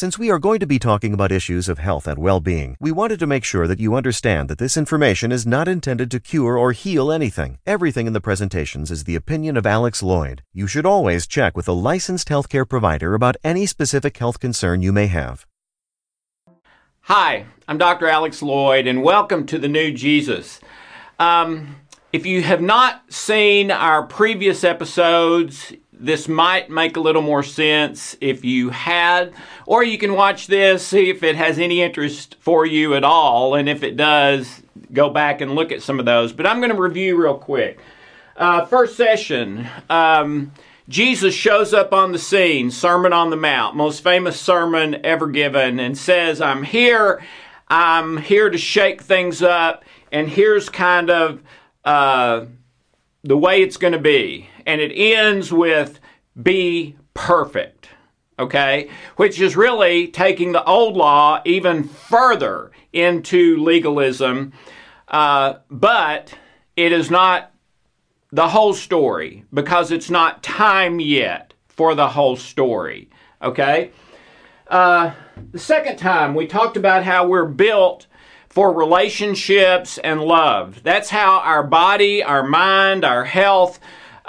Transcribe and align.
Since 0.00 0.18
we 0.18 0.30
are 0.30 0.38
going 0.38 0.60
to 0.60 0.66
be 0.66 0.78
talking 0.78 1.12
about 1.12 1.30
issues 1.30 1.68
of 1.68 1.78
health 1.78 2.08
and 2.08 2.16
well 2.16 2.40
being, 2.40 2.74
we 2.80 2.90
wanted 2.90 3.18
to 3.18 3.26
make 3.26 3.44
sure 3.44 3.66
that 3.66 3.80
you 3.80 3.94
understand 3.94 4.48
that 4.48 4.56
this 4.56 4.78
information 4.78 5.30
is 5.30 5.46
not 5.46 5.68
intended 5.68 6.10
to 6.10 6.18
cure 6.18 6.56
or 6.56 6.72
heal 6.72 7.12
anything. 7.12 7.58
Everything 7.66 8.06
in 8.06 8.14
the 8.14 8.20
presentations 8.22 8.90
is 8.90 9.04
the 9.04 9.14
opinion 9.14 9.58
of 9.58 9.66
Alex 9.66 10.02
Lloyd. 10.02 10.42
You 10.54 10.66
should 10.66 10.86
always 10.86 11.26
check 11.26 11.54
with 11.54 11.68
a 11.68 11.74
licensed 11.74 12.28
healthcare 12.28 12.66
provider 12.66 13.12
about 13.12 13.36
any 13.44 13.66
specific 13.66 14.16
health 14.16 14.40
concern 14.40 14.80
you 14.80 14.90
may 14.90 15.06
have. 15.08 15.44
Hi, 17.02 17.44
I'm 17.68 17.76
Dr. 17.76 18.08
Alex 18.08 18.40
Lloyd, 18.40 18.86
and 18.86 19.02
welcome 19.02 19.44
to 19.48 19.58
the 19.58 19.68
New 19.68 19.92
Jesus. 19.92 20.60
Um, 21.18 21.76
if 22.10 22.24
you 22.24 22.40
have 22.40 22.62
not 22.62 23.12
seen 23.12 23.70
our 23.70 24.04
previous 24.04 24.64
episodes, 24.64 25.74
this 26.00 26.28
might 26.28 26.70
make 26.70 26.96
a 26.96 27.00
little 27.00 27.22
more 27.22 27.42
sense 27.42 28.16
if 28.20 28.44
you 28.44 28.70
had, 28.70 29.32
or 29.66 29.84
you 29.84 29.98
can 29.98 30.14
watch 30.14 30.46
this, 30.46 30.86
see 30.86 31.10
if 31.10 31.22
it 31.22 31.36
has 31.36 31.58
any 31.58 31.82
interest 31.82 32.36
for 32.40 32.64
you 32.64 32.94
at 32.94 33.04
all, 33.04 33.54
and 33.54 33.68
if 33.68 33.82
it 33.82 33.96
does, 33.96 34.62
go 34.92 35.10
back 35.10 35.40
and 35.40 35.54
look 35.54 35.70
at 35.70 35.82
some 35.82 36.00
of 36.00 36.06
those. 36.06 36.32
But 36.32 36.46
I'm 36.46 36.58
going 36.58 36.74
to 36.74 36.80
review 36.80 37.20
real 37.20 37.36
quick. 37.36 37.78
Uh, 38.36 38.64
first 38.64 38.96
session. 38.96 39.68
Um, 39.88 40.52
Jesus 40.88 41.34
shows 41.34 41.72
up 41.72 41.92
on 41.92 42.10
the 42.10 42.18
scene, 42.18 42.72
Sermon 42.72 43.12
on 43.12 43.30
the 43.30 43.36
Mount, 43.36 43.76
most 43.76 44.02
famous 44.02 44.40
sermon 44.40 45.04
ever 45.04 45.28
given, 45.28 45.78
and 45.78 45.96
says, 45.96 46.40
I'm 46.40 46.64
here, 46.64 47.22
I'm 47.68 48.16
here 48.16 48.50
to 48.50 48.58
shake 48.58 49.00
things 49.00 49.40
up, 49.40 49.84
and 50.10 50.28
here's 50.28 50.68
kind 50.68 51.08
of 51.08 51.42
uh, 51.84 52.46
the 53.22 53.36
way 53.36 53.62
it's 53.62 53.76
going 53.76 53.92
to 53.92 54.00
be. 54.00 54.49
And 54.66 54.80
it 54.80 54.92
ends 54.94 55.52
with, 55.52 56.00
be 56.40 56.96
perfect, 57.14 57.88
okay? 58.38 58.90
Which 59.16 59.40
is 59.40 59.56
really 59.56 60.08
taking 60.08 60.52
the 60.52 60.64
old 60.64 60.96
law 60.96 61.42
even 61.44 61.84
further 61.84 62.70
into 62.92 63.56
legalism, 63.58 64.52
uh, 65.08 65.54
but 65.70 66.34
it 66.76 66.92
is 66.92 67.10
not 67.10 67.52
the 68.32 68.48
whole 68.48 68.74
story 68.74 69.44
because 69.52 69.90
it's 69.90 70.10
not 70.10 70.42
time 70.42 71.00
yet 71.00 71.54
for 71.68 71.94
the 71.94 72.08
whole 72.08 72.36
story. 72.36 73.10
Okay? 73.42 73.90
Uh, 74.68 75.12
the 75.52 75.58
second 75.58 75.96
time, 75.96 76.34
we 76.34 76.46
talked 76.46 76.76
about 76.76 77.04
how 77.04 77.26
we're 77.26 77.44
built 77.46 78.06
for 78.48 78.72
relationships 78.72 79.98
and 79.98 80.20
love. 80.20 80.82
That's 80.82 81.10
how 81.10 81.38
our 81.38 81.62
body, 81.62 82.22
our 82.22 82.42
mind, 82.42 83.04
our 83.04 83.24
health 83.24 83.80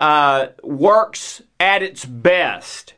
uh, 0.02 0.48
works 0.64 1.44
at 1.60 1.84
its 1.84 2.04
best. 2.04 2.96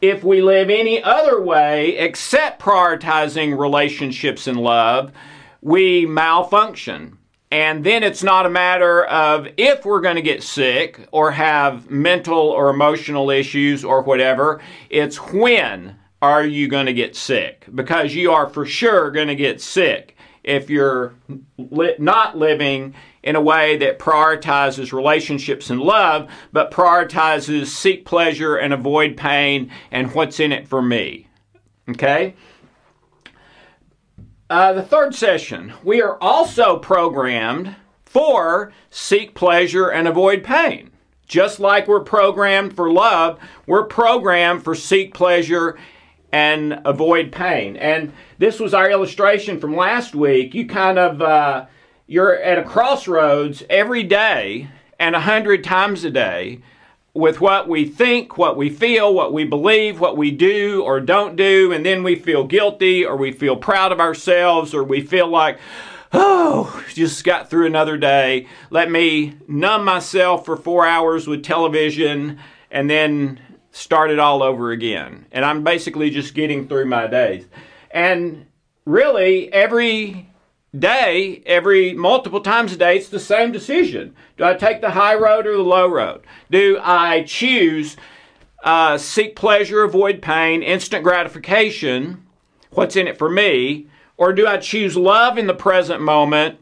If 0.00 0.22
we 0.22 0.40
live 0.40 0.70
any 0.70 1.02
other 1.02 1.42
way 1.42 1.98
except 1.98 2.62
prioritizing 2.62 3.58
relationships 3.58 4.46
and 4.46 4.58
love, 4.58 5.12
we 5.60 6.06
malfunction. 6.06 7.18
And 7.50 7.84
then 7.84 8.02
it's 8.02 8.22
not 8.22 8.46
a 8.46 8.50
matter 8.50 9.04
of 9.04 9.48
if 9.56 9.84
we're 9.84 10.00
going 10.00 10.16
to 10.16 10.22
get 10.22 10.42
sick 10.42 11.06
or 11.10 11.32
have 11.32 11.90
mental 11.90 12.38
or 12.38 12.70
emotional 12.70 13.30
issues 13.30 13.84
or 13.84 14.02
whatever. 14.02 14.60
It's 14.90 15.16
when 15.16 15.96
are 16.22 16.44
you 16.44 16.68
going 16.68 16.86
to 16.86 16.92
get 16.92 17.16
sick? 17.16 17.66
Because 17.74 18.14
you 18.14 18.32
are 18.32 18.48
for 18.48 18.64
sure 18.66 19.10
going 19.10 19.28
to 19.28 19.34
get 19.34 19.60
sick 19.60 20.16
if 20.42 20.70
you're 20.70 21.14
not 21.98 22.36
living 22.36 22.94
in 23.24 23.34
a 23.34 23.40
way 23.40 23.76
that 23.78 23.98
prioritizes 23.98 24.92
relationships 24.92 25.70
and 25.70 25.80
love, 25.80 26.30
but 26.52 26.70
prioritizes 26.70 27.66
seek 27.66 28.04
pleasure 28.04 28.54
and 28.56 28.72
avoid 28.72 29.16
pain 29.16 29.72
and 29.90 30.14
what's 30.14 30.38
in 30.38 30.52
it 30.52 30.68
for 30.68 30.82
me. 30.82 31.26
Okay? 31.88 32.34
Uh, 34.50 34.74
the 34.74 34.82
third 34.82 35.14
session, 35.14 35.72
we 35.82 36.02
are 36.02 36.18
also 36.20 36.78
programmed 36.78 37.74
for 38.04 38.72
seek 38.90 39.34
pleasure 39.34 39.88
and 39.88 40.06
avoid 40.06 40.44
pain. 40.44 40.90
Just 41.26 41.58
like 41.58 41.88
we're 41.88 42.00
programmed 42.00 42.76
for 42.76 42.92
love, 42.92 43.38
we're 43.66 43.86
programmed 43.86 44.62
for 44.62 44.74
seek 44.74 45.14
pleasure 45.14 45.78
and 46.30 46.78
avoid 46.84 47.32
pain. 47.32 47.78
And 47.78 48.12
this 48.36 48.60
was 48.60 48.74
our 48.74 48.90
illustration 48.90 49.58
from 49.58 49.74
last 49.74 50.14
week. 50.14 50.54
You 50.54 50.66
kind 50.66 50.98
of, 50.98 51.22
uh, 51.22 51.66
you're 52.06 52.36
at 52.36 52.58
a 52.58 52.64
crossroads 52.64 53.62
every 53.70 54.02
day 54.02 54.68
and 54.98 55.14
a 55.14 55.20
hundred 55.20 55.64
times 55.64 56.04
a 56.04 56.10
day 56.10 56.60
with 57.14 57.40
what 57.40 57.68
we 57.68 57.86
think, 57.86 58.36
what 58.36 58.56
we 58.56 58.68
feel, 58.68 59.14
what 59.14 59.32
we 59.32 59.44
believe, 59.44 60.00
what 60.00 60.16
we 60.16 60.30
do 60.30 60.82
or 60.82 61.00
don't 61.00 61.36
do, 61.36 61.72
and 61.72 61.86
then 61.86 62.02
we 62.02 62.16
feel 62.16 62.44
guilty 62.44 63.04
or 63.04 63.16
we 63.16 63.30
feel 63.30 63.56
proud 63.56 63.92
of 63.92 64.00
ourselves 64.00 64.74
or 64.74 64.82
we 64.82 65.00
feel 65.00 65.28
like, 65.28 65.58
oh, 66.12 66.84
just 66.92 67.24
got 67.24 67.48
through 67.48 67.66
another 67.66 67.96
day. 67.96 68.48
Let 68.70 68.90
me 68.90 69.36
numb 69.46 69.84
myself 69.84 70.44
for 70.44 70.56
four 70.56 70.86
hours 70.86 71.26
with 71.26 71.44
television 71.44 72.38
and 72.70 72.90
then 72.90 73.40
start 73.70 74.10
it 74.10 74.18
all 74.18 74.42
over 74.42 74.72
again. 74.72 75.26
And 75.32 75.44
I'm 75.44 75.62
basically 75.62 76.10
just 76.10 76.34
getting 76.34 76.66
through 76.68 76.86
my 76.86 77.06
days. 77.06 77.46
And 77.92 78.46
really, 78.84 79.52
every 79.52 80.28
day, 80.78 81.42
every 81.46 81.92
multiple 81.94 82.40
times 82.40 82.72
a 82.72 82.76
day, 82.76 82.96
it's 82.96 83.08
the 83.08 83.20
same 83.20 83.52
decision. 83.52 84.14
Do 84.36 84.44
I 84.44 84.54
take 84.54 84.80
the 84.80 84.90
high 84.90 85.14
road 85.14 85.46
or 85.46 85.56
the 85.56 85.62
low 85.62 85.88
road? 85.88 86.22
Do 86.50 86.78
I 86.82 87.22
choose 87.22 87.96
uh, 88.62 88.98
seek 88.98 89.36
pleasure, 89.36 89.82
avoid 89.82 90.22
pain, 90.22 90.62
instant 90.62 91.04
gratification? 91.04 92.24
What's 92.70 92.96
in 92.96 93.06
it 93.06 93.18
for 93.18 93.30
me? 93.30 93.88
Or 94.16 94.32
do 94.32 94.46
I 94.46 94.56
choose 94.58 94.96
love 94.96 95.38
in 95.38 95.46
the 95.46 95.54
present 95.54 96.00
moment, 96.00 96.58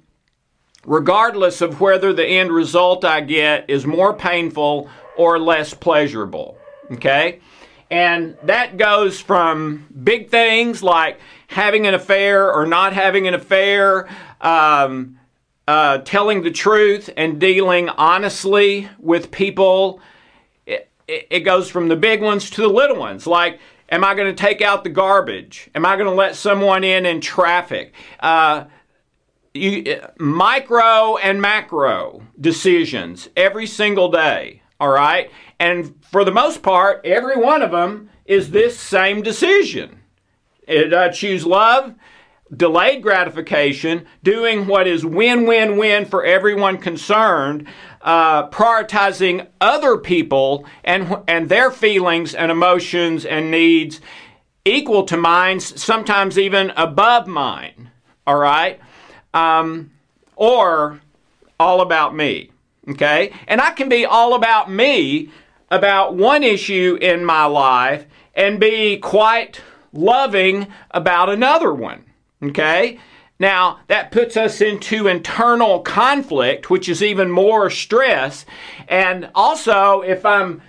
regardless 0.85 1.61
of 1.61 1.81
whether 1.81 2.13
the 2.13 2.27
end 2.27 2.51
result 2.51 3.05
I 3.05 3.21
get 3.21 3.69
is 3.69 3.87
more 3.87 4.15
painful 4.15 4.91
or 5.17 5.39
less 5.39 5.75
pleasurable? 5.75 6.59
Okay? 6.91 7.41
And 7.93 8.39
that 8.45 8.79
goes 8.79 9.21
from 9.21 9.87
big 10.03 10.31
things 10.31 10.83
like 10.83 11.21
having 11.49 11.87
an 11.87 11.93
affair 11.93 12.51
or 12.51 12.65
not 12.65 12.95
having 12.95 13.29
an 13.29 13.35
affair, 13.35 14.09
um, 14.41 15.19
uh, 15.69 15.99
telling 15.99 16.43
the 16.43 16.51
truth 16.51 17.11
and 17.19 17.39
dealing 17.39 17.91
honestly 17.91 18.89
with 18.99 19.31
people. 19.31 20.01
It, 20.67 20.91
it 21.07 21.41
goes 21.41 21.69
from 21.69 21.89
the 21.89 21.97
big 21.97 22.23
ones 22.23 22.49
to 22.51 22.63
the 22.63 22.69
little 22.69 22.97
ones. 22.97 23.27
Like, 23.27 23.61
am 23.91 24.05
I 24.05 24.15
going 24.15 24.35
to 24.35 24.43
take 24.43 24.63
out 24.63 24.85
the 24.85 24.91
garbage? 24.91 25.69
Am 25.75 25.85
I 25.85 25.97
going 25.97 26.09
to 26.09 26.15
let 26.15 26.35
someone 26.35 26.85
in 26.85 27.05
in 27.05 27.21
traffic? 27.21 27.93
Uh, 28.21 28.65
you, 29.53 30.01
micro 30.19 31.19
and 31.19 31.43
macro 31.43 32.23
decisions 32.41 33.29
every 33.37 33.67
single 33.67 34.11
day 34.11 34.63
All 34.81 34.89
right. 34.89 35.31
And 35.63 35.95
for 36.11 36.25
the 36.25 36.33
most 36.33 36.61
part, 36.61 37.03
every 37.05 37.37
one 37.37 37.63
of 37.63 37.71
them 37.71 38.11
is 38.25 38.51
this 38.51 38.77
same 38.77 39.23
decision. 39.23 40.01
It, 40.67 40.93
uh, 40.93 41.11
choose 41.11 41.47
love, 41.47 41.95
delayed 42.55 43.01
gratification, 43.01 44.05
doing 44.25 44.67
what 44.67 44.89
is 44.89 45.07
win 45.07 45.47
win 45.47 45.77
win 45.77 46.05
for 46.05 46.25
everyone 46.25 46.79
concerned, 46.79 47.69
uh, 48.01 48.49
prioritizing 48.49 49.47
other 49.61 49.99
people 49.99 50.67
and, 50.83 51.19
and 51.29 51.49
their 51.49 51.71
feelings 51.71 52.35
and 52.35 52.51
emotions 52.51 53.25
and 53.25 53.53
needs 53.53 54.01
equal 54.65 55.05
to 55.05 55.17
mine, 55.17 55.61
sometimes 55.61 56.41
even 56.41 56.71
above 56.71 57.29
mine. 57.29 57.93
All 58.27 58.37
right? 58.37 58.81
Um, 59.33 59.93
or 60.35 61.01
all 61.61 61.83
about 61.83 62.17
me. 62.17 62.51
Okay? 62.89 63.33
And 63.47 63.61
I 63.61 63.71
can 63.71 63.89
be 63.89 64.05
all 64.05 64.35
about 64.35 64.69
me 64.69 65.31
about 65.73 66.15
one 66.15 66.43
issue 66.45 66.99
in 67.01 67.25
my 67.25 67.47
life 67.47 68.05
and 68.35 68.61
be 68.61 68.99
quite 68.99 69.63
loving 69.93 70.69
about 70.91 71.31
another 71.31 71.73
one. 71.73 72.05
Okay? 72.43 73.01
Now, 73.41 73.81
that 73.89 74.13
puts 74.13 74.37
us 74.37 74.61
into 74.61 75.09
internal 75.09 75.81
conflict, 75.81 76.69
which 76.69 76.91
is 76.91 77.03
even 77.03 77.31
more 77.31 77.71
stress. 77.71 78.45
And 78.87 79.31
also, 79.35 80.03
if 80.03 80.25
I'm 80.27 80.61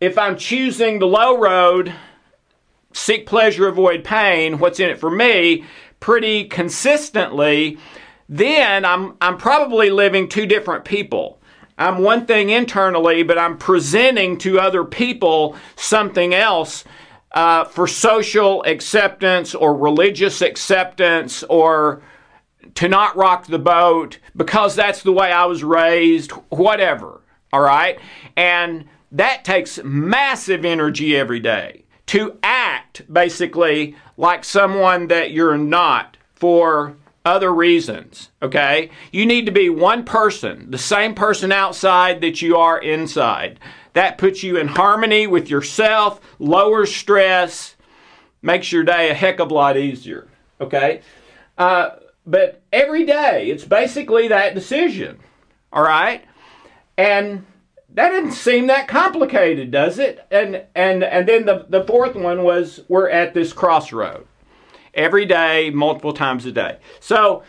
if 0.00 0.18
I'm 0.18 0.36
choosing 0.36 0.98
the 0.98 1.06
low 1.06 1.38
road, 1.38 1.94
seek 2.92 3.26
pleasure, 3.26 3.68
avoid 3.68 4.04
pain, 4.04 4.58
what's 4.58 4.80
in 4.80 4.88
it 4.88 4.98
for 4.98 5.10
me, 5.10 5.64
pretty 6.00 6.44
consistently, 6.44 7.78
then 8.28 8.86
I'm 8.86 9.16
I'm 9.20 9.36
probably 9.36 9.90
living 9.90 10.28
two 10.28 10.46
different 10.46 10.86
people. 10.86 11.35
I'm 11.78 11.98
one 11.98 12.26
thing 12.26 12.50
internally, 12.50 13.22
but 13.22 13.38
I'm 13.38 13.58
presenting 13.58 14.38
to 14.38 14.58
other 14.58 14.84
people 14.84 15.56
something 15.76 16.34
else 16.34 16.84
uh, 17.32 17.64
for 17.64 17.86
social 17.86 18.62
acceptance 18.64 19.54
or 19.54 19.76
religious 19.76 20.40
acceptance 20.40 21.42
or 21.44 22.02
to 22.74 22.88
not 22.88 23.16
rock 23.16 23.46
the 23.46 23.58
boat 23.58 24.18
because 24.34 24.74
that's 24.74 25.02
the 25.02 25.12
way 25.12 25.30
I 25.30 25.44
was 25.44 25.62
raised, 25.62 26.32
whatever. 26.48 27.20
All 27.52 27.60
right? 27.60 27.98
And 28.36 28.86
that 29.12 29.44
takes 29.44 29.78
massive 29.84 30.64
energy 30.64 31.16
every 31.16 31.40
day 31.40 31.84
to 32.06 32.38
act 32.42 33.02
basically 33.12 33.96
like 34.16 34.44
someone 34.44 35.08
that 35.08 35.32
you're 35.32 35.58
not 35.58 36.16
for 36.34 36.96
other 37.26 37.52
reasons, 37.52 38.30
okay? 38.40 38.88
You 39.10 39.26
need 39.26 39.46
to 39.46 39.52
be 39.52 39.68
one 39.68 40.04
person, 40.04 40.70
the 40.70 40.78
same 40.78 41.14
person 41.14 41.50
outside 41.50 42.20
that 42.20 42.40
you 42.40 42.56
are 42.56 42.78
inside. 42.78 43.58
That 43.94 44.16
puts 44.16 44.42
you 44.42 44.56
in 44.56 44.68
harmony 44.68 45.26
with 45.26 45.50
yourself, 45.50 46.20
lowers 46.38 46.94
stress, 46.94 47.74
makes 48.42 48.70
your 48.70 48.84
day 48.84 49.10
a 49.10 49.14
heck 49.14 49.40
of 49.40 49.50
a 49.50 49.54
lot 49.54 49.76
easier, 49.76 50.28
okay? 50.60 51.02
Uh, 51.58 51.90
but 52.24 52.62
every 52.72 53.04
day, 53.04 53.48
it's 53.48 53.64
basically 53.64 54.28
that 54.28 54.54
decision, 54.54 55.18
all 55.72 55.82
right? 55.82 56.24
And 56.96 57.44
that 57.94 58.10
didn't 58.10 58.32
seem 58.32 58.68
that 58.68 58.86
complicated, 58.86 59.72
does 59.72 59.98
it? 59.98 60.24
And 60.30 60.62
and 60.74 61.02
and 61.02 61.28
then 61.28 61.46
the, 61.46 61.66
the 61.68 61.84
fourth 61.84 62.14
one 62.14 62.42
was 62.42 62.82
we're 62.88 63.08
at 63.08 63.32
this 63.32 63.52
crossroad 63.52 64.26
every 64.96 65.26
day, 65.26 65.70
multiple 65.70 66.12
times 66.12 66.44
a 66.46 66.52
day. 66.52 66.78
So 66.98 67.44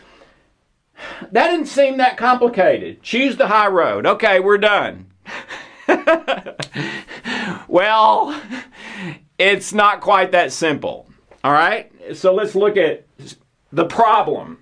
that 1.32 1.48
didn't 1.48 1.66
seem 1.66 1.96
that 1.96 2.16
complicated. 2.16 3.02
Choose 3.02 3.36
the 3.36 3.48
high 3.48 3.68
road. 3.68 4.06
Okay, 4.06 4.38
we're 4.40 4.58
done. 4.58 5.06
well, 7.68 8.40
it's 9.38 9.72
not 9.72 10.00
quite 10.00 10.32
that 10.32 10.52
simple. 10.52 11.08
All 11.42 11.52
right? 11.52 11.90
So 12.14 12.34
let's 12.34 12.54
look 12.54 12.76
at 12.76 13.06
the 13.72 13.86
problem. 13.86 14.58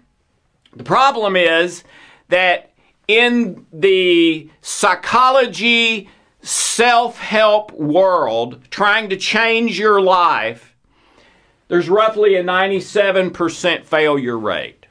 The 0.75 0.85
problem 0.85 1.37
is 1.37 1.85
that 2.29 2.73
in 3.09 3.67
the 3.73 4.51
psychology 4.61 6.09
self 6.43 7.19
help 7.19 7.73
world, 7.73 8.61
trying 8.71 9.09
to 9.09 9.17
change 9.17 9.79
your 9.79 10.01
life, 10.01 10.76
there's 11.69 11.89
roughly 11.89 12.37
a 12.37 12.45
97% 12.45 13.85
failure 13.85 14.39
rate. 14.39 14.87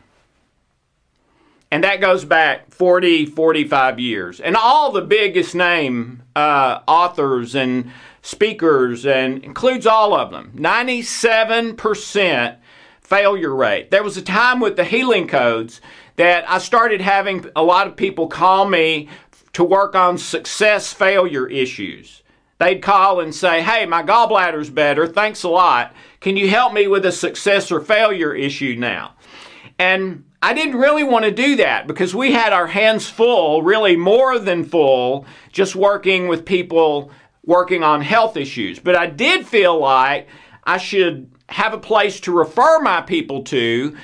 And 1.72 1.83
that 1.83 2.00
goes 2.00 2.24
back 2.24 2.72
40, 2.72 3.25
45 3.25 4.00
years. 4.00 4.39
And 4.39 4.56
all 4.56 4.92
the 4.92 5.01
biggest 5.01 5.56
name 5.56 6.24
uh, 6.36 6.80
authors 6.88 7.56
and 7.56 7.92
speakers 8.22 9.06
and 9.06 9.44
includes 9.44 9.86
all 9.86 10.13
of 10.13 10.31
them. 10.31 10.51
97% 10.56 12.57
failure 13.01 13.56
rate. 13.56 13.92
There 13.92 14.04
was 14.04 14.18
a 14.18 14.21
time 14.21 14.60
with 14.60 14.75
the 14.75 14.83
healing 14.83 15.28
codes 15.28 15.81
that 16.16 16.50
I 16.50 16.60
started 16.60 17.01
having 17.01 17.45
a 17.56 17.63
lot 17.63 17.88
of 17.88 17.95
people 17.95 18.28
call 18.28 18.68
me 18.68 19.10
to 19.54 19.63
work 19.63 19.95
on 19.95 20.18
success 20.18 20.92
failure 20.92 21.48
issues. 21.48 22.24
They'd 22.57 22.81
call 22.81 23.19
and 23.19 23.36
say, 23.36 23.62
Hey, 23.62 23.86
my 23.86 24.01
gallbladder's 24.01 24.69
better. 24.69 25.07
Thanks 25.07 25.44
a 25.44 25.50
lot. 25.50 25.94
Can 26.25 26.38
you 26.38 26.50
help 26.50 26.74
me 26.74 26.88
with 26.88 27.06
a 27.06 27.12
success 27.12 27.72
or 27.72 27.80
failure 27.80 28.33
issue 28.33 28.75
now? 28.80 29.13
And 29.77 30.24
I 30.42 30.56
didn't 30.56 30.77
really 30.77 31.04
want 31.04 31.24
to 31.25 31.30
do 31.30 31.57
that 31.57 31.86
because 31.86 32.16
we 32.16 32.31
had 32.31 32.51
our 32.51 32.66
hands 32.66 33.07
full, 33.07 33.62
really 33.62 33.95
more 33.95 34.39
than 34.39 34.63
full, 34.63 35.27
just 35.51 35.75
working 35.75 36.27
with 36.27 36.44
people 36.44 37.12
working 37.45 37.83
on 37.83 38.01
health 38.01 38.38
issues. 38.38 38.80
But 38.80 38.95
I 38.95 39.06
did 39.06 39.45
feel 39.45 39.80
like 39.80 40.27
I 40.63 40.80
should 40.80 41.30
have 41.50 41.75
a 41.75 41.77
place 41.77 42.19
to 42.22 42.31
refer 42.31 42.80
my 42.80 43.01
people 43.01 43.44
to 43.44 43.95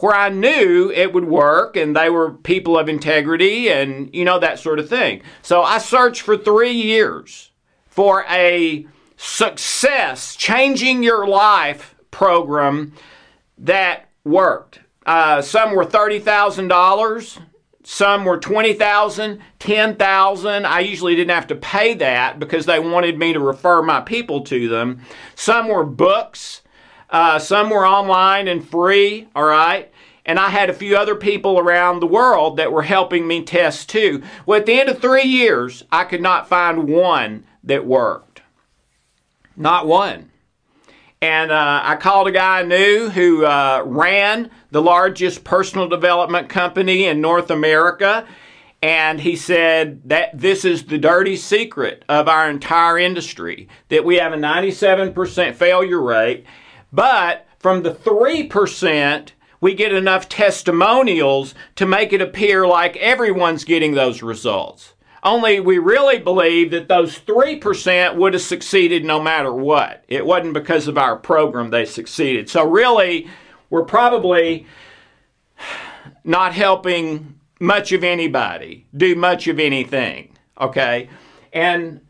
where 0.00 0.14
I 0.14 0.28
knew 0.28 0.92
it 0.94 1.14
would 1.14 1.24
work 1.24 1.76
and 1.76 1.96
they 1.96 2.10
were 2.10 2.32
people 2.32 2.78
of 2.78 2.90
integrity 2.90 3.70
and, 3.70 4.14
you 4.14 4.26
know, 4.26 4.38
that 4.38 4.58
sort 4.58 4.80
of 4.80 4.88
thing. 4.90 5.22
So 5.40 5.62
I 5.62 5.78
searched 5.78 6.20
for 6.20 6.36
three 6.36 6.72
years 6.72 7.52
for 7.88 8.26
a 8.28 8.86
success, 9.22 10.34
changing 10.34 11.02
your 11.02 11.26
life 11.26 11.94
program 12.10 12.94
that 13.58 14.08
worked. 14.24 14.80
Uh, 15.04 15.42
some 15.42 15.74
were 15.74 15.84
$30,000. 15.84 17.38
Some 17.82 18.24
were 18.24 18.40
$20,000, 18.40 19.40
$10,000. 19.58 20.64
I 20.64 20.80
usually 20.80 21.16
didn't 21.16 21.34
have 21.34 21.46
to 21.48 21.54
pay 21.54 21.92
that 21.94 22.38
because 22.38 22.64
they 22.64 22.80
wanted 22.80 23.18
me 23.18 23.34
to 23.34 23.40
refer 23.40 23.82
my 23.82 24.00
people 24.00 24.40
to 24.44 24.68
them. 24.70 25.02
Some 25.34 25.68
were 25.68 25.84
books. 25.84 26.62
Uh, 27.10 27.38
some 27.38 27.68
were 27.68 27.86
online 27.86 28.48
and 28.48 28.66
free, 28.66 29.28
all 29.34 29.44
right? 29.44 29.92
And 30.24 30.38
I 30.38 30.48
had 30.48 30.70
a 30.70 30.74
few 30.74 30.96
other 30.96 31.14
people 31.14 31.58
around 31.58 32.00
the 32.00 32.06
world 32.06 32.56
that 32.56 32.72
were 32.72 32.82
helping 32.82 33.26
me 33.26 33.42
test 33.42 33.90
too. 33.90 34.22
Well, 34.46 34.60
at 34.60 34.66
the 34.66 34.80
end 34.80 34.88
of 34.88 35.00
three 35.00 35.24
years, 35.24 35.84
I 35.92 36.04
could 36.04 36.22
not 36.22 36.48
find 36.48 36.88
one 36.88 37.44
that 37.64 37.84
worked. 37.84 38.30
Not 39.56 39.86
one. 39.86 40.30
And 41.22 41.50
uh, 41.50 41.80
I 41.84 41.96
called 41.96 42.28
a 42.28 42.32
guy 42.32 42.60
I 42.60 42.62
knew 42.62 43.10
who 43.10 43.44
uh, 43.44 43.82
ran 43.84 44.50
the 44.70 44.80
largest 44.80 45.44
personal 45.44 45.86
development 45.86 46.48
company 46.48 47.04
in 47.04 47.20
North 47.20 47.50
America. 47.50 48.26
And 48.82 49.20
he 49.20 49.36
said 49.36 50.00
that 50.08 50.38
this 50.38 50.64
is 50.64 50.84
the 50.84 50.96
dirty 50.96 51.36
secret 51.36 52.04
of 52.08 52.28
our 52.28 52.48
entire 52.48 52.98
industry 52.98 53.68
that 53.90 54.06
we 54.06 54.16
have 54.16 54.32
a 54.32 54.36
97% 54.36 55.54
failure 55.54 56.00
rate. 56.00 56.46
But 56.90 57.46
from 57.58 57.82
the 57.82 57.92
3%, 57.92 59.32
we 59.60 59.74
get 59.74 59.92
enough 59.92 60.30
testimonials 60.30 61.54
to 61.76 61.84
make 61.84 62.14
it 62.14 62.22
appear 62.22 62.66
like 62.66 62.96
everyone's 62.96 63.64
getting 63.64 63.92
those 63.92 64.22
results. 64.22 64.94
Only 65.22 65.60
we 65.60 65.78
really 65.78 66.18
believe 66.18 66.70
that 66.70 66.88
those 66.88 67.18
3% 67.18 68.14
would 68.16 68.32
have 68.32 68.42
succeeded 68.42 69.04
no 69.04 69.20
matter 69.20 69.52
what. 69.52 70.04
It 70.08 70.24
wasn't 70.24 70.54
because 70.54 70.88
of 70.88 70.96
our 70.96 71.16
program 71.16 71.70
they 71.70 71.84
succeeded. 71.84 72.48
So, 72.48 72.66
really, 72.66 73.28
we're 73.68 73.84
probably 73.84 74.66
not 76.24 76.54
helping 76.54 77.38
much 77.60 77.92
of 77.92 78.02
anybody 78.02 78.86
do 78.96 79.14
much 79.14 79.46
of 79.46 79.58
anything. 79.58 80.32
Okay? 80.58 81.10
And 81.52 82.00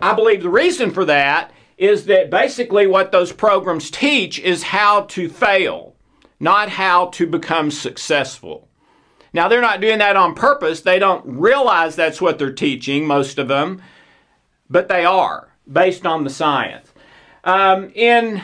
I 0.00 0.14
believe 0.14 0.42
the 0.42 0.48
reason 0.48 0.90
for 0.90 1.04
that 1.04 1.52
is 1.76 2.06
that 2.06 2.30
basically 2.30 2.86
what 2.86 3.12
those 3.12 3.32
programs 3.32 3.90
teach 3.90 4.38
is 4.38 4.62
how 4.62 5.02
to 5.02 5.28
fail, 5.28 5.94
not 6.38 6.68
how 6.68 7.06
to 7.06 7.26
become 7.26 7.70
successful. 7.70 8.69
Now, 9.32 9.48
they're 9.48 9.60
not 9.60 9.80
doing 9.80 9.98
that 9.98 10.16
on 10.16 10.34
purpose. 10.34 10.80
They 10.80 10.98
don't 10.98 11.24
realize 11.24 11.94
that's 11.94 12.20
what 12.20 12.38
they're 12.38 12.52
teaching, 12.52 13.06
most 13.06 13.38
of 13.38 13.48
them, 13.48 13.82
but 14.68 14.88
they 14.88 15.04
are, 15.04 15.48
based 15.70 16.04
on 16.04 16.24
the 16.24 16.30
science. 16.30 16.88
Um, 17.44 17.90
in, 17.94 18.42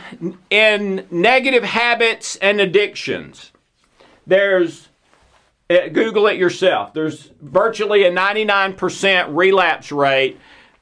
in 0.49 1.07
negative 1.11 1.64
habits 1.64 2.37
and 2.37 2.61
addictions, 2.61 3.52
there's, 4.26 4.88
uh, 5.69 5.88
Google 5.88 6.28
it 6.28 6.38
yourself, 6.38 6.95
there's 6.95 7.31
virtually 7.43 8.05
a 8.05 8.11
99% 8.11 9.37
relapse 9.37 9.93
rate 9.93 10.38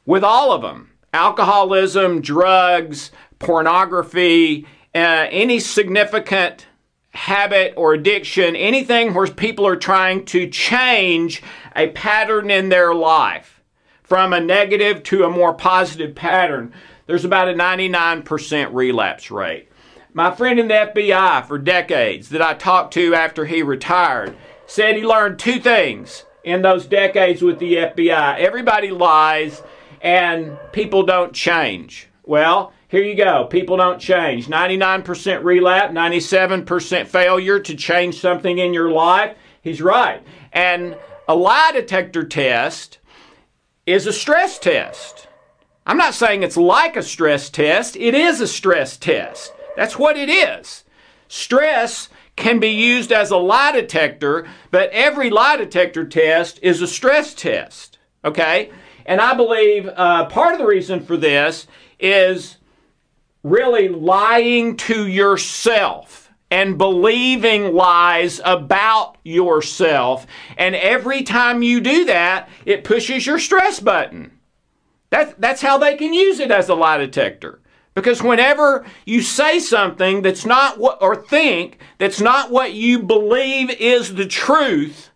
with 0.06 0.22
all 0.22 0.52
of 0.52 0.62
them 0.62 0.90
alcoholism, 1.12 2.20
drugs, 2.20 3.12
pornography, 3.38 4.66
uh, 4.94 5.26
any 5.30 5.60
significant 5.60 6.66
habit 7.14 7.74
or 7.76 7.94
addiction, 7.94 8.56
anything 8.56 9.14
where 9.14 9.26
people 9.26 9.66
are 9.66 9.76
trying 9.76 10.24
to 10.26 10.48
change 10.48 11.42
a 11.74 11.88
pattern 11.88 12.50
in 12.50 12.68
their 12.68 12.94
life 12.94 13.62
from 14.02 14.32
a 14.32 14.40
negative 14.40 15.02
to 15.04 15.24
a 15.24 15.30
more 15.30 15.54
positive 15.54 16.14
pattern, 16.14 16.72
there's 17.06 17.24
about 17.24 17.48
a 17.48 17.54
99% 17.54 18.68
relapse 18.72 19.30
rate. 19.30 19.68
My 20.12 20.30
friend 20.30 20.60
in 20.60 20.68
the 20.68 20.74
FBI 20.74 21.46
for 21.46 21.58
decades 21.58 22.28
that 22.28 22.42
I 22.42 22.54
talked 22.54 22.94
to 22.94 23.14
after 23.14 23.46
he 23.46 23.62
retired 23.62 24.36
said 24.66 24.96
he 24.96 25.02
learned 25.02 25.38
two 25.38 25.58
things 25.58 26.24
in 26.44 26.62
those 26.62 26.86
decades 26.86 27.42
with 27.42 27.58
the 27.58 27.74
FBI. 27.74 28.38
Everybody 28.38 28.90
lies 28.90 29.62
and 30.00 30.56
people 30.72 31.02
don't 31.02 31.32
change. 31.32 32.08
Well, 32.24 32.72
here 32.94 33.02
you 33.02 33.16
go. 33.16 33.44
People 33.46 33.76
don't 33.76 33.98
change. 33.98 34.46
99% 34.46 35.42
relapse, 35.42 35.92
97% 35.92 37.08
failure 37.08 37.58
to 37.58 37.74
change 37.74 38.20
something 38.20 38.58
in 38.58 38.72
your 38.72 38.88
life. 38.88 39.36
He's 39.62 39.82
right. 39.82 40.22
And 40.52 40.96
a 41.26 41.34
lie 41.34 41.72
detector 41.72 42.22
test 42.22 43.00
is 43.84 44.06
a 44.06 44.12
stress 44.12 44.60
test. 44.60 45.26
I'm 45.84 45.96
not 45.96 46.14
saying 46.14 46.44
it's 46.44 46.56
like 46.56 46.94
a 46.94 47.02
stress 47.02 47.50
test, 47.50 47.96
it 47.96 48.14
is 48.14 48.40
a 48.40 48.46
stress 48.46 48.96
test. 48.96 49.52
That's 49.74 49.98
what 49.98 50.16
it 50.16 50.28
is. 50.28 50.84
Stress 51.26 52.08
can 52.36 52.60
be 52.60 52.68
used 52.68 53.10
as 53.10 53.32
a 53.32 53.36
lie 53.36 53.72
detector, 53.72 54.46
but 54.70 54.88
every 54.90 55.30
lie 55.30 55.56
detector 55.56 56.04
test 56.04 56.60
is 56.62 56.80
a 56.80 56.86
stress 56.86 57.34
test. 57.34 57.98
Okay? 58.24 58.70
And 59.04 59.20
I 59.20 59.34
believe 59.34 59.88
uh, 59.88 60.26
part 60.26 60.52
of 60.52 60.60
the 60.60 60.66
reason 60.66 61.04
for 61.04 61.16
this 61.16 61.66
is 61.98 62.58
really 63.44 63.88
lying 63.88 64.76
to 64.78 65.06
yourself 65.06 66.32
and 66.50 66.78
believing 66.78 67.74
lies 67.74 68.40
about 68.44 69.18
yourself. 69.22 70.26
And 70.56 70.74
every 70.74 71.22
time 71.22 71.62
you 71.62 71.80
do 71.80 72.06
that, 72.06 72.48
it 72.64 72.84
pushes 72.84 73.26
your 73.26 73.38
stress 73.38 73.78
button. 73.78 74.32
That, 75.10 75.40
that's 75.40 75.62
how 75.62 75.78
they 75.78 75.96
can 75.96 76.12
use 76.12 76.40
it 76.40 76.50
as 76.50 76.68
a 76.68 76.74
lie 76.74 76.98
detector. 76.98 77.60
Because 77.94 78.22
whenever 78.22 78.84
you 79.04 79.22
say 79.22 79.60
something 79.60 80.22
that's 80.22 80.44
not 80.44 80.78
what, 80.78 81.00
or 81.00 81.14
think 81.14 81.78
that's 81.98 82.20
not 82.20 82.50
what 82.50 82.72
you 82.72 82.98
believe 82.98 83.70
is 83.70 84.14
the 84.14 84.26
truth, 84.26 85.10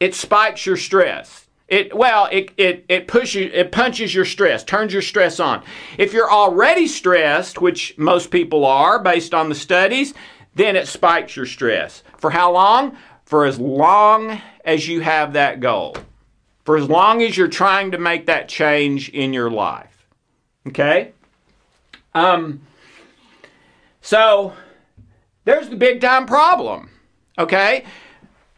it 0.00 0.14
spikes 0.14 0.64
your 0.64 0.78
stress. 0.78 1.43
It 1.66 1.96
well, 1.96 2.28
it 2.30 2.50
it 2.58 2.84
it 2.88 3.08
pushes 3.08 3.50
it 3.54 3.72
punches 3.72 4.14
your 4.14 4.26
stress, 4.26 4.62
turns 4.62 4.92
your 4.92 5.02
stress 5.02 5.40
on. 5.40 5.62
If 5.96 6.12
you're 6.12 6.30
already 6.30 6.86
stressed, 6.86 7.60
which 7.60 7.96
most 7.96 8.30
people 8.30 8.66
are 8.66 8.98
based 8.98 9.32
on 9.32 9.48
the 9.48 9.54
studies, 9.54 10.12
then 10.54 10.76
it 10.76 10.88
spikes 10.88 11.36
your 11.36 11.46
stress. 11.46 12.02
For 12.18 12.30
how 12.30 12.52
long? 12.52 12.96
For 13.24 13.46
as 13.46 13.58
long 13.58 14.42
as 14.64 14.86
you 14.86 15.00
have 15.00 15.32
that 15.32 15.60
goal. 15.60 15.96
For 16.64 16.76
as 16.76 16.88
long 16.88 17.22
as 17.22 17.36
you're 17.36 17.48
trying 17.48 17.92
to 17.92 17.98
make 17.98 18.26
that 18.26 18.48
change 18.48 19.08
in 19.08 19.32
your 19.32 19.50
life. 19.50 20.06
Okay? 20.68 21.12
Um 22.12 22.60
so 24.02 24.52
there's 25.44 25.70
the 25.70 25.76
big 25.76 26.02
time 26.02 26.26
problem. 26.26 26.90
Okay? 27.38 27.84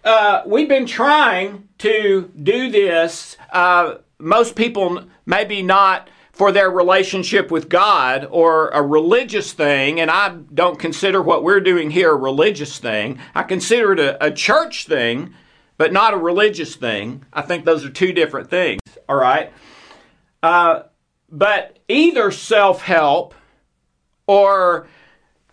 Uh, 0.04 0.42
we've 0.46 0.68
been 0.68 0.86
trying 0.86 1.65
to 1.78 2.30
do 2.42 2.70
this. 2.70 3.36
Uh, 3.52 3.96
most 4.18 4.56
people, 4.56 5.04
maybe 5.24 5.62
not 5.62 6.08
for 6.32 6.52
their 6.52 6.70
relationship 6.70 7.50
with 7.50 7.68
God 7.68 8.26
or 8.30 8.68
a 8.68 8.82
religious 8.82 9.52
thing, 9.52 10.00
and 10.00 10.10
I 10.10 10.36
don't 10.52 10.78
consider 10.78 11.22
what 11.22 11.42
we're 11.42 11.60
doing 11.60 11.90
here 11.90 12.12
a 12.12 12.16
religious 12.16 12.78
thing. 12.78 13.18
I 13.34 13.42
consider 13.42 13.92
it 13.92 14.00
a, 14.00 14.26
a 14.26 14.30
church 14.30 14.86
thing, 14.86 15.34
but 15.78 15.92
not 15.92 16.12
a 16.12 16.18
religious 16.18 16.76
thing. 16.76 17.24
I 17.32 17.42
think 17.42 17.64
those 17.64 17.84
are 17.84 17.90
two 17.90 18.12
different 18.12 18.50
things, 18.50 18.80
all 19.08 19.16
right? 19.16 19.52
Uh, 20.42 20.82
but 21.30 21.78
either 21.88 22.30
self 22.30 22.82
help 22.82 23.34
or 24.26 24.86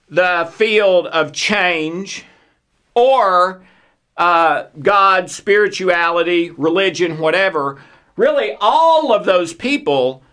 the 0.09 0.51
field 0.53 1.07
of 1.07 1.31
change 1.31 2.25
or 2.93 3.63
uh, 4.17 4.65
God, 4.79 5.29
spirituality, 5.29 6.51
religion, 6.51 7.19
whatever, 7.19 7.81
really 8.15 8.55
all 8.59 9.13
of 9.13 9.25
those 9.25 9.53
people 9.53 10.23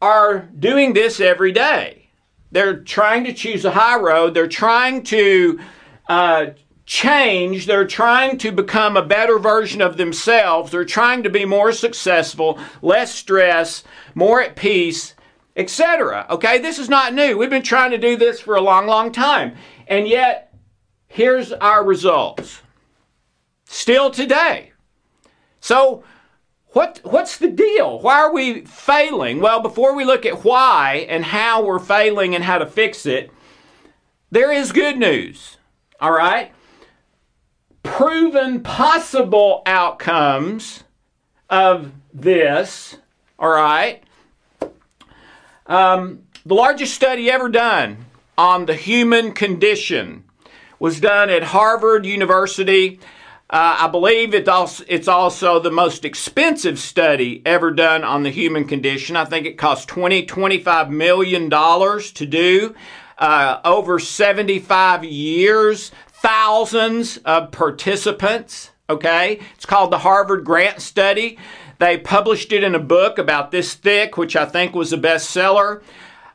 are 0.00 0.48
doing 0.58 0.92
this 0.92 1.20
every 1.20 1.52
day. 1.52 2.08
They're 2.50 2.80
trying 2.80 3.24
to 3.24 3.32
choose 3.32 3.64
a 3.64 3.70
high 3.72 3.98
road. 3.98 4.34
They're 4.34 4.46
trying 4.46 5.02
to 5.04 5.58
uh, 6.08 6.46
change. 6.86 7.66
They're 7.66 7.86
trying 7.86 8.38
to 8.38 8.52
become 8.52 8.96
a 8.96 9.04
better 9.04 9.38
version 9.38 9.80
of 9.80 9.96
themselves. 9.96 10.70
They're 10.70 10.84
trying 10.84 11.22
to 11.22 11.30
be 11.30 11.44
more 11.44 11.72
successful, 11.72 12.58
less 12.82 13.14
stress, 13.14 13.82
more 14.14 14.42
at 14.42 14.56
peace, 14.56 15.14
etc. 15.56 16.26
Okay, 16.30 16.58
this 16.58 16.78
is 16.78 16.88
not 16.88 17.14
new. 17.14 17.38
We've 17.38 17.50
been 17.50 17.62
trying 17.62 17.92
to 17.92 17.98
do 17.98 18.16
this 18.16 18.40
for 18.40 18.56
a 18.56 18.60
long, 18.60 18.86
long 18.86 19.12
time. 19.12 19.56
And 19.88 20.06
yet, 20.06 20.54
here's 21.08 21.52
our 21.52 21.84
results 21.84 22.60
still 23.64 24.10
today. 24.10 24.72
So, 25.60 26.04
what, 26.68 27.00
what's 27.04 27.38
the 27.38 27.48
deal? 27.50 28.00
Why 28.00 28.16
are 28.16 28.32
we 28.32 28.62
failing? 28.62 29.40
Well, 29.40 29.60
before 29.60 29.94
we 29.94 30.04
look 30.04 30.26
at 30.26 30.44
why 30.44 31.06
and 31.08 31.24
how 31.24 31.64
we're 31.64 31.78
failing 31.78 32.34
and 32.34 32.42
how 32.42 32.58
to 32.58 32.66
fix 32.66 33.06
it, 33.06 33.30
there 34.30 34.50
is 34.50 34.72
good 34.72 34.98
news. 34.98 35.56
All 36.00 36.10
right? 36.10 36.52
Proven 37.84 38.60
possible 38.60 39.62
outcomes 39.66 40.82
of 41.48 41.92
this. 42.12 42.96
All 43.38 43.50
right? 43.50 44.02
Um, 45.66 46.24
the 46.44 46.54
largest 46.54 46.94
study 46.94 47.30
ever 47.30 47.48
done 47.48 48.04
on 48.36 48.66
the 48.66 48.74
human 48.74 49.32
condition 49.32 50.24
was 50.78 51.00
done 51.00 51.30
at 51.30 51.42
Harvard 51.42 52.04
University. 52.04 52.98
Uh, 53.54 53.76
I 53.82 53.86
believe 53.86 54.34
it 54.34 54.48
also, 54.48 54.82
it's 54.88 55.06
also 55.06 55.60
the 55.60 55.70
most 55.70 56.04
expensive 56.04 56.76
study 56.76 57.40
ever 57.46 57.70
done 57.70 58.02
on 58.02 58.24
the 58.24 58.30
human 58.30 58.64
condition. 58.64 59.14
I 59.14 59.26
think 59.26 59.46
it 59.46 59.56
cost 59.56 59.86
20, 59.86 60.26
25 60.26 60.90
million 60.90 61.48
dollars 61.48 62.10
to 62.14 62.26
do. 62.26 62.74
Uh, 63.16 63.60
over 63.64 64.00
75 64.00 65.04
years, 65.04 65.92
thousands 66.08 67.18
of 67.18 67.52
participants. 67.52 68.72
Okay, 68.90 69.38
it's 69.54 69.66
called 69.66 69.92
the 69.92 69.98
Harvard 69.98 70.44
Grant 70.44 70.82
Study. 70.82 71.38
They 71.78 71.96
published 71.96 72.50
it 72.50 72.64
in 72.64 72.74
a 72.74 72.80
book 72.80 73.18
about 73.18 73.52
this 73.52 73.74
thick, 73.74 74.16
which 74.16 74.34
I 74.34 74.46
think 74.46 74.74
was 74.74 74.92
a 74.92 74.98
bestseller. 74.98 75.80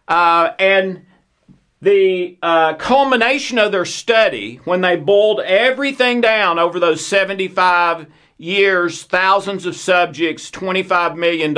Uh, 0.08 0.52
and 0.58 1.06
the 1.82 2.38
uh, 2.42 2.74
culmination 2.76 3.58
of 3.58 3.72
their 3.72 3.86
study, 3.86 4.60
when 4.66 4.82
they 4.82 4.96
boiled 4.96 5.40
everything 5.42 6.22
down 6.22 6.60
over 6.60 6.80
those 6.80 7.06
75 7.06 8.08
years, 8.38 9.04
thousands 9.04 9.66
of 9.66 9.76
subjects, 9.76 10.52
$25 10.52 11.16
million, 11.16 11.54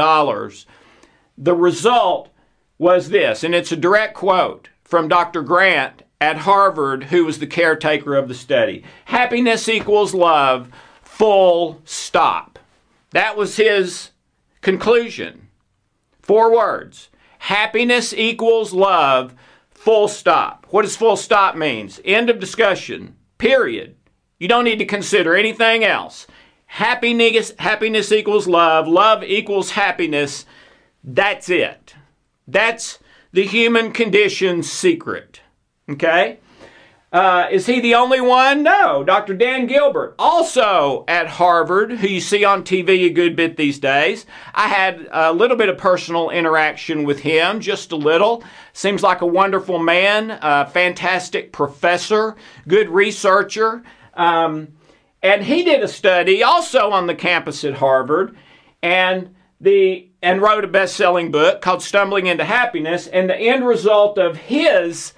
the 1.38 1.56
result 1.56 2.30
was 2.78 3.10
this, 3.10 3.44
and 3.44 3.56
it's 3.56 3.72
a 3.72 3.78
direct 3.78 4.16
quote 4.16 4.70
from 4.84 5.08
Dr. 5.08 5.42
Grant 5.42 6.04
at 6.20 6.38
Harvard, 6.38 7.06
who 7.06 7.26
was 7.26 7.40
the 7.40 7.48
caretaker 7.48 8.16
of 8.16 8.28
the 8.28 8.36
study. 8.36 8.84
Happiness 9.06 9.68
equals 9.68 10.14
love, 10.14 10.70
full 11.02 11.82
stop. 11.84 12.60
That 13.12 13.36
was 13.36 13.56
his 13.56 14.12
conclusion. 14.62 15.48
Four 16.22 16.56
words. 16.56 17.10
Happiness 17.40 18.14
equals 18.14 18.72
love, 18.72 19.34
Full 19.82 20.10
stop. 20.10 20.68
What 20.70 20.84
does 20.84 20.96
full 20.96 21.18
stop 21.18 21.56
means? 21.56 22.00
End 22.06 22.30
of 22.30 22.40
discussion. 22.40 23.16
Period. 23.40 23.96
You 24.38 24.48
don't 24.48 24.64
need 24.64 24.78
to 24.78 24.86
consider 24.86 25.36
anything 25.36 25.84
else. 25.84 26.28
Happiness, 26.68 27.52
happiness 27.58 28.12
equals 28.12 28.46
love. 28.46 28.88
Love 28.88 29.24
equals 29.24 29.72
happiness. 29.72 30.46
That's 31.04 31.50
it. 31.50 31.96
That's 32.48 33.00
the 33.32 33.44
human 33.44 33.92
condition's 33.92 34.72
secret. 34.72 35.42
Okay? 35.90 36.38
Uh, 37.12 37.46
is 37.52 37.66
he 37.66 37.82
the 37.82 37.94
only 37.94 38.22
one? 38.22 38.64
No. 38.64 39.04
Dr. 39.04 39.34
Dan 39.34 39.68
Gilbert, 39.68 40.16
also 40.18 41.04
at 41.10 41.28
Harvard, 41.28 41.92
who 41.92 42.08
you 42.08 42.22
see 42.22 42.46
on 42.46 42.64
TV 42.64 43.06
a 43.06 43.10
good 43.10 43.36
bit 43.36 43.58
these 43.58 43.80
days. 43.80 44.26
I 44.56 44.70
had 44.70 45.10
a 45.12 45.34
little 45.34 45.58
bit 45.58 45.68
of 45.68 45.78
personal 45.78 46.30
interaction 46.30 47.04
with 47.04 47.20
him, 47.20 47.60
just 47.60 47.92
a 47.92 47.98
little. 47.98 48.46
Seems 48.72 49.04
like 49.04 49.20
a 49.20 49.26
wonderful 49.26 49.78
man, 49.78 50.40
a 50.42 50.66
fantastic 50.70 51.52
professor, 51.52 52.38
good 52.66 52.88
researcher. 52.90 53.84
Um, 54.14 54.70
and 55.22 55.44
he 55.44 55.64
did 55.64 55.84
a 55.84 55.90
study 55.90 56.44
also 56.44 56.92
on 56.92 57.08
the 57.08 57.16
campus 57.16 57.66
at 57.66 57.74
Harvard. 57.74 58.38
And 58.82 59.36
the 59.60 60.08
and 60.24 60.42
wrote 60.42 60.64
a 60.64 60.68
best-selling 60.68 61.30
book 61.30 61.62
called 61.62 61.84
Stumbling 61.84 62.28
into 62.28 62.44
Happiness, 62.44 63.08
and 63.08 63.30
the 63.30 63.36
end 63.36 63.66
result 63.66 64.18
of 64.18 64.38
his 64.38 65.14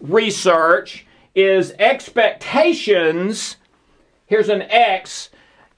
research 0.00 1.06
is 1.34 1.72
expectations. 1.78 3.56
Here's 4.26 4.48
an 4.48 4.62
X 4.62 5.30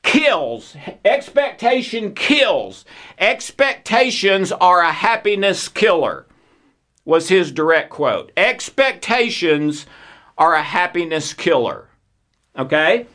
kills. 0.03 0.77
Expectation 1.05 2.15
kills. 2.15 2.85
Expectations 3.19 4.53
are 4.53 4.81
a 4.81 4.93
happiness 4.93 5.69
killer, 5.69 6.27
was 7.05 7.29
his 7.29 7.53
direct 7.53 7.91
quote. 7.91 8.33
Expectations 8.37 9.87
are 10.37 10.55
a 10.55 10.63
happiness 10.63 11.33
killer. 11.33 11.89
Okay? 12.59 13.07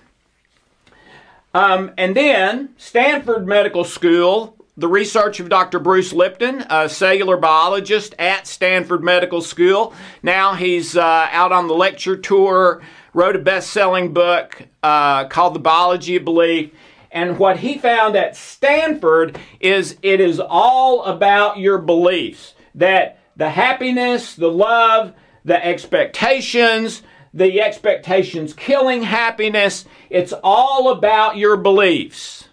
Um, 1.53 1.91
and 1.97 2.15
then 2.15 2.69
Stanford 2.77 3.47
Medical 3.47 3.83
School, 3.83 4.56
the 4.77 4.87
research 4.87 5.39
of 5.39 5.49
Dr. 5.49 5.79
Bruce 5.79 6.13
Lipton, 6.13 6.63
a 6.69 6.87
cellular 6.87 7.35
biologist 7.35 8.13
at 8.19 8.45
Stanford 8.45 9.03
Medical 9.03 9.41
School. 9.41 9.93
Now 10.21 10.53
he's 10.53 10.95
uh, 10.95 11.27
out 11.31 11.51
on 11.51 11.67
the 11.67 11.73
lecture 11.73 12.15
tour, 12.15 12.83
wrote 13.11 13.35
a 13.35 13.39
best 13.39 13.71
selling 13.71 14.13
book 14.13 14.61
uh, 14.83 15.25
called 15.25 15.55
The 15.55 15.59
Biology 15.59 16.17
of 16.17 16.25
Belief. 16.25 16.71
And 17.11 17.39
what 17.39 17.57
he 17.57 17.79
found 17.79 18.15
at 18.15 18.35
Stanford 18.35 19.39
is 19.59 19.97
it 20.03 20.19
is 20.19 20.39
all 20.39 21.03
about 21.05 21.57
your 21.57 21.79
beliefs. 21.79 22.53
That 22.75 23.19
the 23.35 23.49
happiness, 23.49 24.35
the 24.35 24.51
love, 24.51 25.13
the 25.43 25.65
expectations, 25.65 27.01
the 27.33 27.61
expectations 27.61 28.53
killing 28.53 29.01
happiness. 29.01 29.85
It's 30.11 30.33
all 30.43 30.91
about 30.91 31.37
your 31.37 31.57
beliefs. 31.57 32.46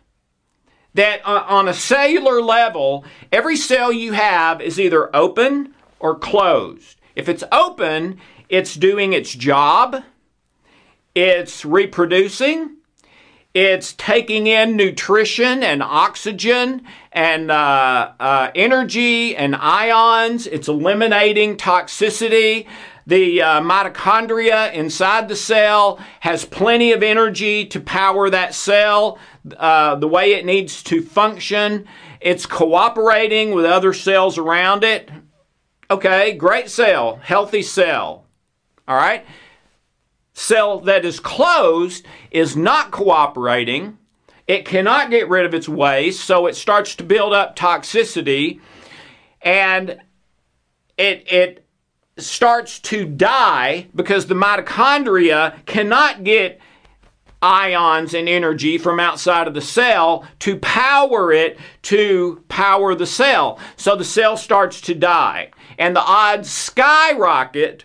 That 0.95 1.25
on 1.27 1.67
a 1.67 1.75
cellular 1.75 2.41
level, 2.41 3.05
every 3.33 3.57
cell 3.57 3.93
you 3.93 4.13
have 4.13 4.61
is 4.61 4.79
either 4.79 5.15
open 5.15 5.75
or 5.99 6.17
closed. 6.17 7.01
If 7.17 7.29
it's 7.29 7.45
open, 7.51 8.21
it's 8.49 8.75
doing 8.75 9.13
its 9.13 9.33
job, 9.33 10.05
it's 11.15 11.65
reproducing, 11.65 12.77
it's 13.55 13.93
taking 13.93 14.49
in 14.49 14.77
nutrition 14.77 15.63
and 15.63 15.81
oxygen 15.81 16.83
and 17.13 17.53
uh, 17.53 18.13
uh, 18.19 18.51
energy 18.55 19.37
and 19.37 19.55
ions. 19.55 20.49
It's 20.49 20.67
eliminating 20.67 21.57
toxicity. 21.57 22.67
The 23.07 23.43
uh, 23.43 23.61
mitochondria 23.61 24.73
inside 24.73 25.29
the 25.29 25.37
cell 25.37 25.99
has 26.21 26.45
plenty 26.45 26.93
of 26.93 27.03
energy 27.03 27.67
to 27.67 27.81
power 27.81 28.31
that 28.31 28.55
cell 28.55 29.19
uh, 29.57 29.97
the 29.97 30.09
way 30.09 30.33
it 30.33 30.47
needs 30.47 30.83
to 30.85 31.03
function. 31.03 31.87
It's 32.21 32.47
cooperating 32.47 33.53
with 33.53 33.67
other 33.67 33.93
cells 33.93 34.39
around 34.39 34.85
it. 34.85 35.11
Okay, 35.91 36.33
great 36.33 36.71
cell, 36.71 37.17
healthy 37.17 37.63
cell. 37.63 38.25
All 38.89 38.97
right. 38.97 39.27
Cell 40.33 40.81
that 40.81 41.05
is 41.05 41.21
closed 41.21 42.07
is 42.31 42.57
not 42.57 42.91
cooperating. 42.91 43.99
It 44.47 44.65
cannot 44.65 45.11
get 45.11 45.29
rid 45.29 45.47
of 45.47 45.55
its 45.55 45.69
waste, 45.69 46.25
so 46.25 46.47
it 46.47 46.57
starts 46.57 46.97
to 46.97 47.05
build 47.05 47.33
up 47.33 47.55
toxicity 47.55 48.61
and 49.43 49.99
it 50.97 51.33
it 51.33 51.64
starts 52.17 52.79
to 52.79 53.05
die 53.05 53.89
because 53.95 54.27
the 54.27 54.35
mitochondria 54.35 55.65
cannot 55.67 56.25
get 56.25 56.61
ions 57.43 58.15
and 58.15 58.29
energy 58.29 58.79
from 58.79 58.99
outside 58.99 59.47
of 59.47 59.55
the 59.55 59.61
cell 59.61 60.27
to 60.39 60.57
power 60.57 61.31
it 61.31 61.59
to 61.83 62.43
power 62.49 62.95
the 62.95 63.07
cell. 63.07 63.59
So 63.77 63.97
the 63.97 64.05
cell 64.05 64.37
starts 64.37 64.81
to 64.83 64.95
die. 64.95 65.51
And 65.79 65.95
the 65.95 66.05
odds 66.05 66.51
skyrocket 66.51 67.85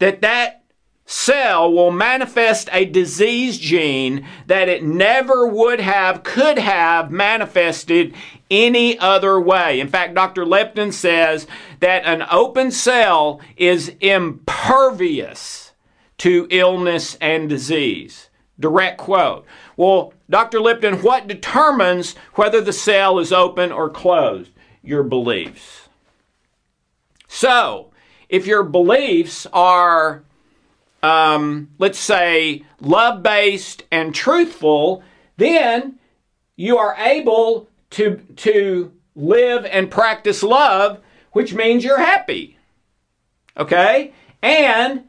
that 0.00 0.20
that 0.20 0.64
cell 1.06 1.72
will 1.72 1.90
manifest 1.90 2.68
a 2.72 2.84
disease 2.84 3.58
gene 3.58 4.26
that 4.46 4.68
it 4.68 4.84
never 4.84 5.46
would 5.46 5.80
have, 5.80 6.22
could 6.22 6.58
have 6.58 7.10
manifested 7.10 8.14
any 8.50 8.98
other 8.98 9.40
way. 9.40 9.80
In 9.80 9.88
fact, 9.88 10.14
Dr. 10.14 10.44
Lipton 10.44 10.92
says 10.92 11.46
that 11.80 12.04
an 12.04 12.26
open 12.30 12.70
cell 12.70 13.40
is 13.56 13.94
impervious 14.00 15.72
to 16.18 16.46
illness 16.50 17.16
and 17.20 17.48
disease. 17.48 18.28
Direct 18.58 18.98
quote. 18.98 19.46
Well, 19.76 20.12
Dr. 20.28 20.60
Lipton, 20.60 21.02
what 21.02 21.26
determines 21.26 22.14
whether 22.34 22.60
the 22.60 22.74
cell 22.74 23.18
is 23.18 23.32
open 23.32 23.72
or 23.72 23.88
closed? 23.88 24.50
Your 24.82 25.02
beliefs. 25.02 25.88
So, 27.26 27.90
if 28.28 28.46
your 28.46 28.62
beliefs 28.62 29.46
are, 29.52 30.22
um, 31.02 31.70
let's 31.78 31.98
say, 31.98 32.64
love 32.80 33.22
based 33.22 33.84
and 33.90 34.14
truthful, 34.14 35.02
then 35.36 35.98
you 36.56 36.76
are 36.76 36.94
able 36.98 37.69
to, 37.90 38.16
to 38.36 38.92
live 39.14 39.64
and 39.64 39.90
practice 39.90 40.42
love, 40.42 41.00
which 41.32 41.54
means 41.54 41.84
you're 41.84 41.98
happy. 41.98 42.58
Okay? 43.56 44.12
And 44.42 45.04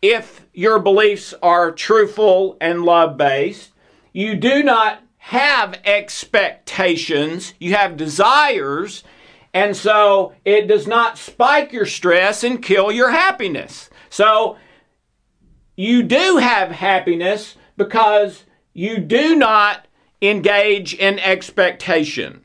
if 0.00 0.46
your 0.52 0.78
beliefs 0.78 1.34
are 1.42 1.72
truthful 1.72 2.56
and 2.60 2.84
love 2.84 3.16
based, 3.16 3.70
you 4.12 4.34
do 4.34 4.62
not 4.62 5.02
have 5.18 5.78
expectations, 5.84 7.54
you 7.58 7.74
have 7.74 7.96
desires, 7.96 9.04
and 9.54 9.76
so 9.76 10.34
it 10.44 10.66
does 10.66 10.86
not 10.86 11.18
spike 11.18 11.72
your 11.72 11.86
stress 11.86 12.42
and 12.42 12.62
kill 12.62 12.90
your 12.90 13.10
happiness. 13.10 13.90
So 14.10 14.56
you 15.76 16.02
do 16.02 16.38
have 16.38 16.70
happiness 16.70 17.56
because 17.76 18.44
you 18.72 18.98
do 18.98 19.36
not 19.36 19.86
engage 20.22 20.94
in 20.94 21.18
expectation. 21.18 22.42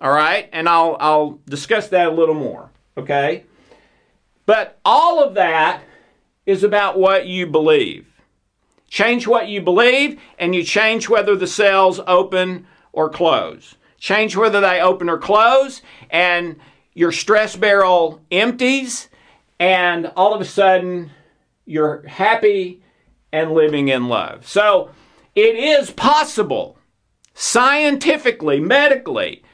All 0.00 0.10
right? 0.10 0.48
And 0.52 0.68
I'll, 0.68 0.96
I'll 0.98 1.40
discuss 1.46 1.88
that 1.88 2.08
a 2.08 2.12
little 2.12 2.34
more. 2.34 2.70
Okay? 2.96 3.44
But 4.46 4.80
all 4.84 5.22
of 5.22 5.34
that 5.34 5.82
is 6.46 6.64
about 6.64 6.98
what 6.98 7.26
you 7.26 7.46
believe. 7.46 8.06
Change 8.88 9.26
what 9.26 9.48
you 9.48 9.60
believe, 9.60 10.18
and 10.38 10.54
you 10.54 10.64
change 10.64 11.10
whether 11.10 11.36
the 11.36 11.46
cells 11.46 12.00
open 12.06 12.66
or 12.92 13.10
close. 13.10 13.74
Change 13.98 14.34
whether 14.34 14.62
they 14.62 14.80
open 14.80 15.10
or 15.10 15.18
close, 15.18 15.82
and 16.08 16.56
your 16.94 17.12
stress 17.12 17.54
barrel 17.54 18.22
empties, 18.30 19.10
and 19.60 20.10
all 20.16 20.32
of 20.32 20.40
a 20.40 20.46
sudden 20.46 21.10
you're 21.66 22.06
happy 22.06 22.82
and 23.30 23.52
living 23.52 23.88
in 23.88 24.08
love. 24.08 24.46
So 24.46 24.90
it 25.34 25.54
is 25.54 25.90
possible 25.90 26.77
scientifically, 27.40 28.58
medically, 28.58 29.44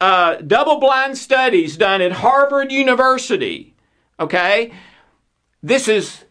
uh, 0.00 0.36
double 0.36 0.80
blind 0.80 1.18
studies 1.18 1.76
done 1.76 2.00
at 2.00 2.10
Harvard 2.10 2.72
University. 2.72 3.74
Okay? 4.18 4.72
This 5.62 5.88
is 5.88 6.24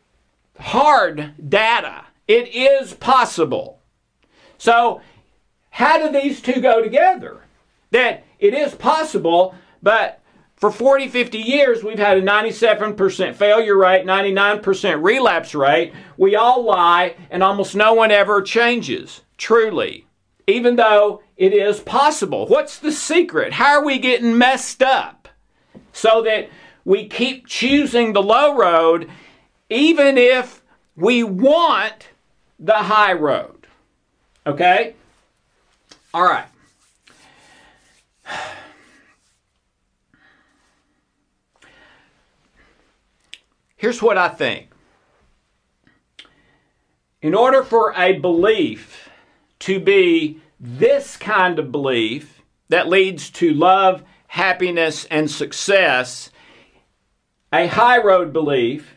hard 0.59 1.35
data. 1.49 2.05
It 2.27 2.47
is 2.47 2.95
possible. 2.95 3.79
So, 4.57 5.01
how 5.69 5.99
do 6.03 6.11
these 6.11 6.41
two 6.41 6.59
go 6.59 6.81
together? 6.81 7.41
That 7.91 8.23
it 8.39 8.55
is 8.55 8.73
possible, 8.73 9.53
but 9.83 10.19
for 10.55 10.71
40, 10.71 11.09
50 11.09 11.37
years, 11.37 11.83
we've 11.83 11.99
had 11.99 12.17
a 12.17 12.23
97% 12.23 13.35
failure 13.35 13.77
rate, 13.77 14.03
99% 14.03 15.03
relapse 15.03 15.53
rate. 15.53 15.93
We 16.17 16.35
all 16.35 16.63
lie, 16.63 17.15
and 17.29 17.43
almost 17.43 17.75
no 17.75 17.93
one 17.93 18.09
ever 18.09 18.41
changes, 18.41 19.21
truly 19.37 20.07
even 20.49 20.75
though 20.75 21.21
it 21.37 21.53
is 21.53 21.79
possible. 21.79 22.47
What's 22.47 22.79
the 22.79 22.91
secret? 22.91 23.53
How 23.53 23.79
are 23.79 23.85
we 23.85 23.99
getting 23.99 24.37
messed 24.37 24.83
up 24.83 25.29
so 25.93 26.21
that 26.23 26.49
we 26.83 27.07
keep 27.07 27.47
choosing 27.47 28.13
the 28.13 28.21
low 28.21 28.55
road 28.57 29.09
even 29.69 30.17
if 30.17 30.61
we 30.95 31.23
want 31.23 32.09
the 32.59 32.73
high 32.73 33.13
road? 33.13 33.67
Okay? 34.45 34.95
All 36.13 36.23
right. 36.23 36.47
Here's 43.77 44.01
what 44.01 44.17
I 44.17 44.27
think. 44.27 44.71
In 47.21 47.33
order 47.33 47.63
for 47.63 47.93
a 47.95 48.19
belief 48.19 49.08
to 49.59 49.79
be 49.79 50.41
this 50.59 51.17
kind 51.17 51.59
of 51.59 51.71
belief 51.71 52.41
that 52.69 52.87
leads 52.87 53.29
to 53.31 53.53
love, 53.53 54.03
happiness, 54.27 55.05
and 55.05 55.29
success, 55.29 56.29
a 57.51 57.67
high 57.67 58.01
road 58.01 58.31
belief, 58.31 58.95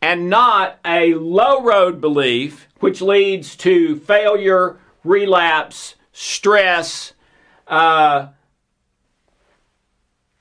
and 0.00 0.30
not 0.30 0.78
a 0.84 1.14
low 1.14 1.62
road 1.62 2.00
belief, 2.00 2.68
which 2.80 3.00
leads 3.00 3.56
to 3.56 3.96
failure, 3.96 4.78
relapse, 5.02 5.96
stress, 6.12 7.12
uh, 7.66 8.28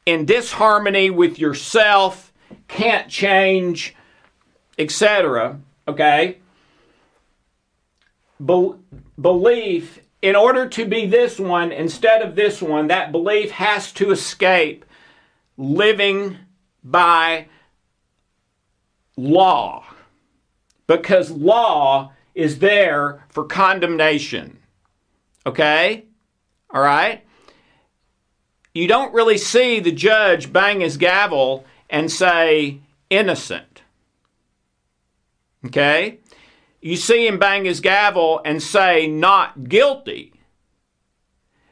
in 0.05 0.25
disharmony 0.25 1.09
with 1.09 1.39
yourself, 1.39 2.31
can't 2.67 3.09
change, 3.09 3.95
etc. 4.77 5.59
Okay? 5.87 6.37
Be- 8.43 8.75
belief, 9.19 9.99
in 10.21 10.35
order 10.35 10.67
to 10.69 10.85
be 10.85 11.05
this 11.05 11.39
one 11.39 11.71
instead 11.71 12.21
of 12.21 12.35
this 12.35 12.61
one, 12.61 12.87
that 12.87 13.11
belief 13.11 13.51
has 13.51 13.91
to 13.93 14.11
escape 14.11 14.85
living 15.57 16.37
by 16.83 17.47
law. 19.15 19.83
Because 20.85 21.31
law 21.31 22.13
is 22.33 22.59
there 22.59 23.25
for 23.29 23.43
condemnation. 23.43 24.59
Okay? 25.45 26.05
All 26.69 26.81
right? 26.81 27.25
You 28.73 28.87
don't 28.87 29.13
really 29.13 29.37
see 29.37 29.79
the 29.79 29.91
judge 29.91 30.53
bang 30.53 30.81
his 30.81 30.97
gavel 30.97 31.65
and 31.89 32.11
say, 32.11 32.79
innocent. 33.09 33.81
Okay? 35.65 36.19
You 36.87 36.95
see 36.95 37.27
him 37.27 37.37
bang 37.37 37.65
his 37.65 37.81
gavel 37.81 38.39
and 38.45 38.63
say, 38.63 39.07
not 39.07 39.67
guilty. 39.67 40.31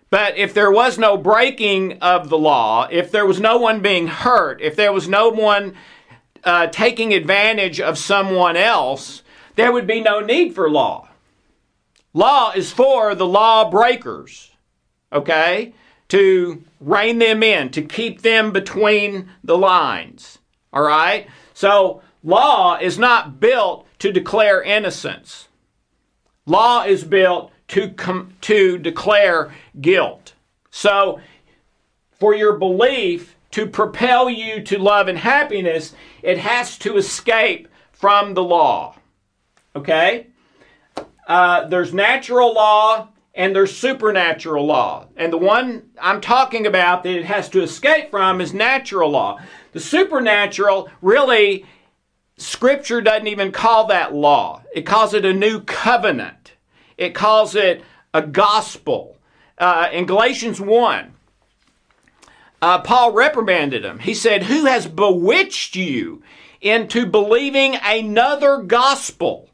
But 0.09 0.37
if 0.37 0.53
there 0.53 0.69
was 0.69 0.97
no 0.97 1.15
breaking 1.15 1.99
of 1.99 2.27
the 2.27 2.37
law, 2.37 2.89
if 2.91 3.11
there 3.11 3.25
was 3.25 3.39
no 3.39 3.55
one 3.55 3.79
being 3.79 4.07
hurt, 4.07 4.59
if 4.61 4.75
there 4.75 4.91
was 4.91 5.07
no 5.07 5.29
one 5.29 5.75
uh, 6.43 6.67
taking 6.67 7.13
advantage 7.13 7.79
of 7.79 7.97
someone 7.97 8.57
else, 8.57 9.23
there 9.55 9.71
would 9.71 9.87
be 9.87 10.01
no 10.01 10.19
need 10.19 10.53
for 10.53 10.69
law. 10.69 11.07
Law 12.13 12.51
is 12.51 12.73
for 12.73 13.15
the 13.15 13.25
law 13.25 13.69
breakers, 13.69 14.51
okay? 15.13 15.73
To 16.09 16.61
rein 16.81 17.19
them 17.19 17.41
in, 17.41 17.69
to 17.69 17.81
keep 17.83 18.21
them 18.21 18.51
between 18.51 19.29
the 19.45 19.57
lines, 19.57 20.39
all 20.73 20.83
right? 20.83 21.29
So, 21.53 22.01
law 22.21 22.77
is 22.77 22.99
not 22.99 23.39
built 23.39 23.84
to 23.99 24.11
declare 24.11 24.61
innocence. 24.61 25.47
Law 26.45 26.83
is 26.83 27.03
built 27.03 27.51
to, 27.69 27.89
com- 27.89 28.33
to 28.41 28.77
declare 28.77 29.53
guilt. 29.81 30.33
So, 30.69 31.19
for 32.19 32.35
your 32.35 32.57
belief 32.57 33.35
to 33.51 33.65
propel 33.65 34.29
you 34.29 34.61
to 34.61 34.77
love 34.77 35.07
and 35.07 35.17
happiness, 35.17 35.95
it 36.21 36.37
has 36.37 36.77
to 36.79 36.97
escape 36.97 37.67
from 37.91 38.33
the 38.33 38.43
law. 38.43 38.95
Okay? 39.75 40.27
Uh, 41.27 41.67
there's 41.67 41.93
natural 41.93 42.53
law 42.53 43.07
and 43.33 43.55
there's 43.55 43.75
supernatural 43.75 44.65
law. 44.65 45.07
And 45.17 45.31
the 45.31 45.37
one 45.37 45.89
I'm 46.01 46.21
talking 46.21 46.65
about 46.67 47.03
that 47.03 47.15
it 47.15 47.25
has 47.25 47.49
to 47.49 47.61
escape 47.61 48.11
from 48.11 48.39
is 48.39 48.53
natural 48.53 49.11
law. 49.11 49.39
The 49.73 49.79
supernatural 49.79 50.89
really 51.01 51.65
Scripture 52.37 53.01
doesn't 53.01 53.27
even 53.27 53.51
call 53.51 53.87
that 53.87 54.13
law. 54.13 54.61
It 54.73 54.81
calls 54.81 55.13
it 55.13 55.25
a 55.25 55.33
new 55.33 55.61
covenant. 55.61 56.53
It 56.97 57.15
calls 57.15 57.55
it 57.55 57.83
a 58.13 58.21
gospel. 58.21 59.17
Uh, 59.57 59.87
in 59.91 60.05
Galatians 60.05 60.59
1, 60.59 61.13
uh, 62.61 62.79
Paul 62.81 63.13
reprimanded 63.13 63.85
him. 63.85 63.99
He 63.99 64.13
said, 64.13 64.43
Who 64.43 64.65
has 64.65 64.87
bewitched 64.87 65.75
you 65.75 66.23
into 66.59 67.05
believing 67.05 67.77
another 67.81 68.57
gospel? 68.57 69.49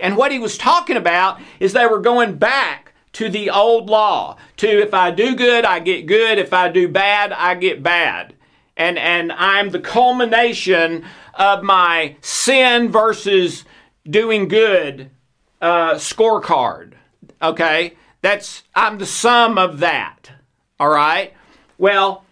And 0.00 0.16
what 0.16 0.32
he 0.32 0.38
was 0.38 0.56
talking 0.56 0.96
about 0.96 1.40
is 1.60 1.72
they 1.72 1.86
were 1.86 2.00
going 2.00 2.36
back 2.36 2.92
to 3.12 3.28
the 3.28 3.50
old 3.50 3.90
law 3.90 4.36
to 4.56 4.66
if 4.66 4.94
I 4.94 5.10
do 5.10 5.36
good, 5.36 5.64
I 5.64 5.80
get 5.80 6.06
good. 6.06 6.38
If 6.38 6.52
I 6.52 6.68
do 6.68 6.88
bad, 6.88 7.32
I 7.32 7.54
get 7.54 7.82
bad. 7.82 8.34
And, 8.76 8.98
and 8.98 9.32
I'm 9.32 9.70
the 9.70 9.80
culmination 9.80 11.04
of 11.34 11.62
my 11.62 12.16
sin 12.20 12.90
versus 12.90 13.64
doing 14.08 14.48
good 14.48 15.10
uh, 15.60 15.94
scorecard. 15.94 16.94
Okay? 17.40 17.96
That's, 18.22 18.62
I'm 18.74 18.98
the 18.98 19.06
sum 19.06 19.58
of 19.58 19.80
that. 19.80 20.30
All 20.80 20.90
right? 20.90 21.34
Well, 21.78 22.24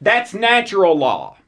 that's 0.00 0.34
natural 0.34 0.96
law. 0.96 1.38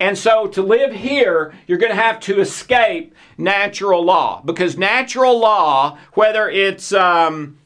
And 0.00 0.16
so 0.16 0.46
to 0.46 0.62
live 0.62 0.92
here, 0.92 1.52
you're 1.66 1.78
going 1.78 1.94
to 1.94 2.02
have 2.02 2.20
to 2.20 2.40
escape 2.40 3.14
natural 3.36 4.02
law 4.02 4.40
because 4.42 4.78
natural 4.78 5.38
law, 5.38 5.98
whether 6.14 6.48
it's 6.48 6.92
um, 6.92 7.58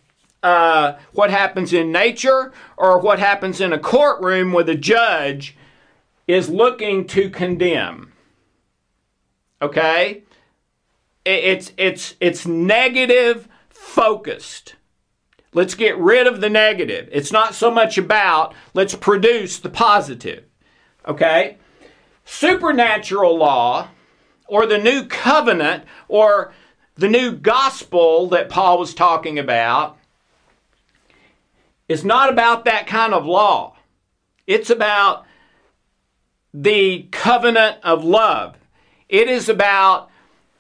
uh, 0.45 0.99
what 1.13 1.31
happens 1.31 1.73
in 1.73 1.91
nature 1.91 2.53
or 2.77 3.01
what 3.01 3.19
happens 3.19 3.63
in 3.63 3.73
a 3.73 3.79
courtroom 3.79 4.53
with 4.53 4.69
a 4.69 4.75
judge, 4.75 5.57
is 6.29 6.51
looking 6.51 7.07
to 7.07 7.31
condemn. 7.31 8.13
Okay? 9.63 10.23
It's, 11.25 11.73
it's, 11.79 12.15
it's 12.21 12.47
negative 12.47 13.49
focused. 13.71 14.77
Let's 15.55 15.75
get 15.75 15.97
rid 15.97 16.27
of 16.27 16.43
the 16.43 16.51
negative. 16.51 17.09
It's 17.11 17.33
not 17.33 17.55
so 17.55 17.71
much 17.71 17.97
about 17.97 18.55
let's 18.75 18.95
produce 18.95 19.59
the 19.59 19.71
positive. 19.71 20.45
Okay? 21.07 21.57
Supernatural 22.27 23.37
law 23.37 23.89
or 24.47 24.67
the 24.67 24.79
new 24.79 25.07
covenant 25.07 25.85
or 26.07 26.53
the 26.97 27.09
new 27.09 27.33
gospel 27.33 28.27
that 28.29 28.51
Paul 28.51 28.79
was 28.79 28.93
talking 28.93 29.39
about 29.39 29.97
is 31.95 32.05
not 32.05 32.29
about 32.29 32.65
that 32.65 32.89
kind 32.89 33.15
of 33.15 33.25
law. 33.25 33.77
It's 34.49 34.69
about 34.69 35.25
the 36.53 37.07
covenant 37.13 37.79
of 37.85 38.05
love. 38.05 38.57
It 39.09 39.29
is 39.29 39.49
about 39.49 40.11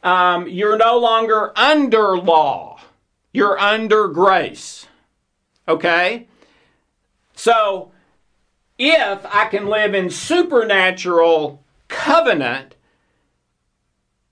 um, 0.05 0.47
you're 0.47 0.77
no 0.77 0.97
longer 0.97 1.53
under 1.57 2.17
law, 2.17 2.79
you're 3.33 3.59
under 3.59 4.07
grace. 4.07 4.87
Okay? 5.67 6.29
So, 7.35 7.91
if 8.79 9.27
I 9.27 9.47
can 9.47 9.67
live 9.67 9.93
in 9.93 10.11
supernatural 10.11 11.65
covenant, 11.89 12.77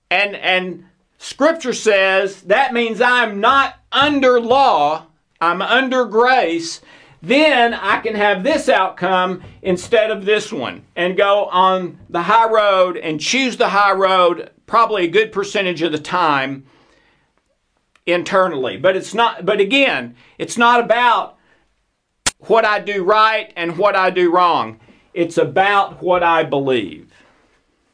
and, 0.09 0.37
and 0.37 0.85
Scripture 1.17 1.73
says 1.73 2.43
that 2.43 2.71
means 2.71 3.01
I'm 3.01 3.41
not 3.41 3.75
under 3.91 4.39
law, 4.39 5.07
I'm 5.43 5.61
under 5.61 6.05
grace, 6.05 6.79
then 7.21 7.73
I 7.73 7.99
can 7.99 8.15
have 8.15 8.43
this 8.43 8.69
outcome 8.69 9.43
instead 9.61 10.09
of 10.09 10.25
this 10.25 10.51
one 10.51 10.83
and 10.95 11.17
go 11.17 11.45
on 11.45 11.99
the 12.09 12.23
high 12.23 12.49
road 12.49 12.97
and 12.97 13.19
choose 13.19 13.57
the 13.57 13.69
high 13.69 13.93
road 13.93 14.51
probably 14.65 15.05
a 15.05 15.09
good 15.09 15.31
percentage 15.31 15.81
of 15.81 15.91
the 15.91 15.99
time 15.99 16.65
internally. 18.05 18.77
But 18.77 18.95
it's 18.95 19.13
not 19.13 19.45
but 19.45 19.59
again, 19.59 20.15
it's 20.37 20.57
not 20.57 20.79
about 20.79 21.37
what 22.39 22.65
I 22.65 22.79
do 22.79 23.03
right 23.03 23.51
and 23.55 23.77
what 23.77 23.95
I 23.95 24.09
do 24.09 24.31
wrong. 24.31 24.79
It's 25.13 25.37
about 25.37 26.01
what 26.01 26.23
I 26.23 26.43
believe. 26.43 27.11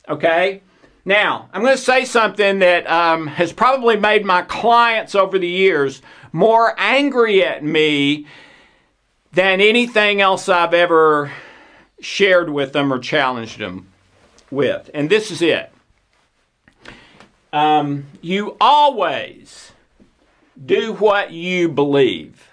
Okay? 0.08 0.62
Now, 1.06 1.50
I'm 1.54 1.62
going 1.62 1.76
to 1.76 1.82
say 1.82 2.06
something 2.06 2.60
that 2.60 2.88
um, 2.90 3.28
has 3.28 3.52
probably 3.52 3.98
made 3.98 4.26
my 4.26 4.44
clients 4.44 5.16
over 5.16 5.40
the 5.40 5.48
years 5.48 6.02
more 6.32 6.74
angry 6.78 7.44
at 7.44 7.64
me 7.64 8.26
than 9.32 9.62
anything 9.62 10.22
else 10.22 10.50
I've 10.50 10.74
ever 10.74 11.32
shared 12.00 12.50
with 12.50 12.74
them 12.74 12.92
or 12.92 13.00
challenged 13.00 13.60
them 13.60 13.88
with. 14.50 14.90
And 14.94 15.10
this 15.10 15.32
is 15.32 15.42
it. 15.42 15.72
Um, 17.52 18.06
you 18.22 18.56
always 18.62 19.72
do 20.64 20.94
what 20.94 21.32
you 21.32 21.70
believe. 21.70 22.50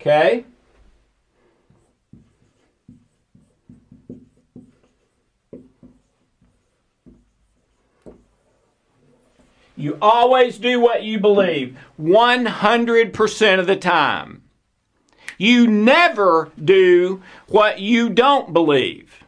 Okay? 0.00 0.44
You 9.80 9.96
always 10.02 10.58
do 10.58 10.78
what 10.78 11.02
you 11.02 11.18
believe 11.18 11.76
100% 12.00 13.58
of 13.58 13.66
the 13.66 13.76
time. 13.76 14.42
You 15.38 15.66
never 15.66 16.50
do 16.62 17.22
what 17.48 17.80
you 17.80 18.10
don't 18.10 18.52
believe. 18.52 19.24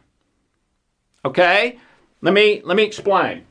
Okay? 1.25 1.79
Let 2.21 2.33
me, 2.33 2.61
let 2.63 2.77
me 2.77 2.83
explain. 2.83 3.45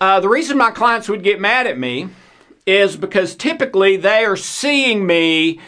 Uh, 0.00 0.20
the 0.20 0.28
reason 0.28 0.56
my 0.56 0.70
clients 0.70 1.08
would 1.08 1.24
get 1.24 1.40
mad 1.40 1.66
at 1.66 1.78
me 1.78 2.08
is 2.66 2.96
because 2.96 3.34
typically 3.34 3.96
they 3.96 4.24
are 4.24 4.36
seeing 4.36 5.06
me 5.06 5.60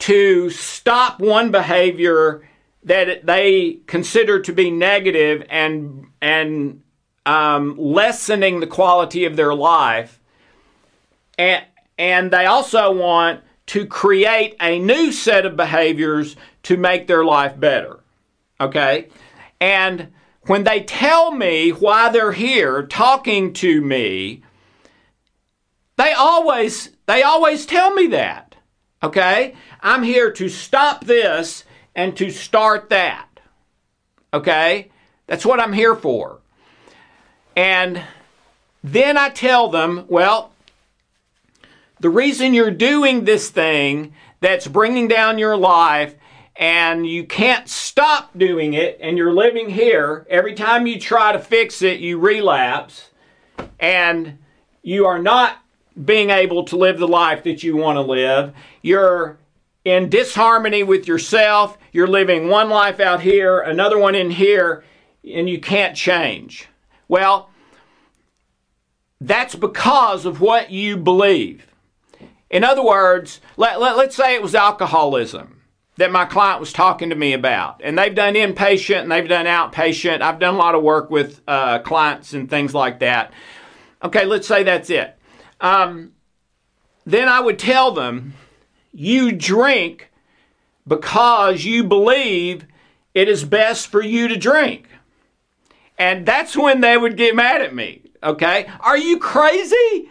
to 0.00 0.50
stop 0.50 1.20
one 1.20 1.50
behavior 1.50 2.48
that 2.82 3.24
they 3.26 3.78
consider 3.86 4.40
to 4.40 4.52
be 4.52 4.70
negative 4.70 5.44
and 5.48 6.06
and 6.20 6.82
um, 7.26 7.76
lessening 7.78 8.60
the 8.60 8.66
quality 8.66 9.24
of 9.24 9.36
their 9.36 9.54
life 9.54 10.20
and, 11.38 11.64
and 11.98 12.30
they 12.30 12.46
also 12.46 12.92
want 12.92 13.40
to 13.66 13.86
create 13.86 14.56
a 14.60 14.78
new 14.78 15.10
set 15.12 15.46
of 15.46 15.56
behaviors 15.56 16.36
to 16.64 16.76
make 16.76 17.06
their 17.06 17.24
life 17.24 17.58
better. 17.58 18.00
Okay? 18.60 19.08
And 19.60 20.12
when 20.42 20.64
they 20.64 20.82
tell 20.82 21.30
me 21.30 21.70
why 21.70 22.10
they're 22.10 22.32
here 22.32 22.82
talking 22.82 23.52
to 23.54 23.80
me, 23.80 24.42
they 25.96 26.12
always 26.12 26.90
they 27.06 27.22
always 27.22 27.66
tell 27.66 27.94
me 27.94 28.08
that. 28.08 28.56
Okay? 29.02 29.54
I'm 29.80 30.02
here 30.02 30.30
to 30.32 30.48
stop 30.48 31.04
this 31.04 31.64
and 31.94 32.16
to 32.16 32.30
start 32.30 32.90
that. 32.90 33.28
Okay? 34.32 34.90
That's 35.26 35.46
what 35.46 35.60
I'm 35.60 35.72
here 35.72 35.94
for. 35.94 36.40
And 37.56 38.02
then 38.82 39.16
I 39.16 39.28
tell 39.30 39.68
them, 39.68 40.04
well, 40.08 40.52
the 42.00 42.10
reason 42.10 42.54
you're 42.54 42.70
doing 42.70 43.24
this 43.24 43.48
thing 43.50 44.12
that's 44.40 44.66
bringing 44.66 45.08
down 45.08 45.38
your 45.38 45.56
life 45.56 46.14
and 46.56 47.06
you 47.06 47.24
can't 47.24 47.68
stop 47.68 48.36
doing 48.36 48.74
it 48.74 48.98
and 49.00 49.16
you're 49.16 49.32
living 49.32 49.70
here, 49.70 50.26
every 50.28 50.54
time 50.54 50.86
you 50.86 51.00
try 51.00 51.32
to 51.32 51.38
fix 51.38 51.82
it, 51.82 52.00
you 52.00 52.18
relapse 52.18 53.10
and 53.80 54.38
you 54.82 55.06
are 55.06 55.18
not 55.18 55.58
being 56.04 56.30
able 56.30 56.64
to 56.64 56.76
live 56.76 56.98
the 56.98 57.08
life 57.08 57.44
that 57.44 57.62
you 57.62 57.76
want 57.76 57.96
to 57.96 58.02
live. 58.02 58.52
You're 58.82 59.38
in 59.84 60.08
disharmony 60.08 60.82
with 60.82 61.06
yourself. 61.06 61.78
You're 61.92 62.08
living 62.08 62.48
one 62.48 62.68
life 62.68 63.00
out 63.00 63.20
here, 63.20 63.60
another 63.60 63.98
one 63.98 64.14
in 64.14 64.30
here, 64.30 64.84
and 65.24 65.48
you 65.48 65.60
can't 65.60 65.96
change. 65.96 66.68
Well, 67.14 67.48
that's 69.20 69.54
because 69.54 70.26
of 70.26 70.40
what 70.40 70.72
you 70.72 70.96
believe. 70.96 71.64
In 72.50 72.64
other 72.64 72.84
words, 72.84 73.40
let, 73.56 73.80
let, 73.80 73.96
let's 73.96 74.16
say 74.16 74.34
it 74.34 74.42
was 74.42 74.56
alcoholism 74.56 75.60
that 75.96 76.10
my 76.10 76.24
client 76.24 76.58
was 76.58 76.72
talking 76.72 77.10
to 77.10 77.14
me 77.14 77.32
about. 77.32 77.80
And 77.84 77.96
they've 77.96 78.12
done 78.12 78.34
inpatient 78.34 79.02
and 79.02 79.12
they've 79.12 79.28
done 79.28 79.46
outpatient. 79.46 80.22
I've 80.22 80.40
done 80.40 80.56
a 80.56 80.58
lot 80.58 80.74
of 80.74 80.82
work 80.82 81.08
with 81.08 81.40
uh, 81.46 81.78
clients 81.78 82.32
and 82.32 82.50
things 82.50 82.74
like 82.74 82.98
that. 82.98 83.32
Okay, 84.02 84.24
let's 84.24 84.48
say 84.48 84.64
that's 84.64 84.90
it. 84.90 85.16
Um, 85.60 86.14
then 87.06 87.28
I 87.28 87.38
would 87.38 87.60
tell 87.60 87.92
them, 87.92 88.34
you 88.92 89.30
drink 89.30 90.10
because 90.84 91.64
you 91.64 91.84
believe 91.84 92.66
it 93.14 93.28
is 93.28 93.44
best 93.44 93.86
for 93.86 94.02
you 94.02 94.26
to 94.26 94.36
drink. 94.36 94.88
And 95.98 96.26
that's 96.26 96.56
when 96.56 96.80
they 96.80 96.96
would 96.96 97.16
get 97.16 97.34
mad 97.34 97.62
at 97.62 97.74
me. 97.74 98.02
Okay? 98.22 98.66
Are 98.80 98.96
you 98.96 99.18
crazy? 99.18 100.10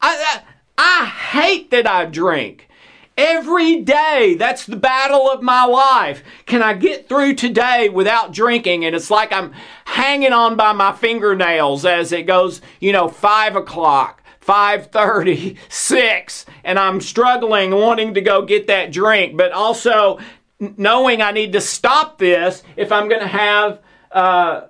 I, 0.00 0.40
I, 0.40 0.42
I 0.78 1.06
hate 1.06 1.70
that 1.70 1.86
I 1.86 2.06
drink. 2.06 2.68
Every 3.16 3.82
day, 3.82 4.36
that's 4.38 4.64
the 4.64 4.76
battle 4.76 5.30
of 5.30 5.42
my 5.42 5.64
life. 5.64 6.24
Can 6.46 6.62
I 6.62 6.72
get 6.72 7.08
through 7.08 7.34
today 7.34 7.90
without 7.90 8.32
drinking? 8.32 8.84
And 8.84 8.96
it's 8.96 9.10
like 9.10 9.32
I'm 9.32 9.52
hanging 9.84 10.32
on 10.32 10.56
by 10.56 10.72
my 10.72 10.92
fingernails 10.92 11.84
as 11.84 12.12
it 12.12 12.22
goes, 12.22 12.62
you 12.80 12.90
know, 12.90 13.08
five 13.08 13.54
o'clock, 13.54 14.22
5.30, 14.40 15.58
6, 15.68 16.46
and 16.64 16.78
I'm 16.78 17.00
struggling 17.02 17.72
wanting 17.72 18.14
to 18.14 18.22
go 18.22 18.46
get 18.46 18.66
that 18.68 18.92
drink, 18.92 19.36
but 19.36 19.52
also 19.52 20.18
knowing 20.58 21.20
I 21.20 21.32
need 21.32 21.52
to 21.52 21.60
stop 21.60 22.18
this 22.18 22.62
if 22.76 22.92
I'm 22.92 23.08
going 23.08 23.20
to 23.20 23.26
have 23.26 23.80
uh, 24.10 24.62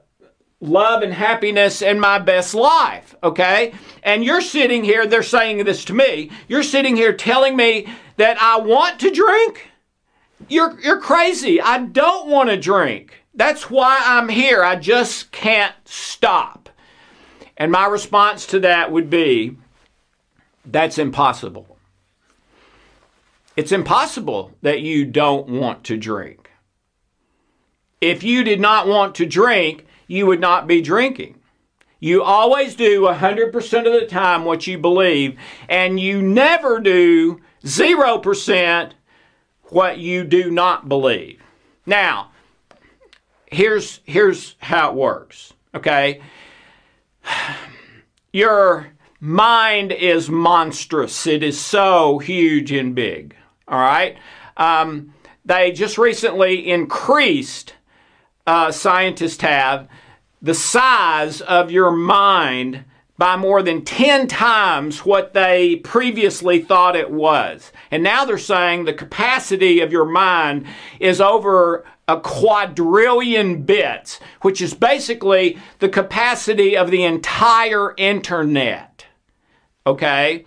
love 0.63 1.03
and 1.03 1.13
happiness 1.13 1.83
and 1.83 2.01
my 2.01 2.19
best 2.19 2.55
life, 2.55 3.15
okay? 3.23 3.75
And 4.03 4.25
you're 4.25 4.41
sitting 4.41 4.85
here, 4.85 5.07
they're 5.07 5.23
saying 5.23 5.65
this 5.65 5.85
to 5.87 5.93
me, 5.93 6.31
you're 6.49 6.63
sitting 6.63 6.97
here 6.97 7.13
telling 7.13 7.57
me 7.57 7.89
that 8.17 8.41
I 8.41 8.59
want 8.59 9.01
to 9.01 9.11
drink? 9.11 9.69
You're, 10.49 10.81
you're 10.81 11.01
crazy. 11.01 11.61
I 11.61 11.79
don't 11.79 12.29
want 12.29 12.49
to 12.49 12.57
drink. 12.57 13.25
That's 13.35 13.69
why 13.69 14.01
I'm 14.05 14.29
here. 14.29 14.63
I 14.63 14.77
just 14.77 15.33
can't 15.33 15.75
stop. 15.85 16.69
And 17.57 17.73
my 17.73 17.87
response 17.87 18.47
to 18.49 18.61
that 18.61 18.93
would 18.93 19.11
be 19.11 19.57
that's 20.65 20.99
impossible. 20.99 21.77
It's 23.57 23.73
impossible 23.73 24.53
that 24.63 24.81
you 24.81 25.05
don't 25.05 25.49
want 25.49 25.85
to 25.85 25.97
drink. 25.97 26.51
If 28.01 28.23
you 28.23 28.45
did 28.45 28.61
not 28.61 28.87
want 28.87 29.15
to 29.17 29.27
drink, 29.27 29.87
you 30.13 30.27
would 30.27 30.41
not 30.41 30.67
be 30.67 30.81
drinking. 30.81 31.41
You 31.99 32.23
always 32.23 32.75
do 32.75 33.03
100% 33.03 33.87
of 33.87 33.93
the 33.93 34.07
time 34.07 34.45
what 34.45 34.67
you 34.67 34.77
believe, 34.77 35.39
and 35.69 35.99
you 35.99 36.21
never 36.21 36.81
do 36.81 37.41
0% 37.65 38.93
what 39.65 39.99
you 39.99 40.25
do 40.25 40.51
not 40.51 40.89
believe. 40.89 41.41
Now, 41.87 42.33
here's 43.47 44.01
here's 44.05 44.57
how 44.59 44.91
it 44.91 44.97
works, 44.97 45.53
okay? 45.75 46.21
Your 48.33 48.93
mind 49.21 49.93
is 49.93 50.29
monstrous. 50.29 51.27
It 51.27 51.43
is 51.43 51.61
so 51.61 52.19
huge 52.19 52.73
and 52.73 52.95
big. 52.95 53.37
All 53.69 53.79
right? 53.79 54.19
Um, 54.57 55.15
they 55.45 55.73
just 55.73 55.99
recently 55.99 56.69
increased, 56.69 57.75
uh, 58.47 58.71
scientists 58.73 59.43
have, 59.43 59.89
the 60.41 60.55
size 60.55 61.41
of 61.41 61.71
your 61.71 61.91
mind 61.91 62.85
by 63.19 63.37
more 63.37 63.63
than 63.63 63.85
10 63.85 64.27
times 64.27 65.05
what 65.05 65.33
they 65.33 65.77
previously 65.77 66.61
thought 66.61 66.97
it 66.97 67.11
was. 67.11 67.71
And 67.91 68.03
now 68.03 68.25
they're 68.25 68.39
saying 68.39 68.85
the 68.85 68.93
capacity 68.93 69.81
of 69.81 69.93
your 69.93 70.07
mind 70.07 70.67
is 70.99 71.21
over 71.21 71.85
a 72.09 72.19
quadrillion 72.19 73.63
bits, 73.63 74.19
which 74.41 74.61
is 74.61 74.75
basically 74.75 75.59
the 75.79 75.89
capacity 75.89 76.77
of 76.77 76.91
the 76.91 77.05
entire 77.05 77.95
internet. 77.97 79.07
Okay? 79.87 80.45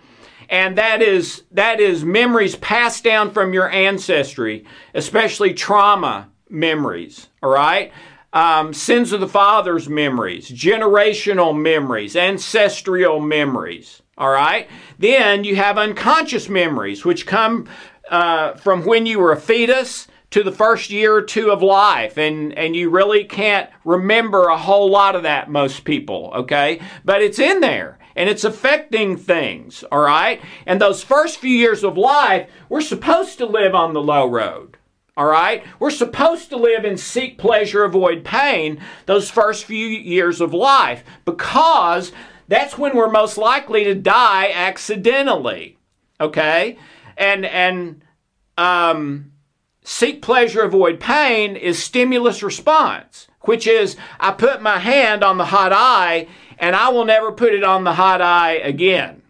And 0.48 0.76
that 0.76 1.02
is 1.02 1.44
that 1.52 1.80
is 1.80 2.04
memories 2.04 2.56
passed 2.56 3.02
down 3.02 3.32
from 3.32 3.52
your 3.52 3.70
ancestry, 3.70 4.64
especially 4.94 5.54
trauma 5.54 6.30
memories, 6.48 7.28
all 7.46 7.52
right? 7.52 7.92
um, 8.36 8.74
sins 8.74 9.12
of 9.12 9.20
the 9.20 9.28
fathers 9.28 9.88
memories, 9.88 10.50
generational 10.50 11.58
memories, 11.58 12.14
ancestral 12.14 13.18
memories. 13.18 14.02
All 14.18 14.28
right. 14.28 14.68
Then 14.98 15.44
you 15.44 15.56
have 15.56 15.78
unconscious 15.78 16.48
memories, 16.48 17.02
which 17.02 17.26
come 17.26 17.66
uh, 18.10 18.54
from 18.54 18.84
when 18.84 19.06
you 19.06 19.18
were 19.18 19.32
a 19.32 19.40
fetus 19.40 20.06
to 20.30 20.42
the 20.42 20.52
first 20.52 20.90
year 20.90 21.14
or 21.14 21.22
two 21.22 21.50
of 21.50 21.62
life 21.62 22.18
and 22.18 22.52
and 22.58 22.76
you 22.76 22.90
really 22.90 23.24
can't 23.24 23.70
remember 23.84 24.48
a 24.48 24.58
whole 24.58 24.90
lot 24.90 25.14
of 25.14 25.22
that 25.22 25.48
most 25.48 25.84
people 25.84 26.32
okay 26.34 26.80
but 27.04 27.22
it's 27.22 27.38
in 27.38 27.60
there 27.60 27.96
and 28.16 28.28
it's 28.28 28.42
affecting 28.42 29.16
things 29.16 29.84
all 29.92 30.00
right 30.00 30.40
and 30.66 30.80
those 30.80 31.02
first 31.02 31.38
few 31.38 31.56
years 31.56 31.84
of 31.84 31.96
life 31.96 32.50
we're 32.68 32.80
supposed 32.80 33.38
to 33.38 33.46
live 33.46 33.74
on 33.74 33.94
the 33.94 34.02
low 34.02 34.26
road 34.28 34.76
all 35.16 35.26
right? 35.26 35.64
We're 35.78 35.90
supposed 35.90 36.50
to 36.50 36.56
live 36.56 36.84
and 36.84 37.00
seek 37.00 37.38
pleasure, 37.38 37.84
avoid 37.84 38.24
pain 38.24 38.80
those 39.06 39.30
first 39.30 39.64
few 39.64 39.86
years 39.86 40.40
of 40.40 40.52
life 40.52 41.04
because 41.24 42.12
that's 42.48 42.76
when 42.76 42.94
we're 42.94 43.10
most 43.10 43.38
likely 43.38 43.84
to 43.84 43.94
die 43.94 44.50
accidentally. 44.52 45.78
Okay? 46.20 46.78
And 47.16 47.46
and 47.46 48.02
um 48.58 49.32
seek 49.82 50.20
pleasure, 50.20 50.62
avoid 50.62 51.00
pain 51.00 51.56
is 51.56 51.82
stimulus 51.82 52.42
response, 52.42 53.28
which 53.42 53.66
is 53.66 53.96
I 54.20 54.32
put 54.32 54.60
my 54.60 54.78
hand 54.78 55.24
on 55.24 55.38
the 55.38 55.46
hot 55.46 55.72
eye 55.72 56.28
and 56.58 56.76
I 56.76 56.90
will 56.90 57.04
never 57.04 57.32
put 57.32 57.54
it 57.54 57.64
on 57.64 57.84
the 57.84 57.94
hot 57.94 58.20
eye 58.20 58.54
again 58.54 59.22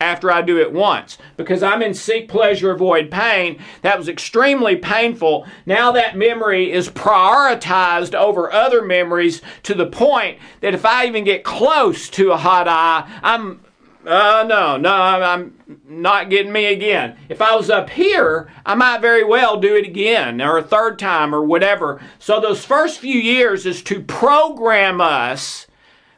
after 0.00 0.32
I 0.32 0.42
do 0.42 0.58
it 0.58 0.72
once 0.72 1.18
because 1.36 1.62
I'm 1.62 1.82
in 1.82 1.94
seek 1.94 2.28
pleasure, 2.28 2.70
avoid 2.70 3.10
pain. 3.10 3.62
That 3.82 3.98
was 3.98 4.08
extremely 4.08 4.76
painful. 4.76 5.46
Now 5.66 5.92
that 5.92 6.16
memory 6.16 6.72
is 6.72 6.88
prioritized 6.88 8.14
over 8.14 8.50
other 8.50 8.82
memories 8.82 9.42
to 9.64 9.74
the 9.74 9.86
point 9.86 10.38
that 10.60 10.74
if 10.74 10.86
I 10.86 11.06
even 11.06 11.24
get 11.24 11.44
close 11.44 12.08
to 12.10 12.32
a 12.32 12.38
hot 12.38 12.66
eye, 12.66 13.08
I'm 13.22 13.60
uh, 14.06 14.46
no, 14.48 14.78
no, 14.78 14.94
I'm 14.94 15.54
not 15.86 16.30
getting 16.30 16.52
me 16.52 16.64
again. 16.66 17.18
If 17.28 17.42
I 17.42 17.54
was 17.54 17.68
up 17.68 17.90
here, 17.90 18.50
I 18.64 18.74
might 18.74 19.02
very 19.02 19.24
well 19.24 19.60
do 19.60 19.76
it 19.76 19.86
again 19.86 20.40
or 20.40 20.56
a 20.56 20.62
third 20.62 20.98
time 20.98 21.34
or 21.34 21.42
whatever. 21.42 22.00
So, 22.18 22.40
those 22.40 22.64
first 22.64 22.98
few 22.98 23.18
years 23.18 23.66
is 23.66 23.82
to 23.82 24.00
program 24.00 25.02
us 25.02 25.66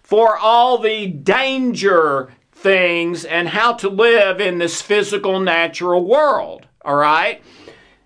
for 0.00 0.38
all 0.38 0.78
the 0.78 1.08
danger 1.08 2.32
things 2.62 3.24
and 3.24 3.48
how 3.48 3.74
to 3.74 3.88
live 3.88 4.40
in 4.40 4.58
this 4.58 4.80
physical, 4.80 5.40
natural 5.40 6.04
world. 6.06 6.66
All 6.84 6.96
right? 6.96 7.42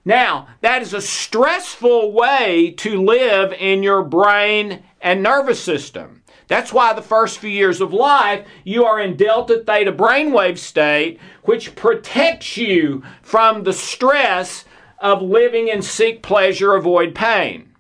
Now, 0.04 0.48
that 0.60 0.82
is 0.82 0.94
a 0.94 1.00
stressful 1.00 2.12
way 2.12 2.74
to 2.78 3.02
live 3.02 3.52
in 3.52 3.82
your 3.82 4.02
brain 4.02 4.82
and 5.00 5.22
nervous 5.22 5.62
system. 5.62 6.22
That's 6.48 6.72
why 6.72 6.92
the 6.92 7.02
first 7.02 7.38
few 7.38 7.50
years 7.50 7.80
of 7.80 7.92
life, 7.92 8.46
you 8.64 8.84
are 8.84 9.00
in 9.00 9.16
delta 9.16 9.64
theta 9.66 9.92
brainwave 9.92 10.58
state, 10.58 11.18
which 11.42 11.74
protects 11.74 12.56
you 12.56 13.02
from 13.22 13.64
the 13.64 13.72
stress 13.72 14.64
of 15.00 15.22
living 15.22 15.68
in 15.68 15.82
seek 15.82 16.22
pleasure, 16.22 16.74
avoid 16.74 17.14
pain. 17.14 17.74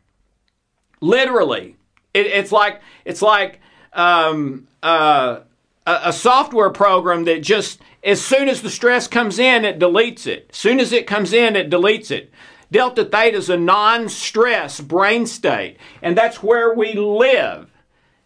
Literally, 1.00 1.76
it, 2.12 2.26
it's 2.26 2.50
like 2.50 2.80
it's 3.04 3.22
like 3.22 3.60
um, 3.92 4.66
uh, 4.82 5.40
a, 5.86 6.00
a 6.08 6.12
software 6.12 6.70
program 6.70 7.24
that 7.24 7.42
just 7.42 7.80
as 8.04 8.20
soon 8.20 8.48
as 8.48 8.62
the 8.62 8.70
stress 8.70 9.08
comes 9.08 9.38
in, 9.38 9.64
it 9.64 9.78
deletes 9.78 10.26
it. 10.26 10.48
As 10.50 10.56
soon 10.56 10.80
as 10.80 10.92
it 10.92 11.06
comes 11.06 11.32
in, 11.32 11.56
it 11.56 11.70
deletes 11.70 12.10
it. 12.10 12.32
Delta 12.70 13.04
theta 13.04 13.36
is 13.36 13.48
a 13.48 13.56
non 13.56 14.08
stress 14.08 14.80
brain 14.80 15.26
state, 15.26 15.78
and 16.02 16.16
that's 16.16 16.42
where 16.42 16.74
we 16.74 16.94
live 16.94 17.70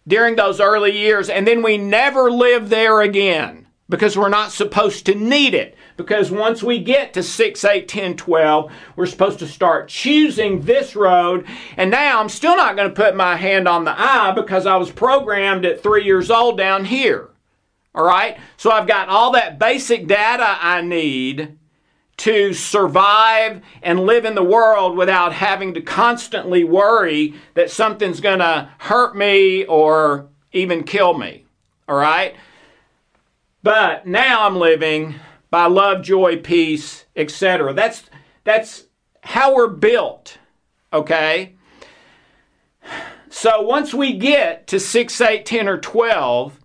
during 0.09 0.37
those 0.37 0.61
early 0.61 0.96
years, 0.96 1.29
and 1.29 1.46
then 1.46 1.62
we 1.62 1.77
never 1.77 2.31
live 2.31 2.70
there 2.70 3.03
again 3.03 3.66
because 3.90 4.16
we're 4.16 4.29
not 4.29 4.53
supposed 4.53 5.05
to 5.07 5.14
need 5.14 5.53
it. 5.53 5.77
Because 5.96 6.31
once 6.31 6.62
we 6.62 6.79
get 6.79 7.12
to 7.12 7.23
6, 7.23 7.64
8, 7.64 7.87
10, 7.87 8.16
12, 8.16 8.73
we're 8.96 9.05
supposed 9.05 9.40
to 9.40 9.46
start 9.46 9.88
choosing 9.88 10.62
this 10.62 10.96
road. 10.96 11.46
And 11.77 11.90
now 11.90 12.20
I'm 12.20 12.31
still 12.31 12.57
not 12.57 12.77
going 12.77 12.88
to 12.88 12.94
put 12.94 13.14
my 13.14 13.37
hand 13.37 13.68
on 13.68 13.85
the 13.85 13.94
eye 13.94 14.33
because 14.35 14.64
I 14.64 14.77
was 14.77 14.90
programmed 14.90 15.66
at 15.66 15.83
three 15.83 16.05
years 16.05 16.31
old 16.31 16.57
down 16.57 16.87
here. 16.87 17.29
All 17.94 18.05
right? 18.05 18.38
So 18.57 18.70
I've 18.70 18.87
got 18.87 19.09
all 19.09 19.33
that 19.33 19.59
basic 19.59 20.07
data 20.07 20.59
I 20.61 20.81
need 20.83 21.59
to 22.18 22.53
survive 22.53 23.62
and 23.83 24.00
live 24.00 24.26
in 24.26 24.35
the 24.35 24.44
world 24.44 24.96
without 24.96 25.33
having 25.33 25.72
to 25.72 25.81
constantly 25.81 26.62
worry 26.64 27.35
that 27.55 27.70
something's 27.70 28.20
going 28.20 28.40
to 28.40 28.68
hurt 28.79 29.16
me 29.16 29.64
or 29.64 30.29
even 30.53 30.85
kill 30.85 31.16
me. 31.16 31.46
All 31.88 31.96
right? 31.96 32.37
But 33.62 34.07
now 34.07 34.46
I'm 34.46 34.57
living 34.57 35.14
by 35.50 35.66
love, 35.66 36.03
joy, 36.03 36.37
peace, 36.37 37.07
etc. 37.16 37.72
That's 37.72 38.05
that's 38.44 38.85
how 39.22 39.55
we're 39.55 39.68
built. 39.68 40.38
Okay? 40.92 41.55
So 43.31 43.62
once 43.62 43.94
we 43.94 44.18
get 44.18 44.66
to 44.68 44.81
6, 44.81 45.20
8, 45.20 45.46
10, 45.46 45.68
or 45.68 45.79
12, 45.79 46.60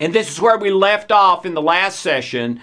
and 0.00 0.14
this 0.14 0.30
is 0.30 0.40
where 0.40 0.58
we 0.58 0.70
left 0.70 1.12
off 1.12 1.44
in 1.44 1.52
the 1.52 1.62
last 1.62 2.00
session, 2.00 2.60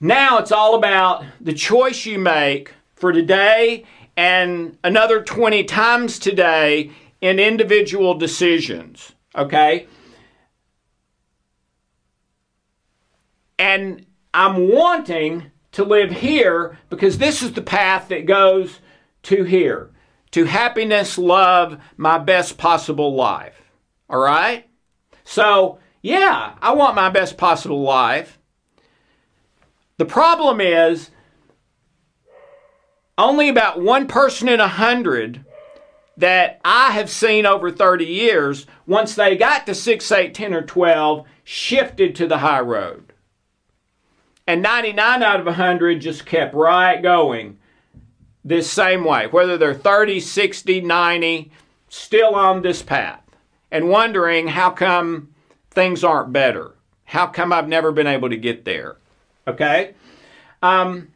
now 0.00 0.38
it's 0.38 0.52
all 0.52 0.74
about 0.74 1.24
the 1.40 1.54
choice 1.54 2.04
you 2.04 2.18
make 2.18 2.74
for 2.94 3.10
today 3.10 3.84
and 4.16 4.76
another 4.84 5.22
20 5.22 5.64
times 5.64 6.18
today 6.18 6.90
in 7.22 7.38
individual 7.38 8.14
decisions. 8.14 9.12
Okay? 9.34 9.86
And 13.58 14.04
I'm 14.34 14.68
wanting 14.68 15.50
to 15.72 15.84
live 15.84 16.10
here 16.10 16.78
because 16.90 17.18
this 17.18 17.42
is 17.42 17.52
the 17.52 17.62
path 17.62 18.08
that 18.08 18.26
goes 18.26 18.80
to 19.24 19.44
here 19.44 19.90
to 20.32 20.44
happiness, 20.44 21.18
love, 21.18 21.80
my 21.96 22.18
best 22.18 22.56
possible 22.56 23.14
life. 23.14 23.60
All 24.08 24.20
right? 24.20 24.68
So, 25.24 25.78
yeah, 26.02 26.54
I 26.60 26.72
want 26.72 26.96
my 26.96 27.10
best 27.10 27.36
possible 27.36 27.82
life. 27.82 28.38
The 29.98 30.06
problem 30.06 30.60
is 30.60 31.10
only 33.18 33.48
about 33.48 33.80
one 33.80 34.06
person 34.06 34.48
in 34.48 34.60
a 34.60 34.68
hundred 34.68 35.44
that 36.16 36.60
I 36.64 36.92
have 36.92 37.10
seen 37.10 37.46
over 37.46 37.70
30 37.70 38.04
years, 38.04 38.66
once 38.86 39.14
they 39.14 39.36
got 39.36 39.66
to 39.66 39.74
6, 39.74 40.12
8, 40.12 40.34
10, 40.34 40.54
or 40.54 40.62
12, 40.62 41.26
shifted 41.44 42.14
to 42.14 42.26
the 42.26 42.38
high 42.38 42.60
road. 42.60 43.12
And 44.46 44.62
99 44.62 45.22
out 45.22 45.40
of 45.40 45.46
100 45.46 46.00
just 46.00 46.26
kept 46.26 46.54
right 46.54 47.02
going 47.02 47.58
this 48.44 48.70
same 48.70 49.04
way, 49.04 49.26
whether 49.26 49.56
they're 49.56 49.74
30, 49.74 50.20
60, 50.20 50.80
90, 50.80 51.50
still 51.88 52.34
on 52.34 52.62
this 52.62 52.82
path, 52.82 53.22
and 53.70 53.88
wondering 53.88 54.48
how 54.48 54.70
come 54.70 55.29
things 55.80 56.04
aren't 56.04 56.30
better? 56.30 56.74
How 57.04 57.26
come 57.26 57.54
I've 57.54 57.66
never 57.66 57.90
been 57.90 58.06
able 58.06 58.28
to 58.28 58.36
get 58.36 58.66
there? 58.66 58.98
Okay? 59.48 59.94
Um, 60.62 61.08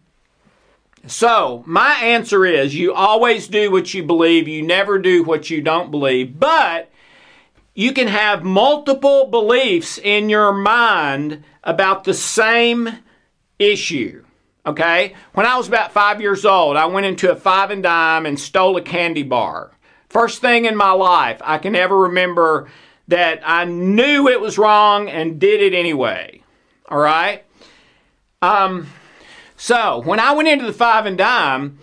so, 1.07 1.63
my 1.67 1.97
answer 2.03 2.47
is 2.47 2.75
you 2.75 2.95
always 2.95 3.47
do 3.47 3.71
what 3.71 3.93
you 3.93 4.03
believe, 4.03 4.49
you 4.49 4.63
never 4.63 4.99
do 4.99 5.23
what 5.23 5.51
you 5.51 5.61
don't 5.61 5.91
believe, 5.91 6.41
but 6.41 6.91
you 7.75 7.93
can 7.93 8.09
have 8.09 8.43
multiple 8.43 9.27
beliefs 9.27 9.99
in 9.99 10.31
your 10.31 10.55
mind 10.55 11.45
about 11.63 12.05
the 12.05 12.15
same 12.15 12.89
issue. 13.59 14.25
Okay? 14.65 15.15
When 15.35 15.45
I 15.45 15.59
was 15.59 15.69
about 15.69 15.93
five 15.93 16.23
years 16.23 16.47
old, 16.47 16.79
I 16.79 16.87
went 16.87 17.05
into 17.05 17.31
a 17.31 17.37
five 17.37 17.71
and 17.71 17.83
dime 17.83 18.25
and 18.25 18.41
stole 18.41 18.79
a 18.79 18.83
candy 18.83 19.25
bar. 19.25 19.73
First 20.09 20.41
thing 20.41 20.65
in 20.65 20.75
my 20.75 20.93
life 20.93 21.43
I 21.45 21.59
can 21.59 21.77
ever 21.77 21.99
remember 21.99 22.71
that 23.09 23.41
I 23.45 23.65
knew 23.65 24.29
it 24.29 24.41
was 24.41 24.59
wrong 24.59 25.09
and 25.09 25.39
did 25.39 25.61
it 25.61 25.75
anyway. 25.75 26.43
All 26.89 26.99
right? 26.99 27.45
Um, 28.43 28.89
so, 29.57 30.03
when 30.05 30.21
I 30.21 30.33
went 30.33 30.49
into 30.49 30.67
the 30.67 30.73
five 30.73 31.07
and 31.07 31.17
dime, 31.17 31.79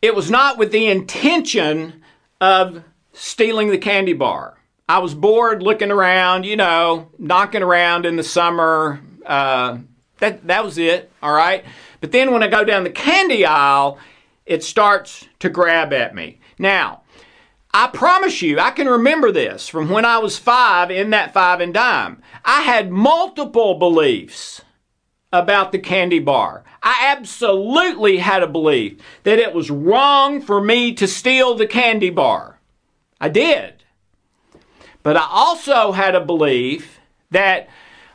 it 0.00 0.14
was 0.14 0.30
not 0.30 0.58
with 0.58 0.70
the 0.70 0.86
intention 0.86 2.02
of 2.40 2.84
stealing 3.12 3.70
the 3.70 3.78
candy 3.78 4.12
bar. 4.12 4.58
I 4.88 4.98
was 4.98 5.14
bored 5.14 5.62
looking 5.62 5.90
around, 5.90 6.46
you 6.46 6.56
know, 6.56 7.10
knocking 7.18 7.62
around 7.62 8.06
in 8.06 8.16
the 8.16 8.22
summer. 8.22 9.00
Uh, 9.26 9.78
that, 10.18 10.46
that 10.46 10.64
was 10.64 10.78
it, 10.78 11.10
all 11.22 11.32
right? 11.32 11.64
But 12.00 12.12
then 12.12 12.32
when 12.32 12.42
I 12.42 12.48
go 12.48 12.64
down 12.64 12.84
the 12.84 12.90
candy 12.90 13.44
aisle, 13.44 13.98
it 14.46 14.64
starts 14.64 15.26
to 15.40 15.48
grab 15.48 15.92
at 15.92 16.14
me. 16.14 16.40
Now, 16.58 17.02
I 17.72 17.88
promise 17.88 18.40
you, 18.40 18.58
I 18.58 18.70
can 18.70 18.88
remember 18.88 19.30
this 19.30 19.68
from 19.68 19.90
when 19.90 20.04
I 20.04 20.18
was 20.18 20.38
five 20.38 20.90
in 20.90 21.10
that 21.10 21.34
five 21.34 21.60
and 21.60 21.74
dime. 21.74 22.22
I 22.44 22.62
had 22.62 22.90
multiple 22.90 23.74
beliefs 23.74 24.62
about 25.32 25.72
the 25.72 25.78
candy 25.78 26.18
bar. 26.18 26.64
I 26.82 27.14
absolutely 27.16 28.18
had 28.18 28.42
a 28.42 28.46
belief 28.46 28.98
that 29.24 29.38
it 29.38 29.52
was 29.52 29.70
wrong 29.70 30.40
for 30.40 30.62
me 30.62 30.94
to 30.94 31.06
steal 31.06 31.54
the 31.54 31.66
candy 31.66 32.10
bar. 32.10 32.58
I 33.20 33.28
did. 33.28 33.84
But 35.02 35.16
I 35.16 35.26
also 35.30 35.92
had 35.92 36.14
a 36.14 36.24
belief 36.24 36.98
that, 37.30 37.68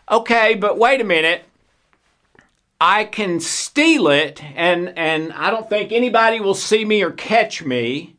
okay, 0.10 0.56
but 0.56 0.78
wait 0.78 1.02
a 1.02 1.06
minute, 1.06 1.44
I 2.82 3.06
can 3.06 3.39
steal 3.39 4.08
it 4.08 4.44
and, 4.44 4.98
and 4.98 5.32
I 5.34 5.52
don't 5.52 5.70
think 5.70 5.92
anybody 5.92 6.39
will 6.39 6.56
see 6.56 6.84
me 6.84 7.04
or 7.04 7.12
catch 7.12 7.63
me. 7.63 8.12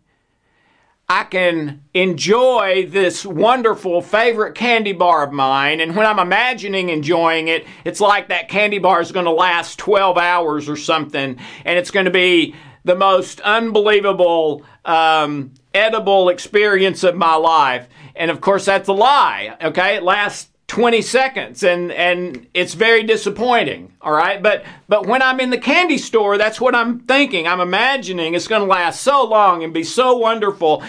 I 1.08 1.24
can 1.24 1.82
enjoy 1.92 2.86
this 2.88 3.26
wonderful 3.26 4.00
favorite 4.00 4.54
candy 4.54 4.92
bar 4.92 5.24
of 5.26 5.32
mine. 5.32 5.80
And 5.80 5.94
when 5.94 6.06
I'm 6.06 6.18
imagining 6.18 6.88
enjoying 6.88 7.48
it, 7.48 7.66
it's 7.84 8.00
like 8.00 8.28
that 8.28 8.48
candy 8.48 8.78
bar 8.78 9.02
is 9.02 9.12
going 9.12 9.26
to 9.26 9.30
last 9.30 9.78
12 9.78 10.16
hours 10.16 10.68
or 10.68 10.76
something. 10.76 11.38
And 11.64 11.78
it's 11.78 11.90
going 11.90 12.06
to 12.06 12.10
be 12.10 12.54
the 12.84 12.94
most 12.94 13.40
unbelievable 13.40 14.64
um, 14.86 15.52
edible 15.74 16.30
experience 16.30 17.04
of 17.04 17.16
my 17.16 17.34
life. 17.34 17.86
And 18.16 18.30
of 18.30 18.40
course, 18.40 18.64
that's 18.64 18.88
a 18.88 18.92
lie. 18.92 19.56
Okay. 19.62 19.96
It 19.96 20.02
lasts 20.02 20.50
20 20.66 21.02
seconds 21.02 21.62
and 21.62 21.92
and 21.92 22.46
it's 22.54 22.74
very 22.74 23.02
disappointing 23.02 23.92
all 24.00 24.12
right? 24.12 24.42
But 24.42 24.64
but 24.88 25.06
when 25.06 25.22
i'm 25.22 25.40
in 25.40 25.50
the 25.50 25.58
candy 25.58 25.98
store 25.98 26.38
that's 26.38 26.60
what 26.60 26.74
i'm 26.74 27.00
thinking. 27.00 27.46
I'm 27.46 27.60
imagining 27.60 28.34
it's 28.34 28.48
going 28.48 28.62
to 28.62 28.66
last 28.66 29.02
so 29.02 29.24
long 29.24 29.62
and 29.62 29.74
be 29.74 29.84
so 29.84 30.16
wonderful. 30.16 30.82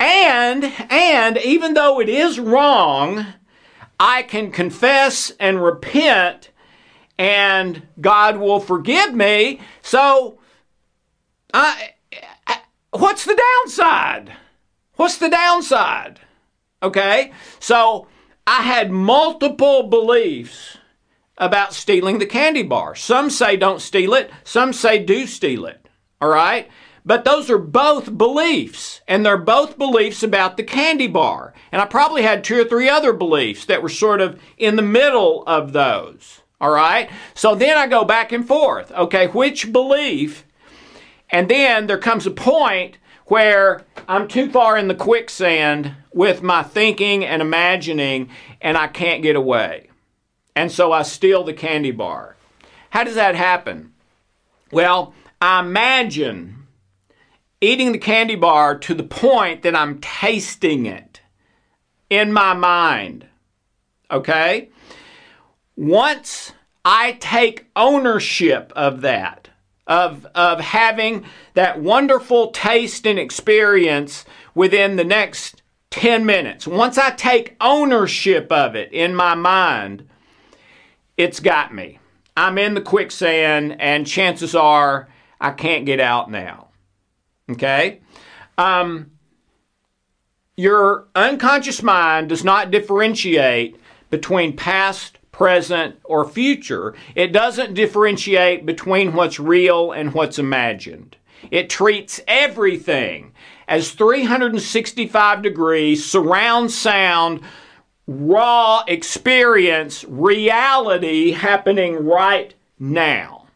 And 0.00 0.64
and 0.90 1.36
even 1.38 1.74
though 1.74 2.00
it 2.00 2.08
is 2.08 2.40
wrong 2.40 3.26
i 4.00 4.22
can 4.22 4.50
confess 4.50 5.30
and 5.38 5.62
repent 5.62 6.50
and 7.18 7.82
god 8.00 8.38
will 8.38 8.60
forgive 8.60 9.14
me. 9.14 9.60
So 9.82 10.38
I, 11.54 11.90
what's 12.90 13.24
the 13.24 13.40
downside? 13.64 14.32
What's 14.96 15.18
the 15.18 15.28
downside? 15.28 16.20
Okay? 16.82 17.32
So 17.60 18.06
I 18.46 18.62
had 18.62 18.90
multiple 18.90 19.84
beliefs 19.84 20.78
about 21.38 21.72
stealing 21.74 22.18
the 22.18 22.26
candy 22.26 22.62
bar. 22.62 22.94
Some 22.94 23.30
say 23.30 23.56
don't 23.56 23.80
steal 23.80 24.14
it, 24.14 24.30
some 24.44 24.72
say 24.72 24.98
do 25.02 25.26
steal 25.26 25.66
it. 25.66 25.88
All 26.20 26.28
right? 26.28 26.68
But 27.04 27.24
those 27.24 27.50
are 27.50 27.58
both 27.58 28.16
beliefs, 28.16 29.00
and 29.08 29.26
they're 29.26 29.36
both 29.36 29.76
beliefs 29.76 30.22
about 30.22 30.56
the 30.56 30.62
candy 30.62 31.08
bar. 31.08 31.52
And 31.72 31.82
I 31.82 31.86
probably 31.86 32.22
had 32.22 32.44
two 32.44 32.60
or 32.60 32.64
three 32.64 32.88
other 32.88 33.12
beliefs 33.12 33.64
that 33.64 33.82
were 33.82 33.88
sort 33.88 34.20
of 34.20 34.40
in 34.56 34.76
the 34.76 34.82
middle 34.82 35.42
of 35.46 35.72
those. 35.72 36.42
All 36.60 36.70
right? 36.70 37.10
So 37.34 37.56
then 37.56 37.76
I 37.76 37.88
go 37.88 38.04
back 38.04 38.30
and 38.30 38.46
forth. 38.46 38.92
Okay, 38.92 39.26
which 39.26 39.72
belief? 39.72 40.44
And 41.28 41.48
then 41.48 41.88
there 41.88 41.98
comes 41.98 42.24
a 42.24 42.30
point 42.30 42.98
where 43.32 43.82
I'm 44.08 44.28
too 44.28 44.50
far 44.50 44.76
in 44.76 44.88
the 44.88 44.94
quicksand 44.94 45.94
with 46.12 46.42
my 46.42 46.62
thinking 46.62 47.24
and 47.24 47.40
imagining 47.40 48.28
and 48.60 48.76
I 48.76 48.88
can't 48.88 49.22
get 49.22 49.36
away. 49.36 49.88
And 50.54 50.70
so 50.70 50.92
I 50.92 51.00
steal 51.00 51.42
the 51.42 51.54
candy 51.54 51.92
bar. 51.92 52.36
How 52.90 53.04
does 53.04 53.14
that 53.14 53.34
happen? 53.34 53.94
Well, 54.70 55.14
I 55.40 55.60
imagine 55.60 56.66
eating 57.62 57.92
the 57.92 57.98
candy 57.98 58.34
bar 58.34 58.76
to 58.80 58.92
the 58.92 59.02
point 59.02 59.62
that 59.62 59.74
I'm 59.74 59.98
tasting 60.02 60.84
it 60.84 61.22
in 62.10 62.34
my 62.34 62.52
mind. 62.52 63.28
Okay? 64.10 64.68
Once 65.74 66.52
I 66.84 67.12
take 67.12 67.64
ownership 67.74 68.74
of 68.76 69.00
that, 69.00 69.48
of, 69.92 70.26
of 70.34 70.58
having 70.58 71.26
that 71.52 71.78
wonderful 71.78 72.50
taste 72.50 73.06
and 73.06 73.18
experience 73.18 74.24
within 74.54 74.96
the 74.96 75.04
next 75.04 75.60
10 75.90 76.24
minutes, 76.24 76.66
once 76.66 76.96
I 76.96 77.10
take 77.10 77.56
ownership 77.60 78.50
of 78.50 78.74
it 78.74 78.90
in 78.90 79.14
my 79.14 79.34
mind, 79.34 80.08
it's 81.18 81.40
got 81.40 81.74
me. 81.74 81.98
I'm 82.34 82.56
in 82.56 82.72
the 82.72 82.80
quicksand, 82.80 83.76
and 83.78 84.06
chances 84.06 84.54
are 84.54 85.10
I 85.38 85.50
can't 85.50 85.84
get 85.84 86.00
out 86.00 86.30
now. 86.30 86.68
Okay? 87.50 88.00
Um, 88.56 89.10
your 90.56 91.08
unconscious 91.14 91.82
mind 91.82 92.30
does 92.30 92.44
not 92.44 92.70
differentiate 92.70 93.76
between 94.08 94.56
past, 94.56 95.18
present, 95.42 95.98
or 96.04 96.24
future. 96.24 96.94
It 97.16 97.32
doesn't 97.32 97.74
differentiate 97.74 98.64
between 98.64 99.12
what's 99.12 99.40
real 99.40 99.90
and 99.90 100.14
what's 100.14 100.38
imagined. 100.38 101.16
It 101.50 101.68
treats 101.68 102.20
everything 102.28 103.32
as 103.66 103.90
365 103.90 105.42
degrees 105.42 106.08
surround 106.08 106.70
sound 106.70 107.40
raw 108.06 108.84
experience, 108.86 110.04
reality 110.04 111.32
happening 111.32 111.96
right 112.06 112.54
now. 112.78 113.46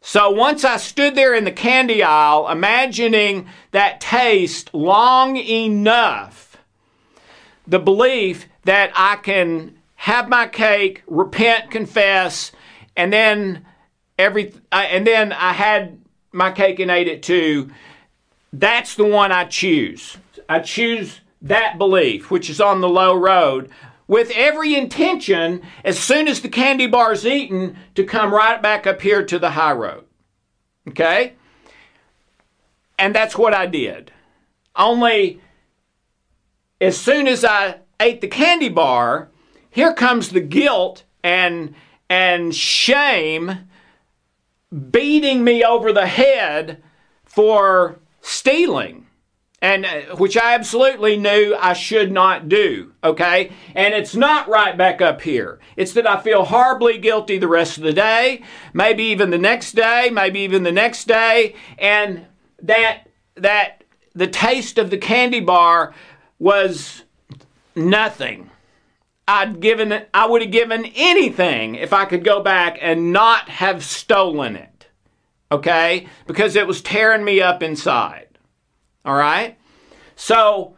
So 0.00 0.28
once 0.28 0.64
I 0.64 0.76
stood 0.76 1.14
there 1.14 1.34
in 1.34 1.44
the 1.44 1.52
candy 1.52 2.02
aisle, 2.02 2.48
imagining 2.48 3.46
that 3.70 4.00
taste 4.00 4.74
long 4.74 5.36
enough, 5.36 6.56
the 7.64 7.78
belief 7.78 8.48
that 8.64 8.90
I 8.96 9.14
can 9.14 9.78
have 10.02 10.28
my 10.28 10.48
cake, 10.48 11.00
repent, 11.06 11.70
confess, 11.70 12.50
and 12.96 13.12
then 13.12 13.64
every, 14.18 14.52
and 14.72 15.06
then 15.06 15.32
I 15.32 15.52
had 15.52 15.96
my 16.32 16.50
cake 16.50 16.80
and 16.80 16.90
ate 16.90 17.06
it 17.06 17.22
too. 17.22 17.70
That's 18.52 18.96
the 18.96 19.04
one 19.04 19.30
I 19.30 19.44
choose. 19.44 20.16
I 20.48 20.58
choose 20.58 21.20
that 21.42 21.78
belief, 21.78 22.32
which 22.32 22.50
is 22.50 22.60
on 22.60 22.80
the 22.80 22.88
low 22.88 23.14
road, 23.14 23.70
with 24.08 24.32
every 24.34 24.74
intention, 24.74 25.62
as 25.84 26.00
soon 26.00 26.26
as 26.26 26.40
the 26.40 26.48
candy 26.48 26.88
bar 26.88 27.12
is 27.12 27.24
eaten, 27.24 27.76
to 27.94 28.02
come 28.02 28.34
right 28.34 28.60
back 28.60 28.88
up 28.88 29.00
here 29.02 29.24
to 29.24 29.38
the 29.38 29.50
high 29.50 29.70
road. 29.70 30.04
Okay? 30.88 31.34
And 32.98 33.14
that's 33.14 33.38
what 33.38 33.54
I 33.54 33.66
did. 33.66 34.10
Only 34.74 35.40
as 36.80 36.98
soon 36.98 37.28
as 37.28 37.44
I 37.44 37.76
ate 38.00 38.20
the 38.20 38.26
candy 38.26 38.68
bar, 38.68 39.28
here 39.72 39.92
comes 39.92 40.28
the 40.28 40.40
guilt 40.40 41.02
and 41.24 41.74
and 42.08 42.54
shame 42.54 43.68
beating 44.90 45.42
me 45.42 45.64
over 45.64 45.92
the 45.92 46.06
head 46.06 46.82
for 47.24 47.98
stealing 48.20 49.06
and 49.62 49.86
uh, 49.86 50.16
which 50.16 50.36
I 50.36 50.54
absolutely 50.54 51.16
knew 51.16 51.56
I 51.58 51.72
should 51.72 52.10
not 52.10 52.48
do, 52.48 52.92
okay? 53.02 53.52
And 53.74 53.94
it's 53.94 54.14
not 54.14 54.48
right 54.48 54.76
back 54.76 55.00
up 55.00 55.22
here. 55.22 55.60
It's 55.76 55.92
that 55.92 56.06
I 56.06 56.20
feel 56.20 56.44
horribly 56.44 56.98
guilty 56.98 57.38
the 57.38 57.48
rest 57.48 57.78
of 57.78 57.84
the 57.84 57.92
day, 57.92 58.42
maybe 58.74 59.04
even 59.04 59.30
the 59.30 59.38
next 59.38 59.72
day, 59.72 60.10
maybe 60.12 60.40
even 60.40 60.64
the 60.64 60.72
next 60.72 61.06
day, 61.06 61.54
and 61.78 62.26
that 62.60 63.08
that 63.36 63.84
the 64.14 64.26
taste 64.26 64.76
of 64.76 64.90
the 64.90 64.98
candy 64.98 65.40
bar 65.40 65.94
was 66.38 67.04
nothing. 67.74 68.50
I'd 69.32 69.60
given 69.60 70.04
I 70.12 70.26
would 70.26 70.42
have 70.42 70.50
given 70.50 70.84
anything 70.94 71.74
if 71.74 71.94
I 71.94 72.04
could 72.04 72.22
go 72.22 72.42
back 72.42 72.76
and 72.82 73.14
not 73.14 73.48
have 73.48 73.82
stolen 73.82 74.56
it. 74.56 74.88
Okay? 75.50 76.06
Because 76.26 76.54
it 76.54 76.66
was 76.66 76.82
tearing 76.82 77.24
me 77.24 77.40
up 77.40 77.62
inside. 77.62 78.28
All 79.06 79.14
right? 79.14 79.58
So 80.16 80.76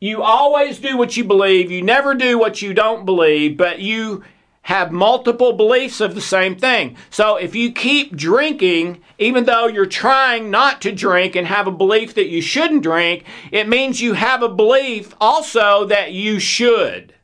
you 0.00 0.22
always 0.22 0.80
do 0.80 0.98
what 0.98 1.16
you 1.16 1.24
believe. 1.24 1.70
You 1.70 1.80
never 1.80 2.14
do 2.14 2.38
what 2.38 2.60
you 2.60 2.74
don't 2.74 3.06
believe, 3.06 3.56
but 3.56 3.78
you 3.78 4.22
have 4.60 4.92
multiple 4.92 5.54
beliefs 5.54 6.02
of 6.02 6.14
the 6.14 6.20
same 6.20 6.56
thing. 6.56 6.98
So 7.08 7.36
if 7.36 7.54
you 7.54 7.72
keep 7.72 8.14
drinking, 8.14 9.00
even 9.16 9.44
though 9.44 9.66
you're 9.66 9.86
trying 9.86 10.50
not 10.50 10.82
to 10.82 10.92
drink 10.92 11.36
and 11.36 11.46
have 11.46 11.66
a 11.66 11.72
belief 11.72 12.12
that 12.16 12.28
you 12.28 12.42
shouldn't 12.42 12.82
drink, 12.82 13.24
it 13.50 13.66
means 13.66 14.02
you 14.02 14.12
have 14.12 14.42
a 14.42 14.48
belief 14.50 15.14
also 15.18 15.86
that 15.86 16.12
you 16.12 16.38
should. 16.38 17.14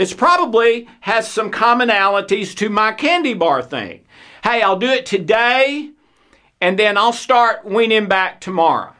This 0.00 0.14
probably 0.14 0.88
has 1.00 1.28
some 1.28 1.50
commonalities 1.50 2.56
to 2.56 2.70
my 2.70 2.90
candy 2.90 3.34
bar 3.34 3.60
thing. 3.60 4.00
Hey, 4.42 4.62
I'll 4.62 4.78
do 4.78 4.88
it 4.88 5.04
today 5.04 5.90
and 6.58 6.78
then 6.78 6.96
I'll 6.96 7.12
start 7.12 7.66
weaning 7.66 8.08
back 8.08 8.40
tomorrow. 8.40 8.94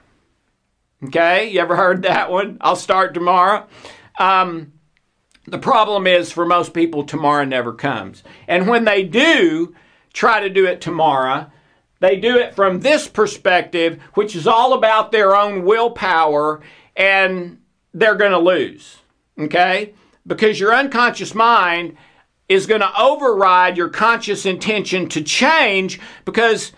Okay, 1.03 1.49
you 1.49 1.59
ever 1.59 1.75
heard 1.75 2.03
that 2.03 2.31
one? 2.31 2.59
I'll 2.61 2.77
start 2.77 3.15
tomorrow. 3.15 3.67
Um, 4.19 4.75
the 5.47 5.57
problem 5.57 6.07
is 6.07 6.31
for 6.33 6.45
most 6.45 6.75
people, 6.75 7.05
tomorrow 7.05 7.47
never 7.47 7.73
comes. 7.73 8.23
And 8.47 8.69
when 8.69 8.85
they 8.85 9.03
do 9.03 9.75
try 10.13 10.41
to 10.41 10.51
do 10.51 10.67
it 10.67 10.83
tomorrow, 10.83 11.51
they 12.01 12.17
do 12.17 12.37
it 12.37 12.55
from 12.55 12.81
this 12.81 13.09
perspective, 13.09 13.99
which 14.13 14.37
is 14.37 14.47
all 14.47 14.75
about 14.75 15.13
their 15.13 15.35
own 15.35 15.65
willpower, 15.65 16.61
and 16.95 17.59
they're 17.95 18.17
going 18.17 18.33
to 18.33 18.39
lose. 18.39 18.99
Okay? 19.39 19.95
Because 20.27 20.61
your 20.61 20.75
unconscious 20.75 21.35
mind 21.35 21.97
is 22.49 22.67
going 22.67 22.81
to 22.81 23.01
override 23.01 23.77
your 23.77 23.89
conscious 23.89 24.45
intention 24.45 25.09
to 25.09 25.23
change 25.23 26.01
because, 26.25 26.73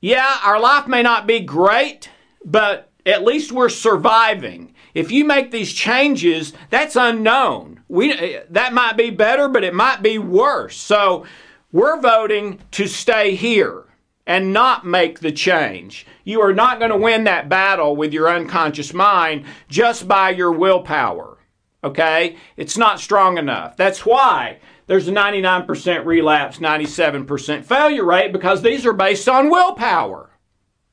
yeah, 0.00 0.38
our 0.44 0.60
life 0.60 0.86
may 0.86 1.02
not 1.02 1.26
be 1.26 1.40
great, 1.40 2.10
but 2.44 2.90
at 3.06 3.24
least 3.24 3.50
we're 3.50 3.70
surviving. 3.70 4.74
If 4.94 5.10
you 5.10 5.24
make 5.24 5.50
these 5.50 5.72
changes, 5.72 6.52
that's 6.70 6.96
unknown. 6.96 7.80
We 7.88 8.12
eh, 8.12 8.42
that 8.50 8.74
might 8.74 8.96
be 8.96 9.10
better, 9.10 9.48
but 9.48 9.64
it 9.64 9.74
might 9.74 10.02
be 10.02 10.18
worse. 10.18 10.76
So 10.76 11.24
we're 11.72 12.00
voting 12.00 12.60
to 12.72 12.86
stay 12.86 13.34
here 13.36 13.84
and 14.26 14.52
not 14.52 14.84
make 14.84 15.20
the 15.20 15.32
change. 15.32 16.06
You 16.24 16.40
are 16.40 16.52
not 16.52 16.78
going 16.78 16.90
to 16.90 16.96
win 16.96 17.24
that 17.24 17.48
battle 17.48 17.94
with 17.94 18.12
your 18.12 18.28
unconscious 18.28 18.92
mind 18.92 19.44
just 19.68 20.08
by 20.08 20.30
your 20.30 20.52
willpower. 20.52 21.35
Okay? 21.86 22.36
It's 22.56 22.76
not 22.76 23.00
strong 23.00 23.38
enough. 23.38 23.76
That's 23.76 24.04
why 24.04 24.58
there's 24.86 25.08
a 25.08 25.12
99% 25.12 26.04
relapse, 26.04 26.58
97% 26.58 27.64
failure 27.64 28.04
rate 28.04 28.32
because 28.32 28.62
these 28.62 28.84
are 28.84 28.92
based 28.92 29.28
on 29.28 29.50
willpower. 29.50 30.30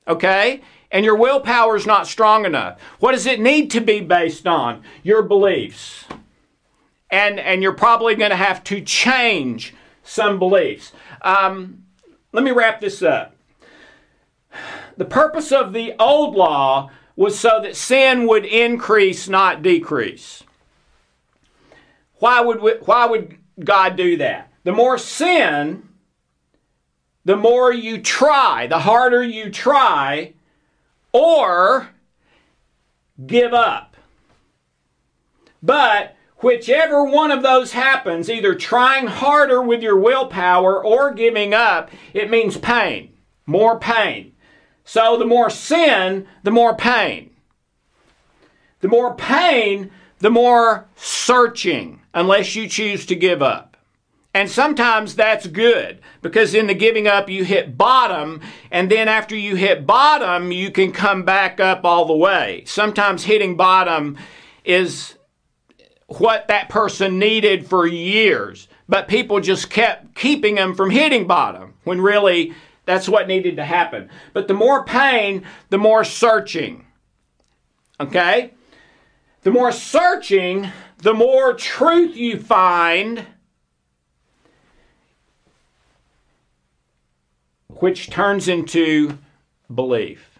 Okay? 0.07 0.61
and 0.93 1.03
your 1.03 1.15
willpower 1.15 1.75
is 1.75 1.87
not 1.87 2.07
strong 2.07 2.45
enough. 2.45 2.79
What 2.99 3.13
does 3.13 3.25
it 3.25 3.41
need 3.41 3.71
to 3.71 3.81
be 3.81 3.99
based 3.99 4.45
on? 4.45 4.83
Your 5.01 5.23
beliefs. 5.23 6.05
And, 7.09 7.39
and 7.39 7.63
you're 7.63 7.73
probably 7.73 8.15
going 8.15 8.29
to 8.29 8.35
have 8.35 8.63
to 8.65 8.79
change 8.79 9.73
some 10.03 10.37
beliefs. 10.37 10.93
Um, 11.23 11.85
let 12.31 12.43
me 12.43 12.51
wrap 12.51 12.79
this 12.79 13.01
up. 13.01 13.35
The 14.95 15.05
purpose 15.05 15.51
of 15.51 15.73
the 15.73 15.95
old 15.99 16.35
law 16.35 16.91
was 17.15 17.39
so 17.39 17.59
that 17.63 17.75
sin 17.75 18.27
would 18.27 18.45
increase, 18.45 19.27
not 19.27 19.63
decrease. 19.63 20.43
Why 22.23 22.39
would, 22.39 22.61
we, 22.61 22.71
why 22.85 23.05
would 23.05 23.37
God 23.61 23.97
do 23.97 24.15
that? 24.15 24.49
The 24.63 24.71
more 24.71 24.97
sin, 24.97 25.89
the 27.25 27.35
more 27.35 27.73
you 27.73 28.01
try, 28.01 28.65
the 28.65 28.79
harder 28.79 29.21
you 29.21 29.49
try, 29.49 30.33
or 31.11 31.89
give 33.27 33.53
up. 33.53 33.97
But 35.61 36.15
whichever 36.37 37.03
one 37.03 37.29
of 37.29 37.43
those 37.43 37.73
happens, 37.73 38.29
either 38.29 38.55
trying 38.55 39.07
harder 39.07 39.61
with 39.61 39.83
your 39.83 39.97
willpower 39.97 40.81
or 40.81 41.13
giving 41.13 41.53
up, 41.53 41.91
it 42.13 42.31
means 42.31 42.55
pain, 42.55 43.17
more 43.45 43.77
pain. 43.77 44.31
So 44.85 45.17
the 45.17 45.25
more 45.25 45.49
sin, 45.49 46.25
the 46.43 46.51
more 46.51 46.73
pain. 46.73 47.31
The 48.79 48.87
more 48.87 49.13
pain, 49.13 49.91
the 50.23 50.29
more 50.29 50.87
searching, 50.95 51.99
unless 52.13 52.55
you 52.55 52.65
choose 52.69 53.05
to 53.05 53.13
give 53.13 53.41
up. 53.41 53.75
And 54.33 54.49
sometimes 54.49 55.15
that's 55.15 55.45
good 55.47 55.99
because 56.21 56.55
in 56.55 56.67
the 56.67 56.73
giving 56.73 57.07
up, 57.07 57.29
you 57.29 57.43
hit 57.43 57.77
bottom. 57.77 58.39
And 58.71 58.89
then 58.89 59.09
after 59.09 59.35
you 59.35 59.57
hit 59.57 59.85
bottom, 59.85 60.53
you 60.53 60.71
can 60.71 60.93
come 60.93 61.23
back 61.23 61.59
up 61.59 61.83
all 61.83 62.05
the 62.05 62.15
way. 62.15 62.63
Sometimes 62.65 63.25
hitting 63.25 63.57
bottom 63.57 64.17
is 64.63 65.15
what 66.07 66.47
that 66.47 66.69
person 66.69 67.19
needed 67.19 67.67
for 67.67 67.85
years, 67.85 68.69
but 68.87 69.09
people 69.09 69.41
just 69.41 69.69
kept 69.69 70.15
keeping 70.15 70.55
them 70.55 70.73
from 70.73 70.89
hitting 70.89 71.27
bottom 71.27 71.73
when 71.83 71.99
really 71.99 72.53
that's 72.85 73.09
what 73.09 73.27
needed 73.27 73.57
to 73.57 73.65
happen. 73.65 74.09
But 74.31 74.47
the 74.47 74.53
more 74.53 74.85
pain, 74.85 75.43
the 75.69 75.77
more 75.77 76.05
searching. 76.05 76.85
Okay? 77.99 78.53
The 79.43 79.51
more 79.51 79.73
searching, 79.73 80.71
the 80.99 81.13
more 81.13 81.53
truth 81.53 82.15
you 82.15 82.39
find, 82.39 83.25
which 87.67 88.09
turns 88.09 88.47
into 88.47 89.17
belief. 89.73 90.39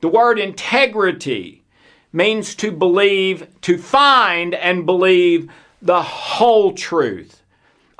The 0.00 0.08
word 0.08 0.38
integrity 0.38 1.64
means 2.12 2.54
to 2.56 2.70
believe, 2.70 3.48
to 3.62 3.76
find 3.76 4.54
and 4.54 4.86
believe 4.86 5.50
the 5.82 6.02
whole 6.02 6.72
truth 6.72 7.39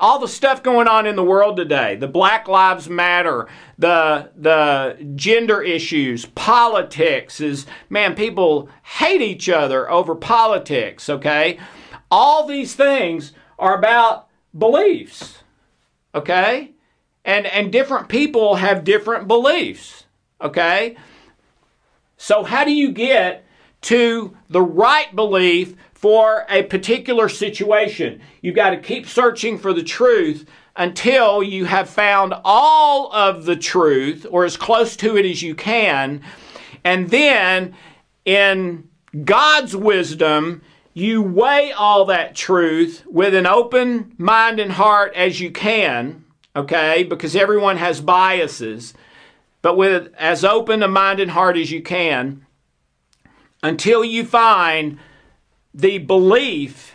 all 0.01 0.17
the 0.17 0.27
stuff 0.27 0.63
going 0.63 0.87
on 0.87 1.05
in 1.05 1.15
the 1.15 1.23
world 1.23 1.55
today 1.55 1.95
the 1.95 2.07
black 2.07 2.47
lives 2.47 2.89
matter 2.89 3.47
the 3.77 4.31
the 4.35 4.97
gender 5.15 5.61
issues 5.61 6.25
politics 6.25 7.39
is 7.39 7.67
man 7.89 8.15
people 8.15 8.67
hate 8.83 9.21
each 9.21 9.47
other 9.47 9.89
over 9.89 10.15
politics 10.15 11.07
okay? 11.09 11.57
All 12.09 12.45
these 12.45 12.75
things 12.75 13.31
are 13.57 13.77
about 13.77 14.27
beliefs 14.57 15.43
okay? 16.13 16.71
And 17.23 17.45
and 17.45 17.71
different 17.71 18.09
people 18.09 18.55
have 18.55 18.83
different 18.83 19.27
beliefs 19.27 20.05
okay? 20.41 20.97
So 22.17 22.43
how 22.43 22.63
do 22.65 22.71
you 22.71 22.91
get 22.91 23.45
to 23.81 24.35
the 24.49 24.61
right 24.61 25.15
belief 25.15 25.75
for 26.01 26.47
a 26.49 26.63
particular 26.63 27.29
situation. 27.29 28.19
You've 28.41 28.55
got 28.55 28.71
to 28.71 28.77
keep 28.77 29.07
searching 29.07 29.59
for 29.59 29.71
the 29.71 29.83
truth 29.83 30.47
until 30.75 31.43
you 31.43 31.65
have 31.65 31.87
found 31.87 32.33
all 32.43 33.13
of 33.13 33.45
the 33.45 33.55
truth 33.55 34.25
or 34.31 34.43
as 34.43 34.57
close 34.57 34.95
to 34.95 35.15
it 35.15 35.27
as 35.27 35.43
you 35.43 35.53
can. 35.53 36.23
And 36.83 37.11
then, 37.11 37.75
in 38.25 38.89
God's 39.25 39.75
wisdom, 39.75 40.63
you 40.95 41.21
weigh 41.21 41.71
all 41.71 42.05
that 42.05 42.33
truth 42.35 43.03
with 43.05 43.35
an 43.35 43.45
open 43.45 44.15
mind 44.17 44.59
and 44.59 44.71
heart 44.71 45.13
as 45.15 45.39
you 45.39 45.51
can, 45.51 46.25
okay? 46.55 47.03
Because 47.03 47.35
everyone 47.35 47.77
has 47.77 48.01
biases, 48.01 48.95
but 49.61 49.77
with 49.77 50.11
as 50.17 50.43
open 50.43 50.81
a 50.81 50.87
mind 50.87 51.19
and 51.19 51.29
heart 51.29 51.57
as 51.57 51.69
you 51.69 51.83
can 51.83 52.43
until 53.61 54.03
you 54.03 54.25
find 54.25 54.97
the 55.73 55.97
belief 55.99 56.93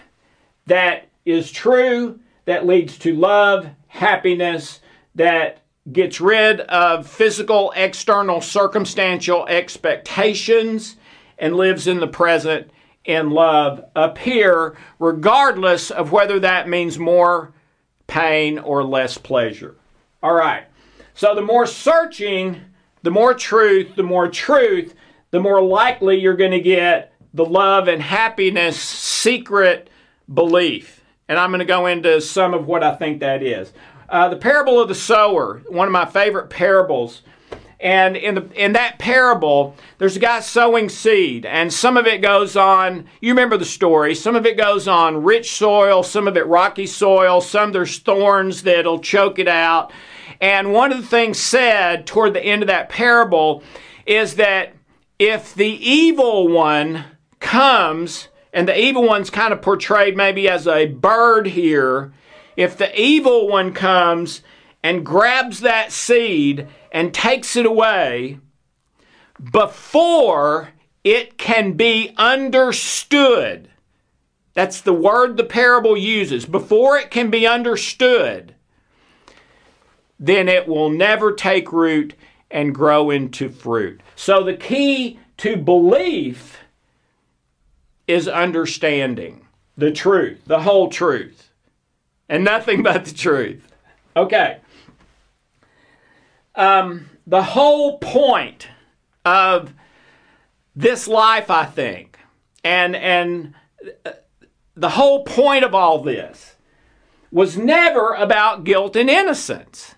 that 0.66 1.08
is 1.24 1.50
true, 1.50 2.20
that 2.44 2.66
leads 2.66 2.98
to 2.98 3.14
love, 3.14 3.68
happiness, 3.88 4.80
that 5.14 5.62
gets 5.92 6.20
rid 6.20 6.60
of 6.60 7.06
physical, 7.06 7.72
external, 7.76 8.40
circumstantial 8.40 9.46
expectations, 9.46 10.96
and 11.38 11.56
lives 11.56 11.86
in 11.86 12.00
the 12.00 12.06
present 12.06 12.70
in 13.04 13.30
love 13.30 13.84
appear, 13.94 14.76
regardless 14.98 15.90
of 15.90 16.12
whether 16.12 16.40
that 16.40 16.68
means 16.68 16.98
more 16.98 17.52
pain 18.06 18.58
or 18.58 18.82
less 18.82 19.16
pleasure. 19.16 19.76
All 20.22 20.34
right. 20.34 20.64
So 21.14 21.34
the 21.34 21.42
more 21.42 21.66
searching, 21.66 22.60
the 23.02 23.10
more 23.10 23.34
truth, 23.34 23.94
the 23.96 24.02
more 24.02 24.28
truth, 24.28 24.94
the 25.30 25.40
more 25.40 25.62
likely 25.62 26.18
you're 26.18 26.36
going 26.36 26.50
to 26.50 26.60
get 26.60 27.12
the 27.36 27.44
love 27.44 27.86
and 27.86 28.02
happiness 28.02 28.80
secret 28.80 29.90
belief. 30.32 31.04
And 31.28 31.38
I'm 31.38 31.50
going 31.50 31.60
to 31.60 31.66
go 31.66 31.86
into 31.86 32.20
some 32.20 32.54
of 32.54 32.66
what 32.66 32.82
I 32.82 32.94
think 32.94 33.20
that 33.20 33.42
is. 33.42 33.72
Uh, 34.08 34.28
the 34.28 34.36
parable 34.36 34.80
of 34.80 34.88
the 34.88 34.94
sower, 34.94 35.60
one 35.68 35.86
of 35.86 35.92
my 35.92 36.06
favorite 36.06 36.48
parables. 36.48 37.22
And 37.78 38.16
in, 38.16 38.36
the, 38.36 38.50
in 38.54 38.72
that 38.72 38.98
parable, 38.98 39.76
there's 39.98 40.16
a 40.16 40.20
guy 40.20 40.40
sowing 40.40 40.88
seed, 40.88 41.44
and 41.44 41.70
some 41.70 41.98
of 41.98 42.06
it 42.06 42.22
goes 42.22 42.56
on, 42.56 43.06
you 43.20 43.32
remember 43.32 43.58
the 43.58 43.66
story, 43.66 44.14
some 44.14 44.34
of 44.34 44.46
it 44.46 44.56
goes 44.56 44.88
on 44.88 45.22
rich 45.22 45.52
soil, 45.52 46.02
some 46.02 46.26
of 46.26 46.38
it 46.38 46.46
rocky 46.46 46.86
soil, 46.86 47.42
some 47.42 47.72
there's 47.72 47.98
thorns 47.98 48.62
that'll 48.62 49.00
choke 49.00 49.38
it 49.38 49.48
out. 49.48 49.92
And 50.40 50.72
one 50.72 50.90
of 50.90 50.96
the 50.96 51.06
things 51.06 51.38
said 51.38 52.06
toward 52.06 52.32
the 52.32 52.42
end 52.42 52.62
of 52.62 52.68
that 52.68 52.88
parable 52.88 53.62
is 54.06 54.36
that 54.36 54.72
if 55.18 55.54
the 55.54 55.68
evil 55.68 56.48
one 56.48 57.04
comes, 57.40 58.28
and 58.52 58.68
the 58.68 58.78
evil 58.78 59.02
one's 59.06 59.30
kind 59.30 59.52
of 59.52 59.62
portrayed 59.62 60.16
maybe 60.16 60.48
as 60.48 60.66
a 60.66 60.86
bird 60.86 61.48
here, 61.48 62.12
if 62.56 62.76
the 62.76 62.98
evil 62.98 63.48
one 63.48 63.72
comes 63.72 64.42
and 64.82 65.04
grabs 65.04 65.60
that 65.60 65.92
seed 65.92 66.66
and 66.90 67.12
takes 67.12 67.56
it 67.56 67.66
away 67.66 68.38
before 69.52 70.70
it 71.04 71.36
can 71.36 71.72
be 71.72 72.14
understood, 72.16 73.68
that's 74.54 74.80
the 74.80 74.94
word 74.94 75.36
the 75.36 75.44
parable 75.44 75.96
uses, 75.96 76.46
before 76.46 76.96
it 76.96 77.10
can 77.10 77.30
be 77.30 77.46
understood, 77.46 78.54
then 80.18 80.48
it 80.48 80.66
will 80.66 80.88
never 80.88 81.32
take 81.32 81.72
root 81.72 82.14
and 82.50 82.74
grow 82.74 83.10
into 83.10 83.50
fruit. 83.50 84.00
So 84.14 84.42
the 84.42 84.56
key 84.56 85.18
to 85.36 85.56
belief 85.56 86.58
is 88.06 88.28
understanding 88.28 89.46
the 89.76 89.90
truth, 89.90 90.42
the 90.46 90.60
whole 90.60 90.88
truth, 90.88 91.50
and 92.28 92.44
nothing 92.44 92.82
but 92.82 93.04
the 93.04 93.14
truth. 93.14 93.66
Okay. 94.16 94.58
Um, 96.54 97.10
the 97.26 97.42
whole 97.42 97.98
point 97.98 98.68
of 99.24 99.74
this 100.74 101.06
life, 101.06 101.50
I 101.50 101.64
think, 101.64 102.18
and 102.64 102.96
and 102.96 103.54
the 104.74 104.90
whole 104.90 105.24
point 105.24 105.64
of 105.64 105.74
all 105.74 106.02
this 106.02 106.56
was 107.30 107.58
never 107.58 108.14
about 108.14 108.64
guilt 108.64 108.96
and 108.96 109.10
innocence. 109.10 109.94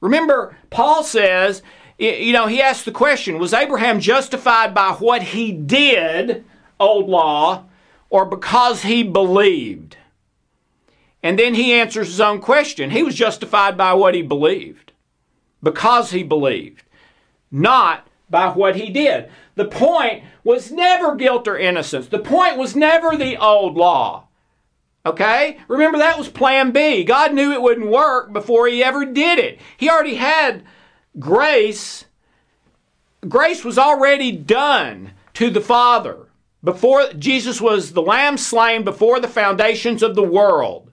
Remember, 0.00 0.56
Paul 0.70 1.04
says, 1.04 1.62
you 1.98 2.32
know, 2.32 2.46
he 2.46 2.62
asked 2.62 2.86
the 2.86 2.92
question 2.92 3.38
Was 3.38 3.52
Abraham 3.52 4.00
justified 4.00 4.74
by 4.74 4.92
what 4.92 5.22
he 5.22 5.52
did 5.52 6.44
old 6.80 7.08
law 7.08 7.66
or 8.08 8.24
because 8.24 8.82
he 8.82 9.04
believed? 9.04 9.96
And 11.22 11.38
then 11.38 11.54
he 11.54 11.74
answers 11.74 12.08
his 12.08 12.20
own 12.20 12.40
question. 12.40 12.90
He 12.90 13.02
was 13.02 13.14
justified 13.14 13.76
by 13.76 13.92
what 13.92 14.14
he 14.14 14.22
believed, 14.22 14.92
because 15.62 16.10
he 16.10 16.22
believed, 16.22 16.82
not 17.50 18.08
by 18.30 18.48
what 18.48 18.76
he 18.76 18.90
did. 18.90 19.30
The 19.54 19.66
point 19.66 20.24
was 20.42 20.72
never 20.72 21.14
guilt 21.14 21.46
or 21.46 21.58
innocence. 21.58 22.06
The 22.06 22.18
point 22.18 22.56
was 22.56 22.74
never 22.74 23.16
the 23.16 23.36
old 23.36 23.76
law. 23.76 24.28
Okay? 25.04 25.58
Remember, 25.68 25.98
that 25.98 26.18
was 26.18 26.28
plan 26.28 26.70
B. 26.70 27.04
God 27.04 27.34
knew 27.34 27.52
it 27.52 27.60
wouldn't 27.60 27.90
work 27.90 28.32
before 28.32 28.66
he 28.66 28.82
ever 28.82 29.04
did 29.04 29.38
it. 29.38 29.58
He 29.76 29.90
already 29.90 30.14
had 30.14 30.62
grace. 31.18 32.06
Grace 33.28 33.64
was 33.64 33.76
already 33.76 34.32
done 34.32 35.12
to 35.34 35.50
the 35.50 35.60
Father. 35.60 36.28
Before 36.62 37.08
Jesus 37.14 37.60
was 37.60 37.92
the 37.92 38.02
lamb 38.02 38.36
slain 38.36 38.84
before 38.84 39.18
the 39.20 39.28
foundations 39.28 40.02
of 40.02 40.14
the 40.14 40.22
world. 40.22 40.90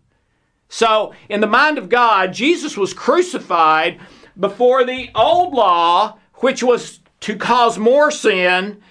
So, 0.70 1.14
in 1.30 1.42
the 1.42 1.48
mind 1.48 1.78
of 1.78 1.90
God, 1.90 2.34
Jesus 2.34 2.78
was 2.78 2.94
crucified 2.94 4.00
before 4.40 4.84
the 4.84 5.10
old 5.16 5.54
law, 5.54 6.18
which 6.36 6.64
was 6.64 7.00
to 7.22 7.36
cause 7.36 7.78
more 7.78 8.12
sin, 8.12 8.82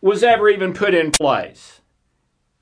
was 0.00 0.22
ever 0.22 0.48
even 0.48 0.72
put 0.72 0.94
in 0.94 1.10
place. 1.10 1.80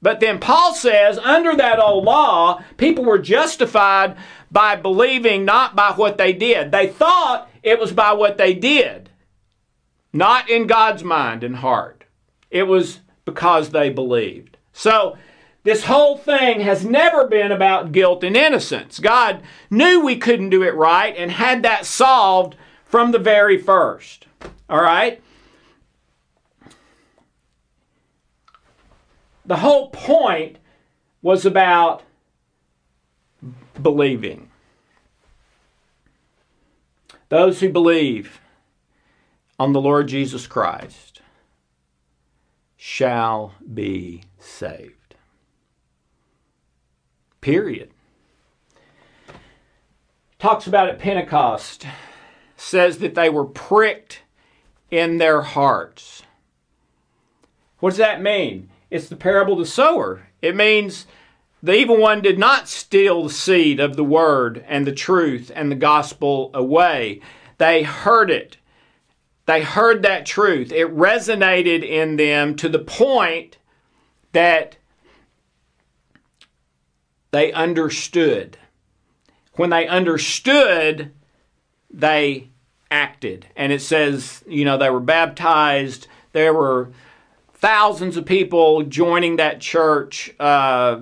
But 0.01 0.20
then 0.20 0.38
Paul 0.38 0.74
says, 0.74 1.18
under 1.18 1.57
that 1.57 1.80
old 1.80 2.05
law, 2.05 2.62
people 2.76 3.05
were 3.05 3.18
justified 3.18 4.16
by 4.51 4.76
believing, 4.76 5.45
not 5.45 5.74
by 5.74 5.92
what 5.92 6.18
they 6.18 6.32
did. 6.32 6.70
They 6.70 6.88
thought 6.88 7.51
it 7.62 7.78
was 7.78 7.92
by 7.92 8.12
what 8.12 8.36
they 8.36 8.53
did, 8.53 9.11
not 10.12 10.51
in 10.51 10.66
God's 10.66 11.03
mind 11.03 11.42
and 11.42 11.57
heart. 11.57 12.05
It 12.51 12.64
was 12.64 13.01
because 13.25 13.70
they 13.70 13.91
believed. 13.91 14.57
So, 14.72 15.16
this 15.62 15.85
whole 15.85 16.18
thing 16.18 16.61
has 16.61 16.85
never 16.85 17.27
been 17.27 17.51
about 17.51 17.93
guilt 17.93 18.22
and 18.22 18.37
innocence. 18.37 18.99
God 18.99 19.43
knew 19.70 20.01
we 20.01 20.16
couldn't 20.16 20.51
do 20.51 20.62
it 20.62 20.75
right 20.75 21.14
and 21.16 21.31
had 21.31 21.62
that 21.62 21.87
solved 21.87 22.55
from 22.85 23.12
the 23.12 23.18
very 23.18 23.57
first. 23.57 24.27
All 24.68 24.83
right? 24.83 25.22
The 29.47 29.57
whole 29.57 29.89
point 29.89 30.59
was 31.22 31.47
about 31.47 32.03
believing. 33.81 34.51
Those 37.31 37.61
who 37.61 37.70
believe 37.70 38.41
on 39.59 39.72
the 39.72 39.81
Lord 39.81 40.09
Jesus 40.09 40.47
Christ 40.47 41.14
shall 42.87 43.55
be 43.72 44.20
saved. 44.39 45.14
Period. 47.41 47.89
Talks 50.39 50.66
about 50.66 50.91
at 50.91 50.99
Pentecost, 50.99 51.87
says 52.59 52.99
that 52.99 53.14
they 53.14 53.30
were 53.30 53.47
pricked 53.47 54.20
in 54.91 55.16
their 55.16 55.41
hearts. 55.41 56.24
What 57.80 57.91
does 57.91 57.99
that 57.99 58.20
mean? 58.20 58.68
It's 58.91 59.09
the 59.09 59.16
parable 59.16 59.55
of 59.55 59.61
the 59.61 59.66
sower. 59.66 60.28
It 60.43 60.55
means 60.55 61.07
the 61.62 61.74
evil 61.74 61.97
one 61.97 62.20
did 62.20 62.39
not 62.39 62.68
steal 62.68 63.22
the 63.22 63.30
seed 63.30 63.80
of 63.80 63.97
the 63.97 64.05
word 64.05 64.62
and 64.68 64.87
the 64.87 64.93
truth 64.93 65.51
and 65.55 65.72
the 65.72 65.76
gospel 65.76 66.51
away. 66.53 67.22
They 67.57 67.82
heard 67.82 68.30
it. 68.30 68.59
They 69.47 69.62
heard 69.62 70.03
that 70.03 70.26
truth. 70.26 70.72
It 70.72 70.95
resonated 70.95 71.82
in 71.82 72.16
them 72.16 72.57
to 72.57 72.68
the 72.68 72.78
point 72.78 73.59
that 74.32 74.76
they 77.30 77.53
understood. 77.53 78.57
When 79.55 79.70
they 79.70 79.86
understood, 79.86 81.12
they 81.90 82.49
acted. 82.90 83.47
And 83.57 83.72
it 83.72 83.82
says, 83.82 84.42
you 84.49 84.64
know, 84.64 84.78
they 84.78 84.90
were 84.90 85.01
baptized. 85.01 86.07
There 86.32 86.55
were 86.55 86.90
thousands 87.53 88.16
of 88.16 88.24
people 88.24 88.82
joining 88.82 89.36
that 89.36 89.61
church. 89.61 90.34
Uh, 90.40 91.01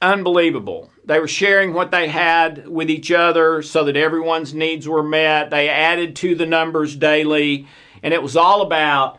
unbelievable. 0.00 0.90
They 1.04 1.20
were 1.20 1.28
sharing 1.28 1.72
what 1.72 1.90
they 1.90 2.08
had 2.08 2.68
with 2.68 2.90
each 2.90 3.10
other 3.12 3.62
so 3.62 3.84
that 3.84 3.96
everyone's 3.96 4.52
needs 4.52 4.88
were 4.88 5.02
met. 5.02 5.50
They 5.50 5.68
added 5.68 6.16
to 6.16 6.34
the 6.34 6.46
numbers 6.46 6.96
daily, 6.96 7.66
and 8.02 8.12
it 8.12 8.22
was 8.22 8.36
all 8.36 8.62
about 8.62 9.18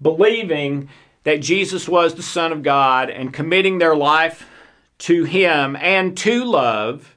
believing 0.00 0.88
that 1.24 1.40
Jesus 1.40 1.88
was 1.88 2.14
the 2.14 2.22
Son 2.22 2.52
of 2.52 2.62
God 2.62 3.10
and 3.10 3.32
committing 3.32 3.78
their 3.78 3.96
life 3.96 4.48
to 4.98 5.24
Him 5.24 5.76
and 5.76 6.16
to 6.18 6.44
love, 6.44 7.16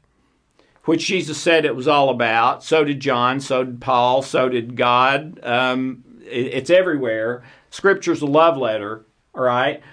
which 0.85 1.05
Jesus 1.05 1.37
said 1.37 1.63
it 1.65 1.75
was 1.75 1.87
all 1.87 2.09
about. 2.09 2.63
So 2.63 2.83
did 2.83 2.99
John, 2.99 3.39
so 3.39 3.63
did 3.63 3.79
Paul, 3.79 4.23
so 4.23 4.49
did 4.49 4.75
God. 4.75 5.39
Um, 5.43 6.03
it, 6.23 6.47
it's 6.47 6.69
everywhere. 6.69 7.43
Scripture's 7.69 8.23
a 8.23 8.25
love 8.25 8.57
letter, 8.57 9.05
all 9.35 9.43
right? 9.43 9.83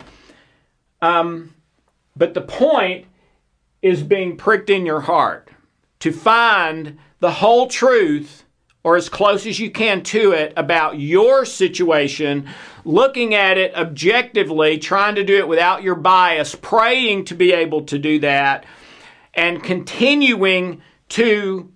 Um, 1.03 1.53
but 2.17 2.35
the 2.35 2.41
point 2.41 3.07
is 3.83 4.03
being 4.03 4.37
pricked 4.37 4.71
in 4.71 4.87
your 4.87 5.03
heart 5.03 5.51
to 6.01 6.13
find 6.13 6.99
the 7.21 7.31
whole 7.31 7.69
truth 7.69 8.45
or 8.83 8.97
as 8.97 9.09
close 9.09 9.47
as 9.47 9.59
you 9.59 9.69
can 9.69 10.01
to 10.01 10.31
it 10.31 10.53
about 10.57 10.99
your 10.99 11.45
situation, 11.45 12.49
looking 12.85 13.35
at 13.35 13.59
it 13.59 13.75
objectively, 13.75 14.79
trying 14.79 15.17
to 15.17 15.25
do 15.25 15.39
it 15.39 15.49
without 15.49 15.83
your 15.83 15.97
bias, 15.97 16.55
praying 16.55 17.25
to 17.25 17.35
be 17.35 17.53
able 17.53 17.83
to 17.83 17.99
do 17.99 18.21
that, 18.21 18.65
and 19.35 19.63
continuing 19.65 20.81
to 21.09 21.73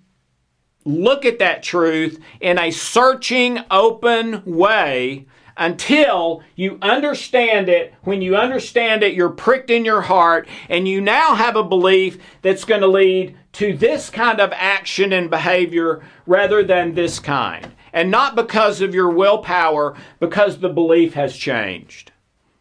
look 0.84 1.24
at 1.24 1.40
that 1.40 1.64
truth 1.64 2.20
in 2.40 2.58
a 2.58 2.70
searching, 2.70 3.58
open 3.72 4.42
way 4.44 5.26
until 5.60 6.42
you 6.56 6.78
understand 6.80 7.68
it. 7.68 7.94
When 8.02 8.22
you 8.22 8.34
understand 8.34 9.04
it, 9.04 9.12
you're 9.14 9.28
pricked 9.28 9.70
in 9.70 9.84
your 9.84 10.00
heart, 10.00 10.48
and 10.70 10.88
you 10.88 11.02
now 11.02 11.34
have 11.34 11.54
a 11.54 11.62
belief 11.62 12.18
that's 12.40 12.64
going 12.64 12.80
to 12.80 12.86
lead 12.88 13.36
to 13.52 13.76
this 13.76 14.08
kind 14.08 14.40
of 14.40 14.52
action 14.54 15.12
and 15.12 15.28
behavior 15.28 16.02
rather 16.26 16.64
than 16.64 16.94
this 16.94 17.20
kind. 17.20 17.72
And 17.92 18.10
not 18.10 18.34
because 18.34 18.80
of 18.80 18.94
your 18.94 19.10
willpower, 19.10 19.96
because 20.18 20.58
the 20.58 20.68
belief 20.70 21.12
has 21.14 21.36
changed. 21.36 22.10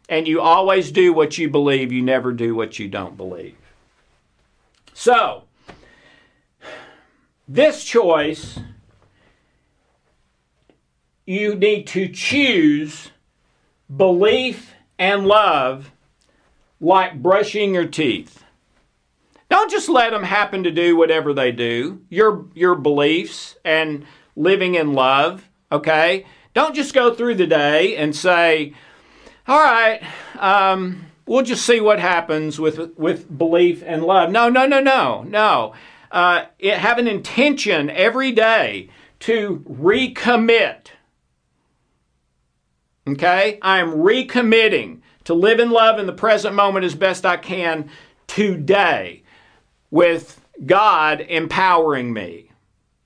And 0.08 0.28
you 0.28 0.40
always 0.40 0.92
do 0.92 1.12
what 1.12 1.38
you 1.38 1.48
believe, 1.48 1.92
you 1.92 2.02
never 2.02 2.32
do 2.32 2.54
what 2.54 2.78
you 2.78 2.88
don't 2.88 3.16
believe. 3.16 3.56
So, 4.92 5.44
this 7.48 7.82
choice 7.82 8.58
you 11.30 11.54
need 11.54 11.86
to 11.86 12.08
choose 12.08 13.12
belief 13.94 14.74
and 14.98 15.24
love 15.24 15.92
like 16.80 17.22
brushing 17.22 17.72
your 17.72 17.86
teeth. 17.86 18.42
Don't 19.48 19.70
just 19.70 19.88
let 19.88 20.10
them 20.10 20.24
happen 20.24 20.64
to 20.64 20.72
do 20.72 20.96
whatever 20.96 21.32
they 21.32 21.52
do. 21.52 22.02
Your 22.08 22.46
your 22.52 22.74
beliefs 22.74 23.54
and 23.64 24.04
living 24.34 24.74
in 24.74 24.92
love, 24.92 25.48
okay? 25.70 26.26
Don't 26.52 26.74
just 26.74 26.94
go 26.94 27.14
through 27.14 27.36
the 27.36 27.46
day 27.46 27.96
and 27.96 28.14
say, 28.14 28.74
"All 29.46 29.60
right, 29.60 30.02
um, 30.36 31.06
we'll 31.26 31.44
just 31.44 31.64
see 31.64 31.80
what 31.80 32.00
happens 32.00 32.58
with 32.58 32.96
with 32.98 33.38
belief 33.38 33.84
and 33.86 34.02
love." 34.02 34.32
No, 34.32 34.48
no, 34.48 34.66
no, 34.66 34.80
no, 34.80 35.22
no. 35.22 35.74
Uh, 36.10 36.46
it, 36.58 36.78
have 36.78 36.98
an 36.98 37.06
intention 37.06 37.88
every 37.88 38.32
day 38.32 38.88
to 39.20 39.64
recommit 39.68 40.89
Okay? 43.12 43.58
I 43.62 43.78
am 43.78 43.92
recommitting 43.92 45.00
to 45.24 45.34
live 45.34 45.60
in 45.60 45.70
love 45.70 45.98
in 45.98 46.06
the 46.06 46.12
present 46.12 46.54
moment 46.54 46.84
as 46.84 46.94
best 46.94 47.26
I 47.26 47.36
can 47.36 47.90
today 48.26 49.22
with 49.90 50.40
God 50.64 51.20
empowering 51.20 52.12
me. 52.12 52.50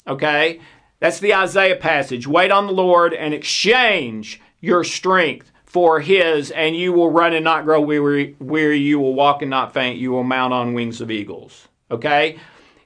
Okay? 0.07 0.61
That's 1.01 1.21
the 1.21 1.35
Isaiah 1.35 1.77
passage. 1.77 2.27
Wait 2.27 2.51
on 2.51 2.67
the 2.67 2.73
Lord 2.73 3.15
and 3.15 3.35
exchange 3.35 4.41
your 4.61 4.85
strength 4.85 5.51
for 5.65 6.01
His, 6.01 6.51
and 6.53 6.77
you 6.77 6.93
will 6.93 7.11
run 7.11 7.35
and 7.35 7.45
not 7.45 7.65
grow 7.65 7.81
weary. 7.81 8.37
weary. 8.39 8.79
You 8.79 9.01
will 9.01 9.15
walk 9.15 9.43
and 9.43 9.51
not 9.51 9.75
faint. 9.75 9.99
You 9.99 10.13
will 10.13 10.23
mount 10.23 10.55
on 10.55 10.73
wings 10.73 11.01
of 11.01 11.11
eagles. 11.11 11.69
Okay? 11.91 12.39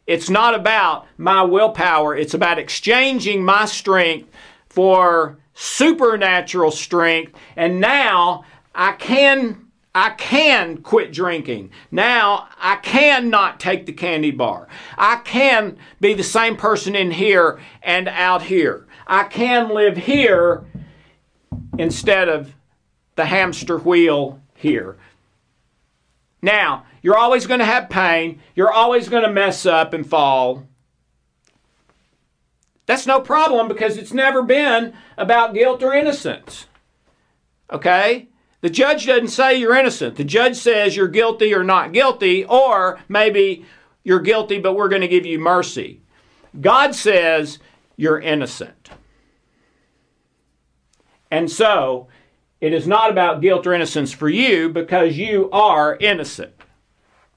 It's 0.07 0.31
not 0.31 0.55
about 0.55 1.07
my 1.19 1.43
willpower, 1.43 2.17
it's 2.17 2.33
about 2.33 2.59
exchanging 2.59 3.45
my 3.45 3.67
strength 3.67 4.31
for 4.71 5.37
supernatural 5.61 6.71
strength, 6.71 7.33
and 7.57 7.81
now 7.81 8.45
I 8.73 8.93
can 8.93 9.67
I 9.93 10.11
can 10.11 10.79
quit 10.79 11.13
drinking. 11.13 11.71
Now 11.91 12.49
I 12.59 12.77
can 12.77 13.29
not 13.29 13.59
take 13.59 13.85
the 13.85 13.93
candy 13.93 14.31
bar. 14.31 14.69
I 14.97 15.17
can 15.17 15.77
be 16.01 16.15
the 16.15 16.23
same 16.23 16.57
person 16.57 16.95
in 16.95 17.11
here 17.11 17.59
and 17.83 18.07
out 18.07 18.43
here. 18.43 18.87
I 19.09 19.25
can 19.25 19.71
live 19.71 19.97
here 19.97 20.65
instead 21.77 22.29
of 22.29 22.55
the 23.17 23.25
hamster 23.25 23.79
wheel 23.79 24.41
here. 24.55 24.97
Now, 26.41 26.85
you're 27.03 27.19
always 27.19 27.47
going 27.47 27.59
to 27.59 27.67
have 27.67 27.91
pain. 27.91 28.41
You're 28.55 28.73
always 28.73 29.09
going 29.09 29.25
to 29.25 29.33
mess 29.33 29.67
up 29.67 29.93
and 29.93 30.09
fall. 30.09 30.69
That's 32.89 33.07
no 33.07 33.21
problem 33.21 33.69
because 33.69 33.99
it's 33.99 34.15
never 34.15 34.43
been 34.43 34.95
about 35.19 35.53
guilt 35.53 35.83
or 35.83 35.93
innocence. 35.93 36.69
Okay? 37.71 38.29
The 38.63 38.71
judge 38.71 39.05
doesn't 39.05 39.29
say 39.29 39.57
you're 39.57 39.77
innocent. 39.77 40.17
The 40.17 40.25
judge 40.25 40.57
says 40.57 40.97
you're 40.97 41.07
guilty 41.07 41.53
or 41.53 41.63
not 41.63 41.93
guilty, 41.93 42.47
or 42.47 42.99
maybe 43.07 43.67
you're 44.05 44.21
guilty, 44.21 44.59
but 44.59 44.73
we're 44.73 44.89
going 44.89 45.03
to 45.03 45.07
give 45.09 45.27
you 45.27 45.39
mercy. 45.39 46.01
God 46.59 46.95
says 46.95 47.59
you're 47.99 48.21
innocent. 48.21 48.89
And 51.31 51.51
so, 51.51 52.09
it 52.59 52.73
is 52.73 52.87
not 52.87 53.11
about 53.11 53.43
guilt 53.43 53.67
or 53.67 53.75
innocence 53.75 54.15
for 54.15 54.31
you 54.31 54.71
because 54.71 55.19
you 55.19 55.51
are 55.51 55.99
innocent. 56.01 56.55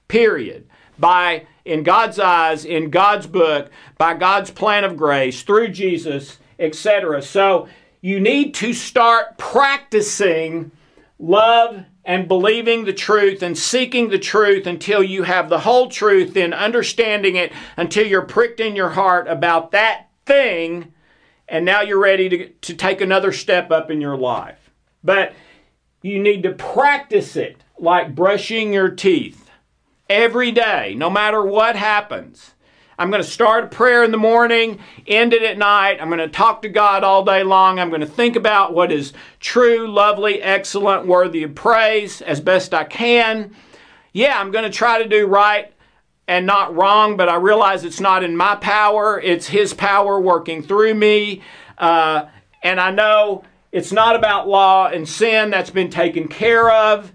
Period. 0.08 0.66
By 0.98 1.46
in 1.64 1.82
God's 1.82 2.18
eyes, 2.18 2.64
in 2.64 2.90
God's 2.90 3.26
book, 3.26 3.70
by 3.98 4.14
God's 4.14 4.50
plan 4.50 4.84
of 4.84 4.96
grace, 4.96 5.42
through 5.42 5.68
Jesus, 5.68 6.38
etc. 6.58 7.22
So 7.22 7.68
you 8.00 8.20
need 8.20 8.54
to 8.54 8.72
start 8.72 9.38
practicing 9.38 10.72
love 11.18 11.84
and 12.04 12.26
believing 12.26 12.84
the 12.84 12.92
truth 12.92 13.42
and 13.42 13.56
seeking 13.56 14.08
the 14.08 14.18
truth 14.18 14.66
until 14.66 15.02
you 15.02 15.22
have 15.22 15.48
the 15.48 15.60
whole 15.60 15.88
truth, 15.88 16.34
then 16.34 16.52
understanding 16.52 17.36
it 17.36 17.52
until 17.76 18.06
you're 18.06 18.22
pricked 18.22 18.58
in 18.58 18.74
your 18.74 18.90
heart 18.90 19.28
about 19.28 19.70
that 19.70 20.08
thing, 20.26 20.92
and 21.48 21.64
now 21.64 21.80
you're 21.80 22.00
ready 22.00 22.28
to, 22.28 22.48
to 22.48 22.74
take 22.74 23.00
another 23.00 23.32
step 23.32 23.70
up 23.70 23.90
in 23.90 24.00
your 24.00 24.16
life. 24.16 24.70
But 25.04 25.34
you 26.02 26.20
need 26.20 26.42
to 26.42 26.52
practice 26.52 27.36
it 27.36 27.62
like 27.78 28.14
brushing 28.14 28.72
your 28.72 28.88
teeth 28.88 29.41
every 30.12 30.52
day, 30.52 30.94
no 30.94 31.08
matter 31.08 31.42
what 31.42 31.74
happens. 31.74 32.54
I'm 32.98 33.10
going 33.10 33.22
to 33.22 33.28
start 33.28 33.64
a 33.64 33.68
prayer 33.68 34.04
in 34.04 34.10
the 34.10 34.18
morning, 34.18 34.78
end 35.06 35.32
it 35.32 35.42
at 35.42 35.56
night. 35.56 35.98
I'm 36.00 36.08
going 36.08 36.18
to 36.18 36.28
talk 36.28 36.62
to 36.62 36.68
God 36.68 37.02
all 37.02 37.24
day 37.24 37.42
long. 37.42 37.78
I'm 37.78 37.88
going 37.88 38.02
to 38.02 38.06
think 38.06 38.36
about 38.36 38.74
what 38.74 38.92
is 38.92 39.14
true, 39.40 39.88
lovely, 39.88 40.42
excellent, 40.42 41.06
worthy 41.06 41.42
of 41.42 41.54
praise 41.54 42.20
as 42.20 42.40
best 42.42 42.74
I 42.74 42.84
can. 42.84 43.56
Yeah, 44.12 44.38
I'm 44.38 44.50
going 44.50 44.64
to 44.64 44.70
try 44.70 45.02
to 45.02 45.08
do 45.08 45.26
right 45.26 45.72
and 46.28 46.46
not 46.46 46.76
wrong, 46.76 47.16
but 47.16 47.30
I 47.30 47.36
realize 47.36 47.84
it's 47.84 48.00
not 48.00 48.22
in 48.22 48.36
my 48.36 48.54
power. 48.56 49.18
It's 49.18 49.46
His 49.46 49.72
power 49.72 50.20
working 50.20 50.62
through 50.62 50.94
me. 50.94 51.42
Uh, 51.78 52.26
and 52.62 52.78
I 52.78 52.90
know 52.90 53.44
it's 53.72 53.90
not 53.90 54.14
about 54.14 54.46
law 54.46 54.88
and 54.88 55.08
sin 55.08 55.50
that's 55.50 55.70
been 55.70 55.90
taken 55.90 56.28
care 56.28 56.70
of. 56.70 57.10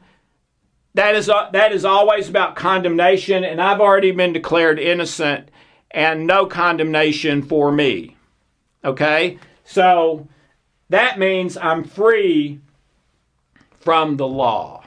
That 0.98 1.14
is, 1.16 1.30
uh, 1.30 1.52
that 1.52 1.74
is 1.74 1.86
always 1.86 2.28
about 2.28 2.56
condemnation, 2.56 3.43
and 3.43 3.62
I've 3.62 3.80
already 3.80 4.10
been 4.10 4.34
declared 4.34 4.80
innocent 4.80 5.50
and 5.91 6.26
no 6.26 6.48
condemnation 6.48 7.43
for 7.43 7.72
me. 7.72 8.18
Okay? 8.84 9.38
So 9.64 10.28
that 10.89 11.20
means 11.20 11.56
I'm 11.56 11.84
free 11.84 12.62
from 13.76 14.18
the 14.18 14.28
law. 14.28 14.86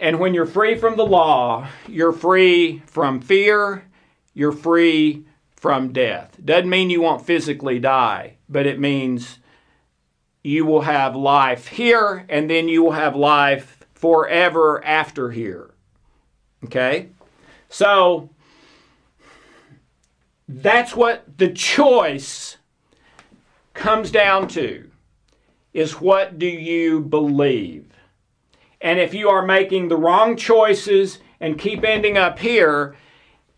And 0.00 0.18
when 0.18 0.34
you're 0.34 0.44
free 0.44 0.74
from 0.74 0.96
the 0.96 1.06
law, 1.06 1.68
you're 1.86 2.10
free 2.10 2.82
from 2.86 3.20
fear, 3.20 3.84
you're 4.34 4.50
free 4.50 5.24
from 5.54 5.92
death. 5.92 6.36
Doesn't 6.44 6.68
mean 6.68 6.90
you 6.90 7.02
won't 7.02 7.24
physically 7.24 7.78
die, 7.78 8.38
but 8.48 8.66
it 8.66 8.80
means 8.80 9.38
you 10.48 10.64
will 10.64 10.80
have 10.80 11.14
life 11.14 11.66
here 11.66 12.24
and 12.30 12.48
then 12.48 12.68
you 12.68 12.82
will 12.82 12.92
have 12.92 13.14
life 13.14 13.84
forever 13.94 14.82
after 14.82 15.30
here. 15.30 15.74
Okay? 16.64 17.10
So 17.68 18.30
that's 20.48 20.96
what 20.96 21.36
the 21.36 21.50
choice 21.50 22.56
comes 23.74 24.10
down 24.10 24.48
to 24.48 24.90
is 25.74 26.00
what 26.00 26.38
do 26.38 26.46
you 26.46 27.00
believe? 27.00 27.84
And 28.80 28.98
if 28.98 29.12
you 29.12 29.28
are 29.28 29.44
making 29.44 29.88
the 29.88 29.96
wrong 29.98 30.34
choices 30.34 31.18
and 31.40 31.58
keep 31.58 31.84
ending 31.84 32.16
up 32.16 32.38
here, 32.38 32.96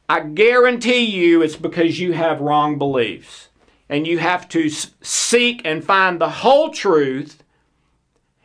I 0.09 0.20
guarantee 0.20 1.05
you 1.05 1.41
it's 1.41 1.55
because 1.55 2.01
you 2.01 2.14
have 2.14 2.41
wrong 2.41 2.78
beliefs. 2.78 3.49
And 3.91 4.07
you 4.07 4.18
have 4.18 4.49
to 4.51 4.70
seek 4.70 5.61
and 5.66 5.84
find 5.84 6.18
the 6.18 6.30
whole 6.30 6.70
truth. 6.70 7.43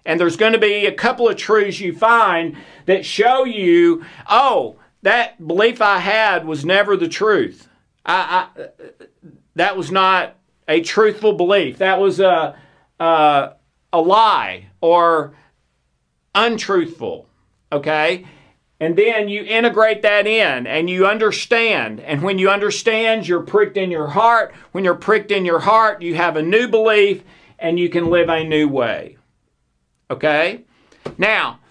And 0.06 0.20
there's 0.20 0.36
going 0.36 0.54
to 0.54 0.60
be 0.60 0.86
a 0.86 0.91
couple 0.91 1.30
of 1.30 1.38
truths 1.38 1.80
you 1.80 1.96
find 1.96 2.58
that 2.88 3.06
show 3.06 3.46
you, 3.46 4.04
oh, 4.28 4.76
that 5.04 5.48
belief 5.48 5.82
I 5.82 6.00
had 6.00 6.46
was 6.46 6.66
never 6.66 6.98
the 6.98 7.08
truth. 7.08 7.70
I, 8.06 8.50
I 8.58 8.68
that 9.56 9.78
was 9.78 9.91
not 9.91 10.36
a 10.68 10.82
truthful 10.82 11.34
belief. 11.34 11.78
That 11.78 12.00
was 12.00 12.20
a, 12.20 12.58
a, 13.00 13.54
a 13.93 14.02
lie 14.02 14.66
or 14.82 15.36
untruthful. 16.34 17.28
Okay? 17.72 18.26
And 18.86 18.96
then 18.96 19.30
you 19.30 19.44
integrate 19.44 20.04
that 20.04 20.28
in 20.28 20.68
and 20.68 20.88
you 20.88 21.08
understand. 21.08 22.00
And 22.02 22.22
when 22.22 22.38
you 22.38 22.52
understand, 22.52 23.28
you're 23.28 23.42
pricked 23.42 23.78
in 23.78 23.90
your 23.90 24.06
heart. 24.06 24.54
When 24.74 24.84
you're 24.84 24.94
pricked 24.94 25.32
in 25.32 25.44
your 25.44 25.58
heart, 25.58 26.04
you 26.04 26.14
have 26.14 26.38
a 26.38 26.44
new 26.44 26.68
belief 26.68 27.24
and 27.58 27.80
you 27.80 27.90
can 27.90 28.12
live 28.12 28.30
a 28.30 28.44
new 28.44 28.68
way. 28.68 29.18
Okay? 30.12 30.66
Now, 31.18 31.62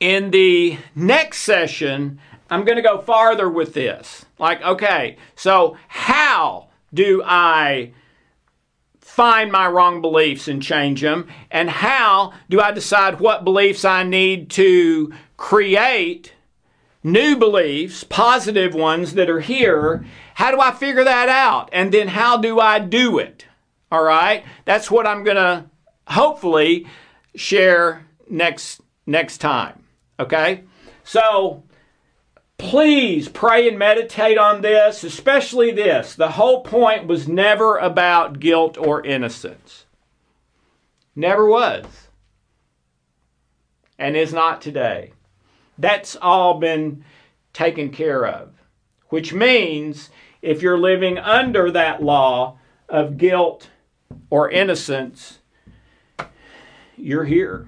in 0.00 0.30
the 0.30 0.78
next 0.94 1.40
session, 1.40 2.18
I'm 2.48 2.64
going 2.64 2.76
to 2.76 2.82
go 2.82 3.02
farther 3.02 3.50
with 3.50 3.74
this. 3.74 4.24
Like, 4.38 4.62
okay, 4.62 5.18
so 5.36 5.76
how 5.86 6.68
do 6.94 7.22
I 7.26 7.92
find 9.20 9.52
my 9.52 9.68
wrong 9.68 10.00
beliefs 10.00 10.48
and 10.48 10.62
change 10.62 11.02
them? 11.02 11.28
And 11.50 11.68
how 11.68 12.32
do 12.48 12.58
I 12.58 12.70
decide 12.70 13.20
what 13.20 13.44
beliefs 13.44 13.84
I 13.84 14.02
need 14.02 14.48
to 14.52 15.12
create 15.36 16.32
new 17.04 17.36
beliefs, 17.36 18.02
positive 18.02 18.72
ones 18.72 19.12
that 19.12 19.28
are 19.28 19.40
here? 19.40 20.06
How 20.36 20.50
do 20.50 20.58
I 20.58 20.70
figure 20.72 21.04
that 21.04 21.28
out? 21.28 21.68
And 21.70 21.92
then 21.92 22.08
how 22.08 22.38
do 22.38 22.60
I 22.60 22.78
do 22.78 23.18
it? 23.18 23.44
All 23.92 24.02
right? 24.02 24.42
That's 24.64 24.90
what 24.90 25.06
I'm 25.06 25.22
going 25.22 25.36
to 25.36 25.66
hopefully 26.08 26.86
share 27.34 28.06
next 28.30 28.80
next 29.04 29.36
time. 29.36 29.84
Okay? 30.18 30.64
So, 31.04 31.64
Please 32.60 33.26
pray 33.26 33.66
and 33.66 33.78
meditate 33.78 34.36
on 34.36 34.60
this, 34.60 35.02
especially 35.02 35.72
this. 35.72 36.14
The 36.14 36.32
whole 36.32 36.62
point 36.62 37.06
was 37.06 37.26
never 37.26 37.78
about 37.78 38.38
guilt 38.38 38.76
or 38.76 39.02
innocence. 39.02 39.86
Never 41.16 41.46
was. 41.46 41.86
And 43.98 44.14
is 44.14 44.34
not 44.34 44.60
today. 44.60 45.12
That's 45.78 46.16
all 46.16 46.60
been 46.60 47.02
taken 47.54 47.88
care 47.88 48.26
of. 48.26 48.52
Which 49.08 49.32
means 49.32 50.10
if 50.42 50.60
you're 50.60 50.78
living 50.78 51.16
under 51.16 51.70
that 51.70 52.02
law 52.02 52.58
of 52.90 53.16
guilt 53.16 53.70
or 54.28 54.50
innocence, 54.50 55.38
you're 56.98 57.24
here 57.24 57.66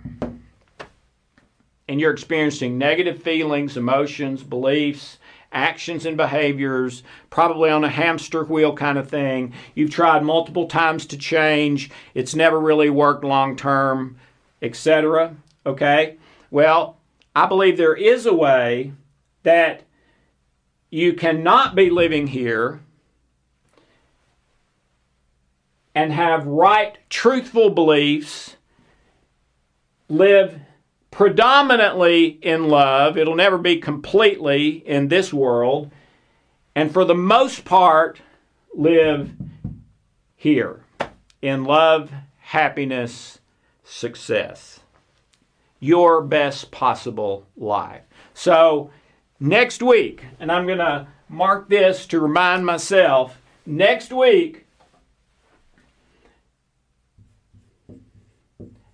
and 1.93 2.01
you're 2.01 2.11
experiencing 2.11 2.79
negative 2.79 3.23
feelings, 3.23 3.77
emotions, 3.77 4.43
beliefs, 4.43 5.19
actions, 5.53 6.07
and 6.07 6.17
behaviors, 6.17 7.03
probably 7.29 7.69
on 7.69 7.85
a 7.85 7.91
hamster 7.91 8.45
wheel 8.45 8.75
kind 8.75 8.97
of 8.97 9.11
thing. 9.11 9.53
You've 9.75 9.91
tried 9.91 10.23
multiple 10.25 10.67
times 10.67 11.05
to 11.09 11.19
change, 11.19 11.91
it's 12.15 12.35
never 12.35 12.59
really 12.59 12.89
worked 12.89 13.25
long 13.25 13.57
term, 13.57 14.17
etc. 14.63 15.37
Okay? 15.67 16.17
Well, 16.51 16.97
I 17.37 17.45
believe 17.45 17.77
there 17.77 17.95
is 17.95 18.25
a 18.25 18.33
way 18.33 18.95
that 19.43 19.83
you 20.89 21.13
cannot 21.13 21.75
be 21.75 21.91
living 21.91 22.29
here 22.29 22.81
and 25.95 26.11
have 26.11 26.47
right, 26.47 26.97
truthful 27.11 27.69
beliefs, 27.69 28.57
live 30.09 30.59
predominantly 31.13 32.27
in 32.43 32.69
love. 32.69 33.17
It'll 33.17 33.37
never 33.37 33.59
be 33.59 33.77
completely 33.77 34.69
in 34.71 35.07
this 35.07 35.33
world. 35.33 35.93
And 36.75 36.93
for 36.93 37.05
the 37.05 37.15
most 37.15 37.65
part, 37.65 38.21
live 38.75 39.31
here 40.35 40.81
in 41.41 41.65
love, 41.65 42.11
happiness, 42.41 43.39
success. 43.85 44.81
Your 45.79 46.23
best 46.23 46.71
possible 46.71 47.47
life. 47.57 48.03
So, 48.35 48.91
next 49.39 49.83
week, 49.83 50.25
and 50.41 50.51
I'm 50.51 50.67
going 50.67 50.79
to 50.79 51.09
mark 51.29 51.69
this 51.69 52.07
to 52.07 52.21
remind 52.21 52.65
myself 52.65 53.43
next 53.67 54.13
week, 54.13 54.67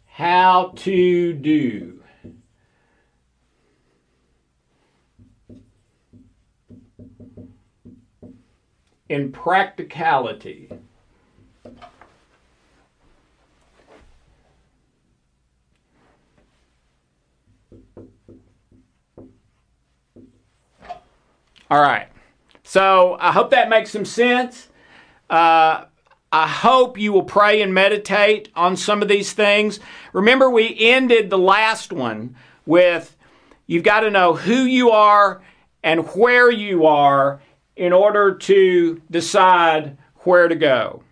how 0.06 0.72
to 0.76 1.32
do. 1.32 1.97
In 9.09 9.32
practicality. 9.32 10.70
All 21.70 21.80
right. 21.82 22.09
So 22.62 23.16
I 23.20 23.32
hope 23.32 23.50
that 23.50 23.68
makes 23.68 23.90
some 23.90 24.04
sense. 24.04 24.68
Uh, 25.28 25.84
I 26.32 26.46
hope 26.46 26.98
you 26.98 27.12
will 27.12 27.24
pray 27.24 27.62
and 27.62 27.72
meditate 27.72 28.50
on 28.54 28.76
some 28.76 29.02
of 29.02 29.09
these 29.09 29.32
things. 29.32 29.80
Remember, 30.12 30.50
we 30.50 30.76
ended 30.78 31.30
the 31.30 31.38
last 31.38 31.92
one 31.92 32.36
with 32.66 33.16
you've 33.66 33.84
got 33.84 34.00
to 34.00 34.11
know 34.11 34.34
who 34.34 34.64
you 34.64 34.90
are 34.90 35.42
and 35.82 36.06
where 36.09 36.50
you 36.50 36.86
are 36.86 37.40
in 37.79 37.93
order 37.93 38.35
to 38.35 39.01
decide 39.09 39.97
where 40.24 40.49
to 40.49 40.57
go. 40.57 41.03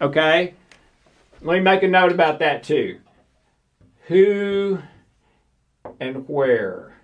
Okay? 0.00 0.54
Let 1.40 1.54
me 1.54 1.60
make 1.60 1.84
a 1.84 1.88
note 1.88 2.10
about 2.10 2.40
that 2.40 2.64
too. 2.64 2.98
Who 4.08 4.80
and 6.00 6.28
where. 6.28 6.96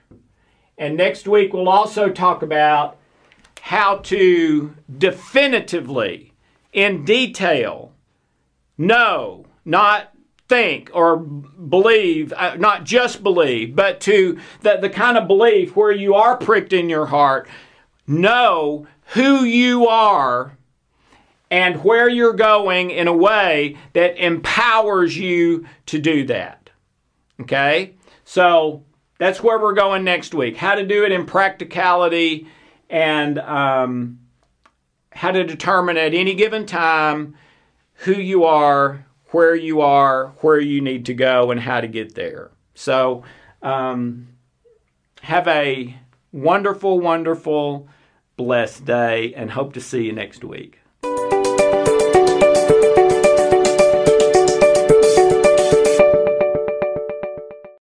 And 0.77 0.97
next 0.97 1.29
week 1.29 1.53
we'll 1.53 1.69
also 1.69 2.11
talk 2.11 2.43
about 2.43 2.97
how 3.61 3.99
to 3.99 4.75
definitively, 4.99 6.33
in 6.73 7.05
detail, 7.05 7.93
know, 8.77 9.47
not 9.65 10.13
think 10.49 10.91
or 10.93 11.17
believe, 11.17 12.33
uh, 12.33 12.57
not 12.57 12.85
just 12.85 13.23
believe, 13.23 13.77
but 13.77 14.01
to 14.01 14.41
the, 14.63 14.79
the 14.79 14.91
kind 14.91 15.17
of 15.17 15.29
belief 15.29 15.77
where 15.77 15.93
you 15.93 16.15
are 16.15 16.37
pricked 16.37 16.73
in 16.73 16.89
your 16.89 17.07
heart 17.07 17.49
know 18.11 18.87
who 19.15 19.45
you 19.45 19.87
are 19.89 20.57
and 21.51 21.83
where 21.83 22.09
you're 22.09 22.33
going 22.33 22.91
in 22.91 23.09
a 23.09 23.17
way 23.17 23.77
that 23.93 24.23
empowers 24.23 25.17
you 25.17 25.67
to 25.87 25.99
do 25.99 26.25
that. 26.27 26.71
Okay? 27.41 27.95
So 28.25 28.85
that's 29.19 29.43
where 29.43 29.59
we're 29.59 29.75
going 29.75 30.05
next 30.05 30.35
week. 30.35 30.57
How 30.57 30.75
to 30.75 30.87
do 30.87 31.05
it 31.05 31.13
in 31.13 31.27
practicality 31.27 32.47
and 32.89 33.39
um, 33.39 34.19
how 35.13 35.31
to 35.31 35.45
determine 35.45 35.97
at 35.97 36.15
any 36.15 36.35
given 36.35 36.67
time 36.67 37.35
who 37.95 38.13
you 38.13 38.45
are, 38.45 39.05
where 39.27 39.55
you 39.55 39.81
are, 39.81 40.29
where 40.41 40.59
you 40.59 40.81
need 40.81 41.07
to 41.07 41.15
go, 41.15 41.51
and 41.51 41.61
how 41.61 41.81
to 41.81 41.89
get 41.89 42.15
there. 42.15 42.51
So, 42.75 43.25
um, 43.63 44.29
have 45.23 45.47
a 45.49 45.95
wonderful, 46.33 46.99
wonderful, 46.99 47.89
blessed 48.41 48.87
day, 48.87 49.35
and 49.35 49.51
hope 49.51 49.75
to 49.75 49.81
see 49.83 50.05
you 50.05 50.13
next 50.13 50.43
week. 50.43 50.80